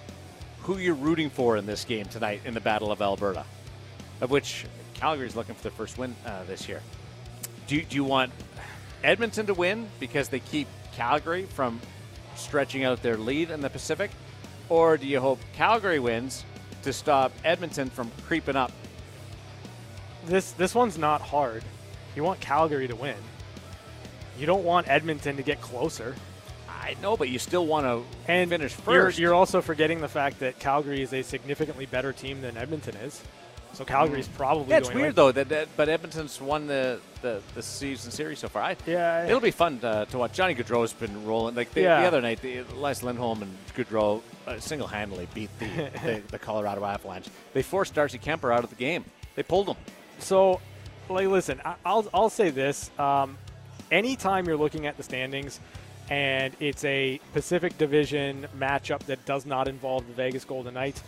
who 0.61 0.77
you're 0.77 0.93
rooting 0.95 1.29
for 1.29 1.57
in 1.57 1.65
this 1.65 1.83
game 1.83 2.05
tonight 2.05 2.41
in 2.45 2.53
the 2.53 2.61
Battle 2.61 2.91
of 2.91 3.01
Alberta, 3.01 3.45
of 4.21 4.29
which 4.29 4.65
Calgary's 4.93 5.35
looking 5.35 5.55
for 5.55 5.63
their 5.63 5.71
first 5.71 5.97
win 5.97 6.15
uh, 6.25 6.43
this 6.43 6.67
year. 6.67 6.81
Do 7.67 7.81
do 7.81 7.95
you 7.95 8.03
want 8.03 8.31
Edmonton 9.03 9.45
to 9.47 9.53
win 9.53 9.87
because 9.99 10.29
they 10.29 10.39
keep 10.39 10.67
Calgary 10.93 11.45
from 11.45 11.79
stretching 12.35 12.83
out 12.83 13.01
their 13.01 13.17
lead 13.17 13.51
in 13.51 13.61
the 13.61 13.69
Pacific? 13.69 14.11
Or 14.69 14.97
do 14.97 15.07
you 15.07 15.19
hope 15.19 15.39
Calgary 15.53 15.99
wins 15.99 16.43
to 16.83 16.93
stop 16.93 17.31
Edmonton 17.43 17.89
from 17.89 18.11
creeping 18.27 18.55
up? 18.55 18.71
This 20.25 20.51
this 20.51 20.75
one's 20.75 20.97
not 20.97 21.21
hard. 21.21 21.63
You 22.15 22.23
want 22.23 22.39
Calgary 22.39 22.87
to 22.87 22.95
win. 22.95 23.17
You 24.37 24.45
don't 24.45 24.63
want 24.63 24.87
Edmonton 24.87 25.37
to 25.37 25.43
get 25.43 25.61
closer. 25.61 26.15
I 26.67 26.95
know, 27.01 27.17
but 27.17 27.29
you 27.29 27.39
still 27.39 27.65
want 27.65 27.85
to 27.85 28.31
And 28.31 28.49
finish 28.49 28.75
you're, 28.87 29.05
first. 29.05 29.19
you're 29.19 29.33
also 29.33 29.61
forgetting 29.61 30.01
the 30.01 30.07
fact 30.07 30.39
that 30.39 30.59
Calgary 30.59 31.01
is 31.01 31.13
a 31.13 31.21
significantly 31.21 31.85
better 31.85 32.13
team 32.13 32.41
than 32.41 32.57
Edmonton 32.57 32.95
is. 32.97 33.21
So 33.73 33.85
Calgary's 33.85 34.27
probably 34.27 34.65
Mm. 34.65 34.69
yeah, 34.69 34.77
it's 34.77 34.87
going 34.89 34.97
to 34.97 35.03
weird 35.03 35.15
though 35.15 35.31
that, 35.31 35.49
that 35.49 35.67
but 35.77 35.87
Edmonton's 35.89 36.41
won 36.41 36.67
the, 36.67 36.99
the, 37.21 37.41
the 37.55 37.61
season 37.61 38.11
series 38.11 38.39
so 38.39 38.49
far. 38.49 38.63
I, 38.63 38.75
Yeah, 38.85 39.25
it'll 39.25 39.39
be 39.39 39.51
fun 39.51 39.79
to, 39.79 40.05
to 40.11 40.17
watch. 40.17 40.33
Johnny 40.33 40.53
Gaudreau's 40.55 40.91
been 40.91 41.25
rolling 41.25 41.55
like 41.55 41.71
the, 41.73 41.81
Yeah. 41.81 42.01
the 42.01 42.07
other 42.07 42.19
night. 42.21 42.41
The, 42.41 42.63
Les 42.75 43.03
Lindholm 43.03 43.41
and 43.43 43.55
Gaudreau 43.75 44.21
uh, 44.47 44.59
single-handedly 44.59 45.27
beat 45.33 45.49
the, 45.59 45.65
the 46.03 46.21
the 46.31 46.39
Colorado 46.39 46.83
Avalanche. 46.83 47.27
They 47.53 47.61
forced 47.61 47.93
Darcy 47.93 48.17
Kuemper 48.19 48.53
out 48.53 48.63
of 48.63 48.69
the 48.69 48.75
game. 48.75 49.05
They 49.35 49.43
pulled 49.43 49.67
him. 49.69 49.77
So, 50.17 50.59
like, 51.09 51.27
listen, 51.27 51.61
I- 51.63 51.75
I'll 51.85 52.07
I'll 52.13 52.29
say 52.29 52.49
this: 52.49 52.89
um, 52.99 53.37
anytime 53.91 54.45
you're 54.45 54.57
looking 54.57 54.87
at 54.87 54.97
the 54.97 55.03
standings, 55.03 55.59
and 56.09 56.53
it's 56.59 56.83
a 56.85 57.19
Pacific 57.33 57.77
Division 57.77 58.47
matchup 58.57 58.99
that 59.05 59.23
does 59.25 59.45
not 59.45 59.67
involve 59.67 60.05
the 60.07 60.13
Vegas 60.13 60.43
Golden 60.43 60.73
Knights, 60.73 61.01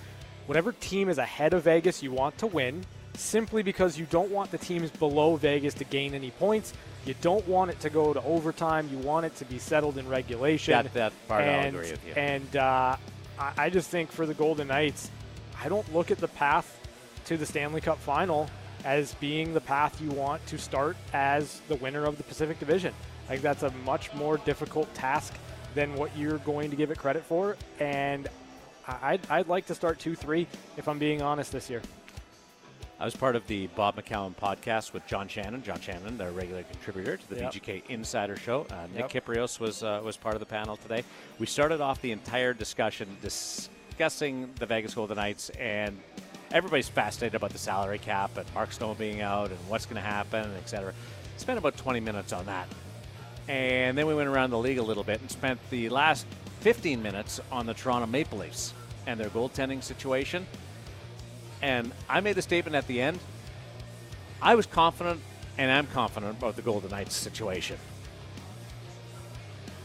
whatever 0.51 0.73
team 0.73 1.07
is 1.07 1.17
ahead 1.17 1.53
of 1.53 1.63
Vegas, 1.63 2.03
you 2.03 2.11
want 2.11 2.37
to 2.37 2.45
win, 2.45 2.83
simply 3.13 3.63
because 3.63 3.97
you 3.97 4.05
don't 4.09 4.29
want 4.31 4.51
the 4.51 4.57
teams 4.57 4.91
below 4.91 5.37
Vegas 5.37 5.73
to 5.73 5.85
gain 5.85 6.13
any 6.13 6.29
points. 6.31 6.73
You 7.05 7.15
don't 7.21 7.47
want 7.47 7.71
it 7.71 7.79
to 7.79 7.89
go 7.89 8.11
to 8.11 8.21
overtime. 8.23 8.89
You 8.91 8.97
want 8.97 9.25
it 9.25 9.33
to 9.37 9.45
be 9.45 9.57
settled 9.59 9.97
in 9.97 10.09
regulation. 10.09 10.73
That- 10.73 10.93
that 10.93 11.13
part 11.29 11.45
I'll 11.45 11.49
and, 11.49 11.67
agree 11.77 11.91
with 11.91 12.05
you. 12.05 12.11
And 12.17 12.53
uh, 12.57 12.97
I, 13.39 13.53
I 13.57 13.69
just 13.69 13.89
think 13.89 14.11
for 14.11 14.25
the 14.25 14.33
Golden 14.33 14.67
Knights, 14.67 15.09
I 15.63 15.69
don't 15.69 15.89
look 15.93 16.11
at 16.11 16.17
the 16.17 16.27
path 16.27 16.77
to 17.27 17.37
the 17.37 17.45
Stanley 17.45 17.79
Cup 17.79 17.99
final 17.99 18.49
as 18.83 19.13
being 19.15 19.53
the 19.53 19.61
path 19.61 20.01
you 20.01 20.09
want 20.09 20.45
to 20.47 20.57
start 20.57 20.97
as 21.13 21.61
the 21.69 21.75
winner 21.75 22.03
of 22.03 22.17
the 22.17 22.23
Pacific 22.23 22.59
Division. 22.59 22.93
I 23.27 23.29
think 23.29 23.41
that's 23.41 23.63
a 23.63 23.71
much 23.85 24.13
more 24.15 24.35
difficult 24.39 24.93
task 24.95 25.33
than 25.75 25.95
what 25.95 26.11
you're 26.17 26.39
going 26.39 26.71
to 26.71 26.75
give 26.75 26.91
it 26.91 26.97
credit 26.97 27.23
for. 27.23 27.55
And 27.79 28.27
I- 28.27 28.31
I'd, 28.87 29.21
I'd 29.29 29.47
like 29.47 29.65
to 29.67 29.75
start 29.75 29.99
2 29.99 30.15
3 30.15 30.47
if 30.77 30.87
I'm 30.87 30.99
being 30.99 31.21
honest 31.21 31.51
this 31.51 31.69
year. 31.69 31.81
I 32.99 33.05
was 33.05 33.15
part 33.15 33.35
of 33.35 33.47
the 33.47 33.65
Bob 33.67 33.95
McCown 33.95 34.35
podcast 34.35 34.93
with 34.93 35.05
John 35.07 35.27
Shannon. 35.27 35.63
John 35.63 35.79
Shannon, 35.81 36.19
the 36.19 36.29
regular 36.31 36.61
contributor 36.63 37.17
to 37.17 37.29
the 37.29 37.35
Yep. 37.41 37.53
VGK 37.53 37.83
Insider 37.89 38.35
Show. 38.35 38.67
Uh, 38.69 38.85
Nick 38.93 39.11
Yep. 39.13 39.25
Kypreos 39.25 39.59
was 39.59 39.81
uh, 39.81 40.01
was 40.03 40.17
part 40.17 40.35
of 40.35 40.39
the 40.39 40.45
panel 40.45 40.77
today. 40.77 41.03
We 41.39 41.47
started 41.47 41.81
off 41.81 41.99
the 42.01 42.11
entire 42.11 42.53
discussion 42.53 43.07
discussing 43.23 44.51
the 44.59 44.67
Vegas 44.67 44.93
Golden 44.93 45.15
Knights, 45.17 45.49
and 45.51 45.97
everybody's 46.51 46.89
fascinated 46.89 47.35
about 47.35 47.51
the 47.51 47.57
salary 47.57 47.97
cap 47.97 48.37
and 48.37 48.45
Mark 48.53 48.71
Stone 48.71 48.97
being 48.97 49.21
out 49.21 49.49
and 49.49 49.57
what's 49.67 49.85
going 49.87 49.95
to 50.01 50.07
happen, 50.07 50.51
et 50.57 50.69
cetera. 50.69 50.93
Spent 51.37 51.57
about 51.57 51.75
20 51.77 51.99
minutes 52.01 52.33
on 52.33 52.45
that. 52.45 52.67
And 53.47 53.97
then 53.97 54.05
we 54.05 54.13
went 54.13 54.29
around 54.29 54.51
the 54.51 54.59
league 54.59 54.77
a 54.77 54.83
little 54.83 55.03
bit 55.03 55.19
and 55.21 55.31
spent 55.31 55.59
the 55.71 55.89
last 55.89 56.27
15 56.61 57.01
minutes 57.01 57.41
on 57.51 57.65
the 57.65 57.73
Toronto 57.73 58.07
Maple 58.07 58.37
Leafs 58.37 58.73
and 59.07 59.19
their 59.19 59.29
goaltending 59.29 59.83
situation. 59.83 60.45
And 61.61 61.91
I 62.07 62.21
made 62.21 62.35
the 62.35 62.41
statement 62.41 62.75
at 62.75 62.87
the 62.87 63.01
end. 63.01 63.19
I 64.41 64.55
was 64.55 64.65
confident, 64.65 65.21
and 65.57 65.71
I'm 65.71 65.87
confident 65.87 66.37
about 66.37 66.55
the 66.55 66.61
Golden 66.61 66.89
Knights 66.89 67.15
situation. 67.15 67.77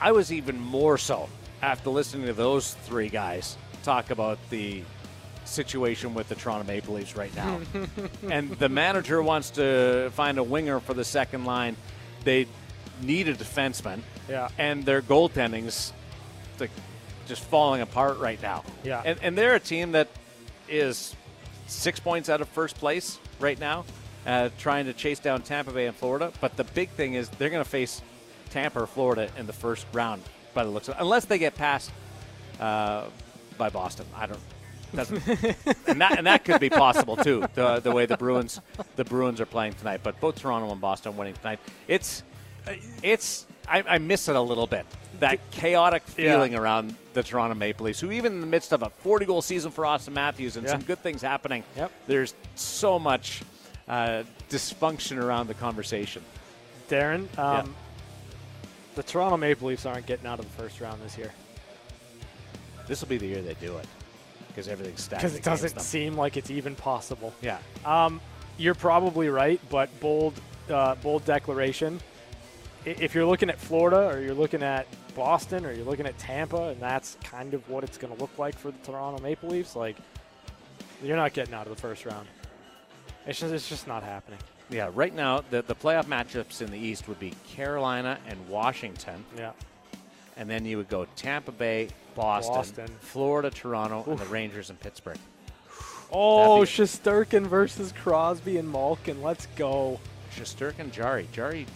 I 0.00 0.12
was 0.12 0.32
even 0.32 0.60
more 0.60 0.98
so 0.98 1.28
after 1.62 1.90
listening 1.90 2.26
to 2.26 2.34
those 2.34 2.74
three 2.74 3.08
guys 3.08 3.56
talk 3.82 4.10
about 4.10 4.38
the 4.50 4.82
situation 5.44 6.12
with 6.12 6.28
the 6.28 6.34
Toronto 6.34 6.66
Maple 6.66 6.94
Leafs 6.94 7.16
right 7.16 7.34
now. 7.34 7.60
and 8.30 8.50
the 8.50 8.68
manager 8.68 9.22
wants 9.22 9.50
to 9.50 10.10
find 10.12 10.38
a 10.38 10.42
winger 10.42 10.80
for 10.80 10.92
the 10.92 11.04
second 11.04 11.44
line. 11.44 11.76
They 12.24 12.46
need 13.00 13.28
a 13.28 13.34
defenseman. 13.34 14.00
Yeah. 14.28 14.48
And 14.58 14.84
their 14.84 15.00
goaltending's 15.00 15.92
like 16.60 16.70
just 17.26 17.42
falling 17.42 17.80
apart 17.80 18.18
right 18.18 18.40
now. 18.40 18.64
Yeah. 18.84 19.02
And, 19.04 19.18
and 19.22 19.38
they're 19.38 19.54
a 19.54 19.60
team 19.60 19.92
that 19.92 20.08
is 20.68 21.14
six 21.66 22.00
points 22.00 22.28
out 22.28 22.40
of 22.40 22.48
first 22.48 22.76
place 22.76 23.18
right 23.40 23.58
now, 23.58 23.84
uh, 24.26 24.50
trying 24.58 24.86
to 24.86 24.92
chase 24.92 25.18
down 25.18 25.42
Tampa 25.42 25.72
Bay 25.72 25.86
and 25.86 25.96
Florida. 25.96 26.32
But 26.40 26.56
the 26.56 26.64
big 26.64 26.90
thing 26.90 27.14
is 27.14 27.28
they're 27.30 27.50
going 27.50 27.64
to 27.64 27.68
face 27.68 28.02
Tampa 28.50 28.82
or 28.82 28.86
Florida 28.86 29.28
in 29.38 29.46
the 29.46 29.52
first 29.52 29.86
round 29.92 30.22
by 30.54 30.64
the 30.64 30.70
looks 30.70 30.88
of 30.88 30.94
it, 30.94 31.00
unless 31.00 31.24
they 31.26 31.38
get 31.38 31.54
passed 31.54 31.90
uh, 32.60 33.04
by 33.58 33.68
Boston. 33.68 34.06
I 34.16 34.26
don't. 34.26 34.40
Doesn't, 34.94 35.26
and 35.88 36.00
that 36.00 36.16
and 36.16 36.26
that 36.28 36.44
could 36.44 36.60
be 36.60 36.70
possible 36.70 37.16
too. 37.16 37.44
The, 37.54 37.80
the 37.80 37.90
way 37.90 38.06
the 38.06 38.16
Bruins 38.16 38.60
the 38.94 39.04
Bruins 39.04 39.40
are 39.40 39.46
playing 39.46 39.74
tonight, 39.74 40.00
but 40.02 40.18
both 40.20 40.40
Toronto 40.40 40.70
and 40.70 40.80
Boston 40.80 41.16
winning 41.16 41.34
tonight. 41.34 41.58
It's 41.88 42.22
it's 43.02 43.46
I, 43.68 43.82
I 43.86 43.98
miss 43.98 44.28
it 44.28 44.36
a 44.36 44.40
little 44.40 44.66
bit. 44.66 44.86
That 45.20 45.38
chaotic 45.50 46.02
Yeah. 46.16 46.32
feeling 46.32 46.54
around 46.54 46.94
the 47.14 47.22
Toronto 47.22 47.54
Maple 47.54 47.86
Leafs, 47.86 48.00
who 48.00 48.10
even 48.12 48.32
in 48.34 48.40
the 48.40 48.46
midst 48.46 48.72
of 48.72 48.82
a 48.82 48.90
40 48.90 49.24
goal 49.26 49.42
season 49.42 49.70
for 49.70 49.84
Auston 49.84 50.12
Matthews 50.12 50.56
and 50.56 50.66
Yeah. 50.66 50.72
some 50.72 50.82
good 50.82 50.98
things 51.02 51.22
happening, 51.22 51.64
Yep. 51.76 51.90
there's 52.06 52.34
so 52.54 52.98
much 52.98 53.42
uh, 53.88 54.24
dysfunction 54.50 55.22
around 55.22 55.46
the 55.46 55.54
conversation. 55.54 56.22
Darren, 56.88 57.26
um, 57.38 57.74
the 58.96 59.02
Toronto 59.04 59.36
Maple 59.36 59.68
Leafs 59.68 59.86
aren't 59.86 60.06
getting 60.06 60.26
out 60.26 60.38
of 60.40 60.44
the 60.44 60.62
first 60.62 60.80
round 60.80 61.00
this 61.02 61.16
year 61.16 61.32
This 62.88 63.00
will 63.00 63.08
be 63.08 63.16
the 63.18 63.26
year 63.26 63.42
they 63.42 63.54
do 63.54 63.76
it 63.78 63.86
because 64.48 64.68
everything's 64.68 65.02
stacked. 65.04 65.22
because 65.22 65.34
it 65.36 65.42
doesn't 65.44 65.80
seem 65.80 66.16
like 66.16 66.36
it's 66.36 66.50
even 66.50 66.74
possible. 66.74 67.32
Yeah. 67.42 67.58
Um, 67.84 68.20
you're 68.58 68.74
probably 68.74 69.28
right, 69.28 69.60
but 69.70 69.88
bold, 70.00 70.34
uh, 70.70 70.94
bold 70.96 71.24
declaration. 71.24 72.00
If 72.86 73.14
you're 73.14 73.26
looking 73.26 73.50
at 73.50 73.58
Florida, 73.58 74.06
or 74.08 74.20
you're 74.20 74.34
looking 74.34 74.62
at 74.62 74.86
Boston, 75.16 75.66
or 75.66 75.72
you're 75.72 75.84
looking 75.84 76.06
at 76.06 76.16
Tampa, 76.18 76.68
and 76.68 76.80
that's 76.80 77.16
kind 77.24 77.52
of 77.52 77.68
what 77.68 77.82
it's 77.82 77.98
going 77.98 78.14
to 78.14 78.20
look 78.20 78.38
like 78.38 78.56
for 78.56 78.70
the 78.70 78.78
Toronto 78.78 79.20
Maple 79.22 79.48
Leafs, 79.48 79.74
like 79.74 79.96
you're 81.02 81.16
not 81.16 81.32
getting 81.32 81.52
out 81.52 81.66
of 81.66 81.74
the 81.74 81.80
first 81.82 82.06
round. 82.06 82.28
It's 83.26 83.40
just, 83.40 83.52
it's 83.52 83.68
just 83.68 83.88
not 83.88 84.04
happening. 84.04 84.38
Yeah, 84.70 84.90
right 84.94 85.14
now 85.14 85.42
the 85.50 85.62
the 85.62 85.74
playoff 85.74 86.04
matchups 86.04 86.62
in 86.62 86.70
the 86.70 86.78
East 86.78 87.08
would 87.08 87.18
be 87.20 87.32
Carolina 87.48 88.18
and 88.28 88.48
Washington, 88.48 89.24
Yeah. 89.36 89.50
and 90.36 90.48
then 90.48 90.64
you 90.64 90.76
would 90.76 90.88
go 90.88 91.06
Tampa 91.16 91.52
Bay, 91.52 91.88
Boston, 92.14 92.54
Boston. 92.54 92.86
Florida, 93.00 93.50
Toronto, 93.50 94.04
and 94.08 94.18
the 94.18 94.26
Rangers 94.26 94.70
and 94.70 94.78
Pittsburgh. 94.78 95.18
Oh, 96.12 96.60
be- 96.60 96.66
Shesterkin 96.66 97.46
versus 97.46 97.92
Crosby 98.00 98.58
and 98.58 98.70
Malkin. 98.70 99.22
Let's 99.22 99.46
go. 99.56 99.98
Shesterkin, 100.36 100.90
Jari. 100.92 101.26
Jari 101.34 101.66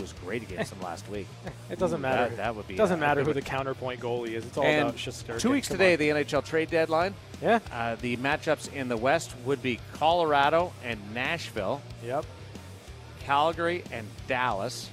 was 0.00 0.12
great 0.24 0.42
against 0.42 0.70
them 0.70 0.80
last 0.82 1.08
week. 1.08 1.26
It 1.70 1.78
doesn't 1.78 2.00
Ooh, 2.00 2.02
matter. 2.02 2.28
That, 2.30 2.36
that 2.38 2.56
would 2.56 2.66
be. 2.66 2.74
doesn't 2.74 2.98
uh, 2.98 3.00
matter 3.06 3.20
I 3.20 3.24
who 3.24 3.32
the 3.32 3.42
counterpoint 3.42 4.00
goalie 4.00 4.30
is. 4.30 4.44
It's 4.44 4.56
all 4.56 4.64
and 4.64 4.88
about 4.88 4.96
Shesterkin. 4.96 5.38
Two 5.38 5.50
weeks 5.52 5.68
today, 5.68 5.94
the 5.94 6.08
NHL 6.08 6.44
trade 6.44 6.68
deadline. 6.68 7.14
Yeah. 7.40 7.60
Uh, 7.72 7.94
the 7.94 8.16
matchups 8.16 8.72
in 8.72 8.88
the 8.88 8.96
West 8.96 9.32
would 9.44 9.62
be 9.62 9.78
Colorado 9.92 10.72
and 10.84 10.98
Nashville, 11.14 11.80
Yep. 12.04 12.24
Calgary 13.20 13.84
and 13.92 14.06
Dallas. 14.26 14.90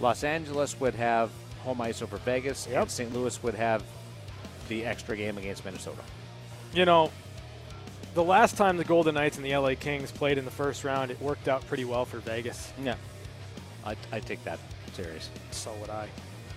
Los 0.00 0.24
Angeles 0.24 0.78
would 0.80 0.94
have 0.94 1.30
home 1.62 1.80
ice 1.80 2.00
over 2.00 2.16
Vegas, 2.18 2.66
Yep. 2.70 2.82
and 2.82 2.90
St. 2.90 3.14
Louis 3.14 3.42
would 3.42 3.54
have 3.54 3.82
the 4.68 4.84
extra 4.86 5.16
game 5.16 5.36
against 5.38 5.64
Minnesota. 5.64 6.00
You 6.72 6.84
know, 6.86 7.10
the 8.14 8.24
last 8.24 8.56
time 8.56 8.76
the 8.78 8.84
Golden 8.84 9.14
Knights 9.14 9.36
and 9.36 9.44
the 9.44 9.54
LA 9.56 9.74
Kings 9.74 10.10
played 10.10 10.38
in 10.38 10.44
the 10.44 10.50
first 10.50 10.84
round, 10.84 11.10
it 11.10 11.20
worked 11.20 11.48
out 11.48 11.66
pretty 11.66 11.84
well 11.84 12.04
for 12.06 12.18
Vegas. 12.18 12.72
Yeah, 12.82 12.94
I, 13.86 13.96
I 14.12 14.20
take 14.20 14.42
that 14.44 14.58
serious. 14.92 15.30
So 15.52 15.72
would 15.80 15.90
I. 15.90 16.08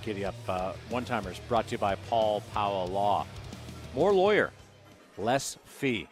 Giddy 0.01 0.25
up. 0.25 0.35
Uh, 0.47 0.73
One 0.89 1.05
timers 1.05 1.39
brought 1.47 1.67
to 1.67 1.71
you 1.73 1.77
by 1.77 1.95
Paul 2.09 2.41
Powell 2.53 2.87
Law. 2.87 3.25
More 3.93 4.13
lawyer, 4.13 4.51
less 5.17 5.57
fee. 5.65 6.07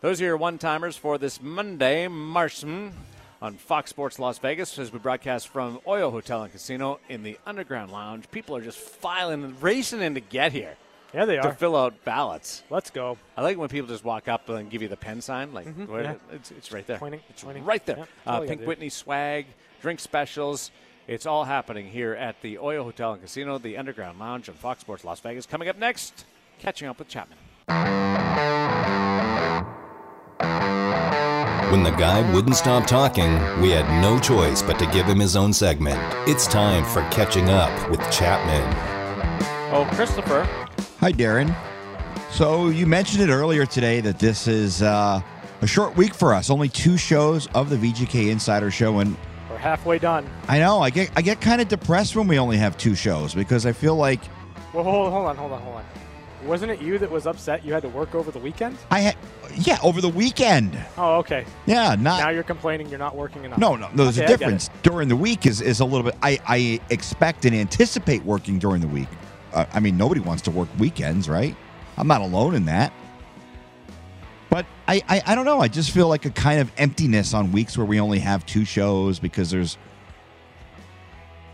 Those 0.00 0.20
are 0.20 0.24
your 0.24 0.36
one 0.36 0.58
timers 0.58 0.96
for 0.96 1.18
this 1.18 1.40
Monday, 1.42 2.06
Martian, 2.08 2.92
on 3.42 3.54
Fox 3.54 3.90
Sports 3.90 4.18
Las 4.18 4.38
Vegas 4.38 4.78
as 4.78 4.92
we 4.92 4.98
broadcast 4.98 5.48
from 5.48 5.78
Oyo 5.86 6.10
Hotel 6.10 6.42
and 6.42 6.52
Casino 6.52 6.98
in 7.08 7.22
the 7.22 7.38
Underground 7.46 7.90
Lounge. 7.92 8.24
People 8.30 8.56
are 8.56 8.62
just 8.62 8.78
filing 8.78 9.44
and 9.44 9.60
racing 9.62 10.00
in 10.02 10.14
to 10.14 10.20
get 10.20 10.52
here 10.52 10.74
Yeah, 11.12 11.24
they 11.26 11.36
are 11.38 11.42
to 11.42 11.48
are. 11.48 11.54
fill 11.54 11.76
out 11.76 12.04
ballots. 12.04 12.62
Let's 12.70 12.90
go. 12.90 13.18
I 13.36 13.42
like 13.42 13.58
when 13.58 13.68
people 13.68 13.88
just 13.88 14.04
walk 14.04 14.28
up 14.28 14.48
and 14.48 14.70
give 14.70 14.80
you 14.82 14.88
the 14.88 14.96
pen 14.96 15.20
sign, 15.20 15.52
like 15.52 15.66
Mhm, 15.66 15.88
where- 15.88 16.02
yeah. 16.02 16.14
it's, 16.32 16.50
it's 16.52 16.72
right 16.72 16.86
there. 16.86 16.98
Pointing, 16.98 17.20
it's 17.28 17.42
pointing. 17.44 17.64
right 17.64 17.84
there. 17.84 17.96
Yeah, 17.98 18.04
that's 18.04 18.26
all 18.26 18.38
uh, 18.38 18.42
you 18.42 18.48
Pink 18.48 18.60
do. 18.62 18.66
Whitney 18.66 18.88
swag, 18.88 19.46
drink 19.86 20.00
specials. 20.00 20.72
It's 21.06 21.26
all 21.26 21.44
happening 21.44 21.86
here 21.86 22.12
at 22.12 22.42
the 22.42 22.56
Oyo 22.56 22.82
Hotel 22.82 23.12
and 23.12 23.22
Casino, 23.22 23.56
the 23.56 23.76
Underground 23.76 24.18
Lounge 24.18 24.48
on 24.48 24.56
Fox 24.56 24.80
Sports 24.80 25.04
Las 25.04 25.20
Vegas. 25.20 25.46
Coming 25.46 25.68
up 25.68 25.78
next, 25.78 26.24
catching 26.58 26.88
up 26.88 26.98
with 26.98 27.06
Chapman. 27.06 27.38
When 31.70 31.84
the 31.84 31.92
guy 31.92 32.28
wouldn't 32.34 32.56
stop 32.56 32.88
talking, 32.88 33.34
we 33.62 33.70
had 33.70 33.88
no 34.02 34.18
choice 34.18 34.60
but 34.60 34.76
to 34.80 34.86
give 34.86 35.06
him 35.06 35.20
his 35.20 35.36
own 35.36 35.52
segment. 35.52 36.00
It's 36.28 36.48
time 36.48 36.84
for 36.84 37.02
Catching 37.12 37.48
Up 37.48 37.88
with 37.88 38.00
Chapman. 38.10 38.68
Oh, 39.72 39.88
Christopher. 39.92 40.42
Hi, 40.98 41.12
Darren. 41.12 41.54
So 42.32 42.70
you 42.70 42.88
mentioned 42.88 43.22
it 43.22 43.32
earlier 43.32 43.64
today 43.66 44.00
that 44.00 44.18
this 44.18 44.48
is 44.48 44.82
uh, 44.82 45.20
a 45.62 45.66
short 45.68 45.96
week 45.96 46.12
for 46.12 46.34
us. 46.34 46.50
Only 46.50 46.68
two 46.68 46.96
shows 46.96 47.46
of 47.54 47.70
the 47.70 47.76
VGK 47.76 48.32
Insider 48.32 48.72
Show, 48.72 48.98
and 48.98 49.16
We're 49.56 49.62
halfway 49.62 49.98
done. 49.98 50.28
I 50.48 50.58
know 50.58 50.80
I 50.82 50.90
get 50.90 51.10
I 51.16 51.22
get 51.22 51.40
kind 51.40 51.62
of 51.62 51.68
depressed 51.68 52.14
when 52.14 52.28
we 52.28 52.38
only 52.38 52.58
have 52.58 52.76
two 52.76 52.94
shows 52.94 53.34
because 53.34 53.64
I 53.64 53.72
feel 53.72 53.96
like 53.96 54.20
Well, 54.74 54.84
hold, 54.84 55.10
hold 55.10 55.26
on, 55.28 55.36
hold 55.36 55.52
on, 55.52 55.62
hold 55.62 55.76
on. 55.76 55.84
Wasn't 56.44 56.70
it 56.70 56.82
you 56.82 56.98
that 56.98 57.10
was 57.10 57.26
upset 57.26 57.64
you 57.64 57.72
had 57.72 57.80
to 57.82 57.88
work 57.88 58.14
over 58.14 58.30
the 58.30 58.38
weekend? 58.38 58.76
I 58.90 59.00
had 59.00 59.16
yeah 59.54 59.78
over 59.82 60.02
the 60.02 60.10
weekend. 60.10 60.78
Oh, 60.98 61.16
okay. 61.20 61.46
Yeah, 61.64 61.94
not 61.98 62.20
now 62.20 62.28
you're 62.28 62.42
complaining 62.42 62.90
you're 62.90 62.98
not 62.98 63.16
working 63.16 63.44
enough. 63.44 63.58
No, 63.58 63.76
no, 63.76 63.88
no. 63.94 64.04
There's 64.04 64.18
Okay, 64.18 64.24
a 64.24 64.24
I 64.24 64.28
get 64.28 64.34
it. 64.34 64.38
difference. 64.44 64.70
During 64.82 65.08
the 65.08 65.16
week 65.16 65.46
is, 65.46 65.62
is 65.62 65.80
a 65.80 65.86
little 65.86 66.02
bit. 66.04 66.16
I, 66.22 66.38
I 66.46 66.78
expect 66.90 67.46
and 67.46 67.54
anticipate 67.56 68.22
working 68.26 68.58
during 68.58 68.82
the 68.82 68.88
week. 68.88 69.08
Uh, 69.54 69.64
I 69.72 69.80
mean, 69.80 69.96
nobody 69.96 70.20
wants 70.20 70.42
to 70.42 70.50
work 70.50 70.68
weekends, 70.78 71.30
right? 71.30 71.56
I'm 71.96 72.06
not 72.08 72.20
alone 72.20 72.54
in 72.54 72.66
that. 72.66 72.92
But 74.50 74.66
I, 74.86 75.02
I, 75.08 75.22
I 75.26 75.34
don't 75.34 75.44
know. 75.44 75.60
I 75.60 75.68
just 75.68 75.90
feel 75.90 76.08
like 76.08 76.24
a 76.24 76.30
kind 76.30 76.60
of 76.60 76.70
emptiness 76.78 77.34
on 77.34 77.52
weeks 77.52 77.76
where 77.76 77.84
we 77.86 78.00
only 78.00 78.20
have 78.20 78.46
two 78.46 78.64
shows 78.64 79.18
because 79.18 79.50
there's 79.50 79.76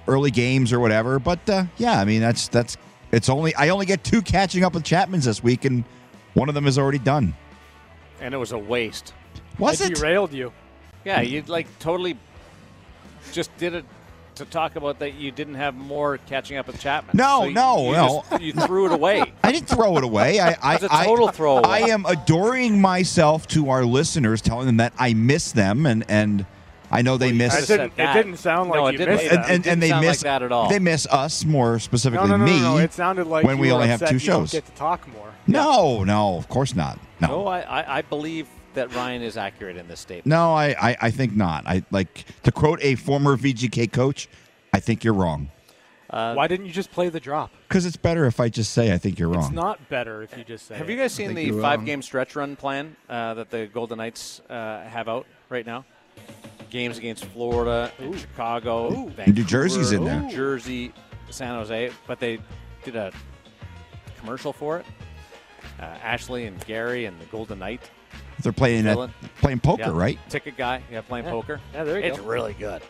early 0.07 0.31
games 0.31 0.73
or 0.73 0.81
whatever. 0.81 1.19
But 1.19 1.49
uh, 1.49 1.65
yeah, 1.79 1.99
I 1.99 2.05
mean 2.05 2.21
that's 2.21 2.49
that's 2.49 2.77
it's 3.11 3.29
only 3.29 3.55
I 3.55 3.71
only 3.71 3.87
get 3.87 4.05
two 4.05 4.23
catching 4.23 4.65
up 4.65 4.75
with 4.75 4.85
Chapman's 4.85 5.25
this 5.25 5.43
week, 5.43 5.65
and 5.65 5.85
one 6.35 6.49
of 6.49 6.55
them 6.55 6.67
is 6.67 6.79
already 6.79 6.99
done. 6.99 7.35
And 8.21 8.35
it 8.35 8.39
was 8.39 8.53
a 8.53 8.59
waste. 8.59 9.15
Was 9.59 9.81
I 9.83 9.87
it? 9.87 9.95
derailed 9.95 10.33
you. 10.33 10.53
Yeah, 11.05 11.21
you 11.21 11.43
like 11.43 11.67
totally 11.79 12.17
just 13.33 13.57
did 13.57 13.75
it 13.75 13.85
to 14.37 14.45
talk 14.47 14.77
about 14.77 14.99
that 15.01 15.15
you 15.15 15.31
didn't 15.31 15.55
have 15.55 15.75
more 15.75 16.19
catching 16.27 16.57
up 16.57 16.67
with 16.67 16.81
Chapman. 16.81 17.17
No, 17.17 17.41
So 17.41 17.45
you- 17.49 17.55
no, 17.55 17.85
you 17.87 17.93
no. 17.93 18.25
just- 18.31 18.43
you 18.43 18.53
threw 18.53 18.87
it 18.87 18.93
away. 18.93 19.33
I 19.45 19.53
didn't 19.53 19.69
throw 19.69 19.97
it 19.99 20.05
away. 20.05 20.41
I, 20.41 20.57
I, 20.63 20.75
It's 20.77 20.85
a 20.85 20.89
I- 20.95 21.05
total 21.07 21.29
throwaway. 21.29 21.69
I 21.69 21.79
am 21.91 22.07
adoring 22.07 22.81
myself 22.81 23.47
to 23.49 23.69
our 23.71 23.85
listeners, 23.85 24.41
telling 24.41 24.67
them 24.67 24.79
that 24.79 24.93
I 24.99 25.15
miss 25.15 25.53
them, 25.53 25.85
and 25.87 26.05
and 26.09 26.47
I 26.91 27.01
know 27.03 27.17
they 27.17 27.29
Well, 27.29 27.37
miss. 27.37 27.53
I 27.53 27.57
could've 27.57 27.67
said 27.69 27.97
didn't, 27.97 28.11
it 28.11 28.13
didn't 28.13 28.37
sound 28.37 28.69
like 28.71 28.79
No, 28.79 28.87
it 28.89 28.93
you 28.93 28.99
didn't. 28.99 29.15
missed 29.17 29.25
It 29.27 29.31
them. 29.31 29.41
and, 29.41 29.51
and, 29.51 29.63
didn't 29.65 29.73
and 29.73 29.83
they 29.83 29.89
sound 29.89 30.05
like 30.07 30.11
miss 30.13 30.23
that 30.23 30.43
at 30.43 30.53
all. 30.53 30.69
They 30.69 30.79
miss 30.79 31.07
us 31.07 31.45
more 31.45 31.79
specifically 31.79 32.29
no, 32.29 32.37
no, 32.37 32.45
me. 32.45 32.61
no, 32.61 32.73
no. 32.73 32.79
It 32.79 32.93
sounded 32.93 33.27
like 33.27 33.45
when 33.47 33.57
you 33.57 33.63
we 33.63 33.69
were 33.69 33.75
only 33.77 33.89
have 33.89 34.07
two 34.09 34.19
shows. 34.19 34.53
get 34.53 34.67
to 34.67 34.73
talk 34.73 35.07
more. 35.15 35.33
no, 35.47 36.05
no, 36.05 36.37
of 36.37 36.49
course 36.51 36.75
not. 36.77 36.99
No, 37.21 37.29
No, 37.29 37.47
I, 37.47 37.61
I, 37.61 37.99
I 37.99 38.03
believe 38.03 38.47
that 38.75 38.95
Ryan 38.95 39.23
is 39.23 39.37
accurate 39.37 39.77
in 39.77 39.89
this 39.89 40.01
statement. 40.01 40.27
no, 40.27 40.55
I, 40.55 40.75
I, 40.91 40.97
I 41.03 41.11
think 41.11 41.35
not. 41.37 41.67
I 41.67 41.83
like 41.91 42.25
to 42.45 42.53
quote 42.53 42.79
a 42.83 42.95
former 42.95 43.37
VGK 43.37 43.93
coach. 43.93 44.29
I 44.73 44.81
think 44.81 45.05
you're 45.05 45.13
wrong 45.15 45.51
Uh, 46.09 46.35
Why 46.35 46.47
didn't 46.47 46.67
you 46.67 46.73
just 46.73 46.91
play 46.93 47.09
the 47.11 47.21
drop? 47.21 47.51
because 47.69 47.85
it's 47.87 47.97
better 47.97 48.25
if 48.27 48.41
I 48.41 48.49
just 48.49 48.73
say 48.73 48.93
I 48.93 48.99
think 48.99 49.19
you're 49.19 49.29
wrong. 49.29 49.45
It's 49.45 49.53
not 49.53 49.89
better 49.89 50.23
if 50.23 50.37
you 50.37 50.45
just 50.45 50.67
say. 50.67 50.77
Have 50.77 50.89
it. 50.89 50.93
you 50.93 50.99
guys 50.99 51.13
seen 51.13 51.35
the 51.35 51.51
five-game 51.61 52.03
stretch 52.03 52.37
run 52.37 52.57
plan 52.57 52.97
uh, 53.09 53.35
that 53.35 53.51
the 53.51 53.67
Golden 53.67 53.99
Knights 53.99 54.41
uh, 54.49 54.83
have 54.85 55.09
out 55.09 55.27
right 55.49 55.67
now? 55.67 55.85
Games 56.71 56.97
against 56.99 57.25
Florida, 57.27 57.93
and 57.99 58.19
Chicago, 58.19 59.07
Vancouver, 59.09 59.33
New 59.33 59.45
Jersey's 59.45 59.93
in 59.93 60.05
there. 60.05 60.21
New 60.21 60.31
Jersey, 60.31 60.93
San 61.31 61.55
Jose, 61.55 61.91
but 62.07 62.19
they 62.19 62.39
did 62.85 62.97
a 62.97 63.13
commercial 64.19 64.53
for 64.53 64.79
it. 64.79 64.87
Uh, 65.79 65.85
Ashley 65.85 66.47
and 66.47 66.65
Gary 66.67 67.05
and 67.05 67.19
the 67.21 67.27
Golden 67.27 67.59
Knight. 67.59 67.91
They're 68.43 68.53
playing 68.53 68.87
at, 68.87 68.99
playing 69.41 69.61
poker, 69.61 69.83
Yeah. 69.85 69.91
right? 69.93 70.19
Ticket 70.29 70.57
guy, 70.57 70.83
yeah, 70.91 71.01
playing 71.01 71.25
Yeah. 71.27 71.31
poker. 71.31 71.61
Yeah, 71.73 71.85
there 71.85 71.99
you 71.99 72.05
it's 72.07 72.17
go. 72.19 72.23
It's 72.23 72.29
really 72.31 72.55
good. 72.55 72.83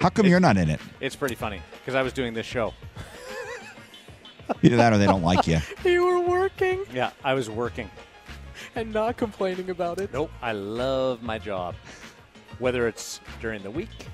How 0.00 0.10
come 0.10 0.26
you're 0.26 0.40
not 0.40 0.56
in 0.56 0.68
it? 0.68 0.80
It's 1.00 1.16
pretty 1.16 1.34
funny 1.34 1.60
because 1.80 1.94
I 1.94 2.02
was 2.02 2.12
doing 2.12 2.34
this 2.34 2.46
show. 2.46 2.74
Either 4.62 4.76
that 4.76 4.92
or 4.92 4.98
they 4.98 5.06
don't 5.06 5.22
like 5.22 5.46
you. 5.46 5.58
You 5.84 6.04
were 6.06 6.20
working 6.20 6.84
Yeah, 6.92 7.10
I 7.22 7.34
was 7.34 7.48
working. 7.48 7.90
and 8.74 8.92
not 8.92 9.16
complaining 9.16 9.70
about 9.70 10.00
it. 10.00 10.12
Nope. 10.12 10.30
I 10.42 10.52
love 10.52 11.22
my 11.22 11.38
job. 11.38 11.74
Whether 12.58 12.86
it's 12.86 13.20
during 13.40 13.62
the 13.62 13.70
week, 13.70 14.06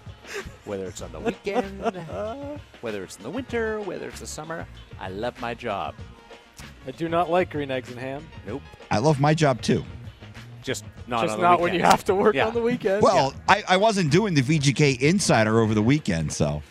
whether 0.65 0.87
it's 0.87 1.03
on 1.03 1.11
the 1.13 1.21
weekend, 1.21 1.83
whether 2.81 3.03
it's 3.03 3.17
in 3.17 3.23
the 3.25 3.31
winter, 3.31 3.81
whether 3.81 4.09
it's 4.09 4.21
the 4.21 4.27
summer, 4.27 4.67
I 5.01 5.09
love 5.09 5.39
my 5.41 5.55
job. 5.55 5.95
I 6.87 6.93
do 6.93 7.09
not 7.09 7.31
like 7.31 7.51
green 7.51 7.71
eggs 7.71 7.91
and 7.91 7.99
ham. 7.99 8.27
Nope. 8.47 8.63
I 8.91 8.99
love 8.99 9.19
my 9.21 9.35
job 9.35 9.61
too. 9.63 9.85
Just 10.63 10.85
not 11.07 11.23
just 11.23 11.35
on 11.35 11.41
the 11.41 11.47
not 11.47 11.61
when 11.61 11.75
you 11.75 11.81
have 11.83 12.05
to 12.05 12.15
work 12.15 12.35
Yeah. 12.35 12.49
on 12.49 12.55
the 12.55 12.61
weekend. 12.63 13.03
Well, 13.03 13.35
I, 13.49 13.63
I 13.69 13.77
wasn't 13.77 14.11
doing 14.13 14.35
the 14.35 14.43
VGK 14.43 15.01
Insider 15.01 15.61
over 15.61 15.75
the 15.75 15.83
weekend, 15.83 16.33
so 16.33 16.63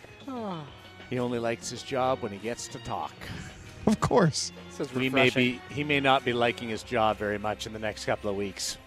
He 1.10 1.18
only 1.18 1.40
likes 1.40 1.70
his 1.70 1.82
job 1.82 2.20
when 2.22 2.32
he 2.32 2.38
gets 2.38 2.68
to 2.70 2.78
talk. 2.80 3.12
of 3.88 4.00
course. 4.00 4.52
this 4.78 4.92
is 4.92 4.98
He 4.98 5.10
may 5.10 5.30
be 5.32 5.60
he 5.70 5.84
may 5.84 6.00
not 6.00 6.24
be 6.24 6.34
liking 6.34 6.70
his 6.70 6.84
job 6.84 7.18
very 7.18 7.40
much 7.40 7.66
in 7.66 7.74
the 7.74 7.80
next 7.80 8.06
couple 8.06 8.30
of 8.30 8.36
weeks. 8.36 8.78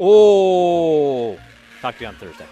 Oh, 0.00 1.38
talk 1.82 1.96
to 1.98 2.02
you 2.04 2.08
on 2.08 2.14
Thursday. 2.16 2.46